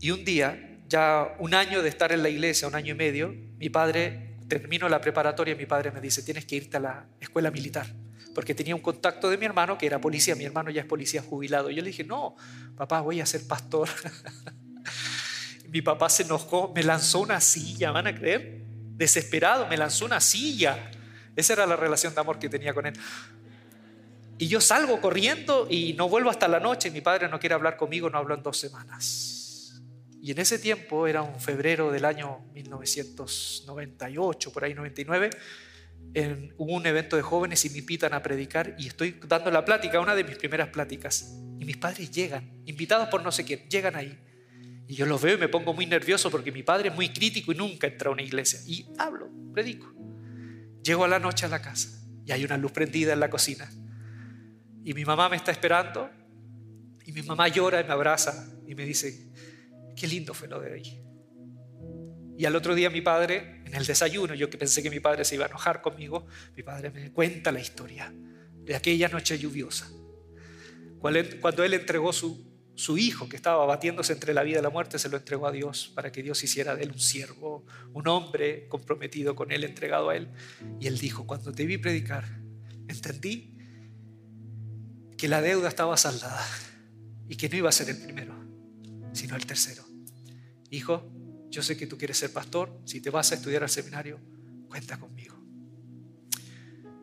Y 0.00 0.10
un 0.10 0.24
día, 0.24 0.80
ya 0.88 1.36
un 1.38 1.54
año 1.54 1.80
de 1.80 1.88
estar 1.88 2.10
en 2.12 2.22
la 2.22 2.28
iglesia, 2.28 2.66
un 2.68 2.74
año 2.74 2.92
y 2.92 2.96
medio, 2.96 3.34
mi 3.56 3.70
padre, 3.70 4.36
termino 4.48 4.88
la 4.88 5.00
preparatoria, 5.00 5.54
mi 5.54 5.66
padre 5.66 5.92
me 5.92 6.00
dice, 6.00 6.22
tienes 6.22 6.44
que 6.44 6.56
irte 6.56 6.76
a 6.76 6.80
la 6.80 7.08
escuela 7.20 7.50
militar 7.50 8.03
porque 8.34 8.54
tenía 8.54 8.74
un 8.74 8.80
contacto 8.80 9.30
de 9.30 9.38
mi 9.38 9.46
hermano 9.46 9.78
que 9.78 9.86
era 9.86 10.00
policía, 10.00 10.34
mi 10.34 10.44
hermano 10.44 10.70
ya 10.70 10.80
es 10.80 10.86
policía 10.86 11.22
jubilado. 11.22 11.70
Yo 11.70 11.82
le 11.82 11.88
dije, 11.88 12.04
no, 12.04 12.36
papá, 12.76 13.00
voy 13.00 13.20
a 13.20 13.26
ser 13.26 13.46
pastor. 13.46 13.88
mi 15.68 15.80
papá 15.82 16.08
se 16.08 16.24
enojó, 16.24 16.72
me 16.74 16.82
lanzó 16.82 17.20
una 17.20 17.40
silla, 17.40 17.92
¿van 17.92 18.08
a 18.08 18.14
creer? 18.14 18.62
Desesperado, 18.96 19.66
me 19.68 19.76
lanzó 19.76 20.04
una 20.04 20.20
silla. 20.20 20.90
Esa 21.36 21.52
era 21.52 21.66
la 21.66 21.76
relación 21.76 22.14
de 22.14 22.20
amor 22.20 22.38
que 22.38 22.48
tenía 22.48 22.74
con 22.74 22.86
él. 22.86 22.94
Y 24.36 24.48
yo 24.48 24.60
salgo 24.60 25.00
corriendo 25.00 25.68
y 25.70 25.92
no 25.94 26.08
vuelvo 26.08 26.28
hasta 26.30 26.48
la 26.48 26.58
noche. 26.58 26.90
Mi 26.90 27.00
padre 27.00 27.28
no 27.28 27.38
quiere 27.38 27.54
hablar 27.54 27.76
conmigo, 27.76 28.10
no 28.10 28.18
hablo 28.18 28.34
en 28.34 28.42
dos 28.42 28.58
semanas. 28.58 29.80
Y 30.20 30.32
en 30.32 30.38
ese 30.38 30.58
tiempo, 30.58 31.06
era 31.06 31.22
un 31.22 31.38
febrero 31.38 31.92
del 31.92 32.04
año 32.04 32.40
1998, 32.54 34.52
por 34.52 34.64
ahí 34.64 34.74
99, 34.74 35.30
en, 36.12 36.54
un 36.58 36.86
evento 36.86 37.16
de 37.16 37.22
jóvenes 37.22 37.64
y 37.64 37.70
me 37.70 37.78
invitan 37.78 38.12
a 38.12 38.22
predicar 38.22 38.74
y 38.78 38.86
estoy 38.86 39.18
dando 39.26 39.50
la 39.50 39.64
plática, 39.64 40.00
una 40.00 40.14
de 40.14 40.24
mis 40.24 40.36
primeras 40.36 40.68
pláticas. 40.68 41.34
Y 41.58 41.64
mis 41.64 41.76
padres 41.76 42.10
llegan, 42.10 42.62
invitados 42.66 43.08
por 43.08 43.22
no 43.22 43.32
sé 43.32 43.44
quién, 43.44 43.68
llegan 43.68 43.96
ahí. 43.96 44.18
Y 44.86 44.94
yo 44.94 45.06
los 45.06 45.22
veo 45.22 45.36
y 45.36 45.38
me 45.38 45.48
pongo 45.48 45.72
muy 45.72 45.86
nervioso 45.86 46.30
porque 46.30 46.52
mi 46.52 46.62
padre 46.62 46.90
es 46.90 46.94
muy 46.94 47.08
crítico 47.08 47.52
y 47.52 47.54
nunca 47.54 47.86
entra 47.86 48.10
a 48.10 48.12
una 48.12 48.22
iglesia. 48.22 48.60
Y 48.66 48.86
hablo, 48.98 49.30
predico. 49.52 49.92
Llego 50.82 51.04
a 51.04 51.08
la 51.08 51.18
noche 51.18 51.46
a 51.46 51.48
la 51.48 51.62
casa 51.62 51.88
y 52.26 52.32
hay 52.32 52.44
una 52.44 52.58
luz 52.58 52.72
prendida 52.72 53.12
en 53.12 53.20
la 53.20 53.30
cocina. 53.30 53.70
Y 54.84 54.92
mi 54.92 55.04
mamá 55.04 55.28
me 55.28 55.36
está 55.36 55.50
esperando 55.50 56.10
y 57.06 57.12
mi 57.12 57.22
mamá 57.22 57.48
llora 57.48 57.80
y 57.80 57.84
me 57.84 57.92
abraza 57.92 58.46
y 58.66 58.74
me 58.74 58.84
dice, 58.84 59.30
qué 59.96 60.06
lindo 60.06 60.34
fue 60.34 60.48
lo 60.48 60.60
de 60.60 60.72
hoy. 60.72 61.03
Y 62.36 62.46
al 62.46 62.56
otro 62.56 62.74
día 62.74 62.90
mi 62.90 63.00
padre, 63.00 63.62
en 63.64 63.74
el 63.74 63.86
desayuno, 63.86 64.34
yo 64.34 64.50
que 64.50 64.58
pensé 64.58 64.82
que 64.82 64.90
mi 64.90 65.00
padre 65.00 65.24
se 65.24 65.36
iba 65.36 65.44
a 65.44 65.48
enojar 65.48 65.82
conmigo, 65.82 66.26
mi 66.56 66.62
padre 66.62 66.90
me 66.90 67.12
cuenta 67.12 67.52
la 67.52 67.60
historia 67.60 68.12
de 68.64 68.74
aquella 68.74 69.08
noche 69.08 69.38
lluviosa. 69.38 69.88
Cuando 71.40 71.62
él 71.64 71.74
entregó 71.74 72.12
su, 72.12 72.44
su 72.74 72.98
hijo 72.98 73.28
que 73.28 73.36
estaba 73.36 73.64
batiéndose 73.66 74.12
entre 74.12 74.34
la 74.34 74.42
vida 74.42 74.58
y 74.58 74.62
la 74.62 74.70
muerte, 74.70 74.98
se 74.98 75.08
lo 75.08 75.16
entregó 75.16 75.46
a 75.46 75.52
Dios 75.52 75.92
para 75.94 76.10
que 76.10 76.22
Dios 76.22 76.42
hiciera 76.42 76.74
de 76.74 76.84
él 76.84 76.92
un 76.92 76.98
siervo, 76.98 77.64
un 77.92 78.08
hombre 78.08 78.66
comprometido 78.68 79.36
con 79.36 79.52
él, 79.52 79.64
entregado 79.64 80.10
a 80.10 80.16
él. 80.16 80.30
Y 80.80 80.86
él 80.86 80.98
dijo, 80.98 81.26
cuando 81.26 81.52
te 81.52 81.66
vi 81.66 81.78
predicar, 81.78 82.24
entendí 82.88 83.56
que 85.16 85.28
la 85.28 85.40
deuda 85.40 85.68
estaba 85.68 85.96
saldada 85.96 86.44
y 87.28 87.36
que 87.36 87.48
no 87.48 87.56
iba 87.56 87.68
a 87.68 87.72
ser 87.72 87.90
el 87.90 87.98
primero, 87.98 88.34
sino 89.12 89.36
el 89.36 89.46
tercero. 89.46 89.84
Hijo, 90.70 91.08
Yo 91.54 91.62
sé 91.62 91.76
que 91.76 91.86
tú 91.86 91.96
quieres 91.96 92.18
ser 92.18 92.32
pastor. 92.32 92.80
Si 92.84 93.00
te 93.00 93.10
vas 93.10 93.30
a 93.30 93.36
estudiar 93.36 93.62
al 93.62 93.70
seminario, 93.70 94.18
cuenta 94.66 94.98
conmigo. 94.98 95.36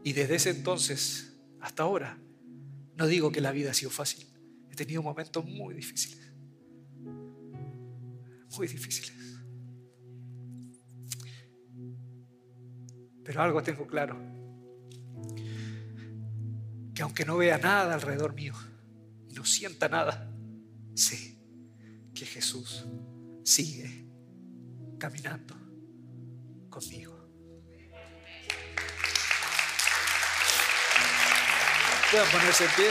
Y 0.04 0.12
desde 0.12 0.36
ese 0.36 0.50
entonces 0.50 1.38
hasta 1.62 1.84
ahora, 1.84 2.18
no 2.98 3.08
digo 3.08 3.32
que 3.32 3.40
la 3.40 3.54
vida 3.54 3.72
ha 3.72 3.74
sido 3.74 3.92
fácil. 3.92 4.28
He 4.70 4.76
tenido 4.76 5.02
momentos 5.02 5.46
muy 5.46 5.74
difíciles. 5.74 6.34
Muy 8.58 8.68
difíciles. 8.68 9.14
Pero 13.24 13.42
algo 13.42 13.64
tengo 13.64 13.88
claro. 13.88 14.20
Que 16.94 17.04
aunque 17.04 17.24
no 17.24 17.38
vea 17.38 17.58
nada 17.58 17.94
alrededor 17.94 18.34
mío 18.34 18.54
y 19.30 19.34
no 19.34 19.46
sienta 19.46 19.88
nada, 19.88 20.30
sé 20.94 21.40
que 22.14 22.26
Jesús 22.26 22.86
sigue 23.46 24.01
caminando 25.02 25.56
conmigo. 26.70 27.12
Pueden 32.12 32.32
ponerse 32.32 32.66
en 32.66 32.70
pie. 32.76 32.86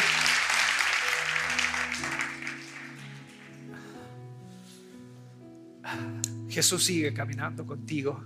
Jesús 6.48 6.84
sigue 6.84 7.14
caminando 7.14 7.64
contigo. 7.64 8.20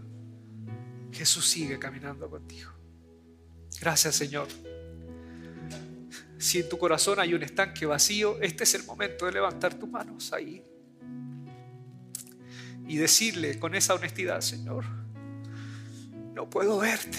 Jesús 1.12 1.46
sigue 1.46 1.78
caminando 1.78 2.30
contigo. 2.30 2.72
Gracias 3.82 4.14
Señor. 4.14 4.48
Si 6.38 6.60
en 6.60 6.70
tu 6.70 6.78
corazón 6.78 7.20
hay 7.20 7.34
un 7.34 7.42
estanque 7.42 7.84
vacío, 7.84 8.40
este 8.40 8.64
es 8.64 8.74
el 8.76 8.84
momento 8.84 9.26
de 9.26 9.32
levantar 9.32 9.74
tus 9.74 9.90
manos 9.90 10.32
ahí 10.32 10.64
y 12.86 12.96
decirle 12.96 13.58
con 13.58 13.74
esa 13.74 13.94
honestidad, 13.94 14.40
Señor, 14.40 14.84
no 16.34 16.48
puedo 16.50 16.78
verte. 16.78 17.18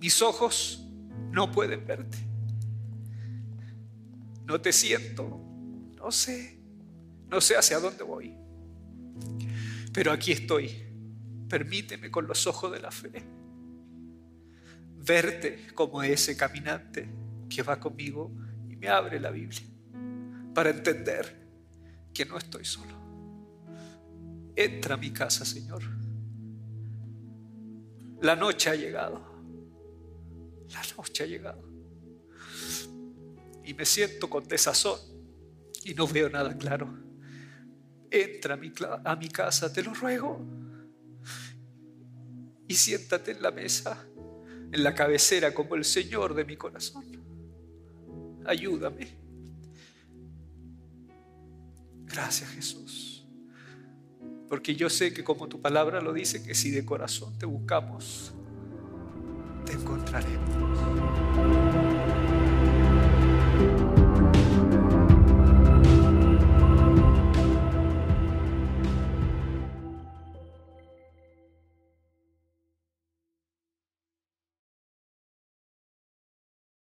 Mis 0.00 0.22
ojos 0.22 0.86
no 1.30 1.50
pueden 1.50 1.86
verte. 1.86 2.18
No 4.46 4.60
te 4.60 4.72
siento, 4.72 5.40
no 5.96 6.10
sé, 6.10 6.58
no 7.28 7.40
sé 7.40 7.56
hacia 7.56 7.78
dónde 7.78 8.02
voy. 8.02 8.34
Pero 9.92 10.12
aquí 10.12 10.32
estoy. 10.32 10.86
Permíteme 11.48 12.10
con 12.10 12.26
los 12.26 12.46
ojos 12.46 12.70
de 12.72 12.80
la 12.80 12.90
fe 12.90 13.10
verte 15.00 15.66
como 15.74 16.02
ese 16.02 16.36
caminante 16.36 17.08
que 17.48 17.62
va 17.62 17.80
conmigo 17.80 18.30
y 18.68 18.76
me 18.76 18.88
abre 18.88 19.18
la 19.18 19.30
Biblia 19.30 19.62
para 20.54 20.70
entender 20.70 21.48
que 22.12 22.24
no 22.24 22.36
estoy 22.38 22.64
solo. 22.64 22.99
Entra 24.60 24.94
a 24.94 24.98
mi 24.98 25.10
casa, 25.10 25.46
Señor. 25.46 25.82
La 28.20 28.36
noche 28.36 28.68
ha 28.68 28.74
llegado. 28.74 29.24
La 30.68 30.82
noche 30.98 31.22
ha 31.22 31.26
llegado. 31.26 31.64
Y 33.64 33.72
me 33.72 33.86
siento 33.86 34.28
con 34.28 34.46
desazón 34.46 35.00
y 35.82 35.94
no 35.94 36.06
veo 36.06 36.28
nada 36.28 36.58
claro. 36.58 36.92
Entra 38.10 38.52
a 39.04 39.16
mi, 39.16 39.28
casa, 39.30 39.72
te 39.72 39.82
lo 39.82 39.94
ruego. 39.94 40.44
Y 42.68 42.74
siéntate 42.74 43.30
en 43.30 43.40
la 43.40 43.52
mesa, 43.52 44.06
en 44.70 44.84
la 44.84 44.94
cabecera 44.94 45.54
como 45.54 45.74
el 45.74 45.86
Señor 45.86 46.34
de 46.34 46.44
mi 46.44 46.58
corazón. 46.58 47.06
Ayúdame. 48.44 49.08
Gracias 52.04 52.50
Jesús. 52.50 53.09
Porque 54.50 54.74
yo 54.74 54.90
sé 54.90 55.14
que 55.14 55.22
como 55.22 55.46
tu 55.46 55.60
palabra 55.60 56.00
lo 56.00 56.12
dice, 56.12 56.42
que 56.42 56.56
si 56.56 56.72
de 56.72 56.84
corazón 56.84 57.38
te 57.38 57.46
buscamos, 57.46 58.34
te 59.64 59.74
encontraremos. 59.74 61.29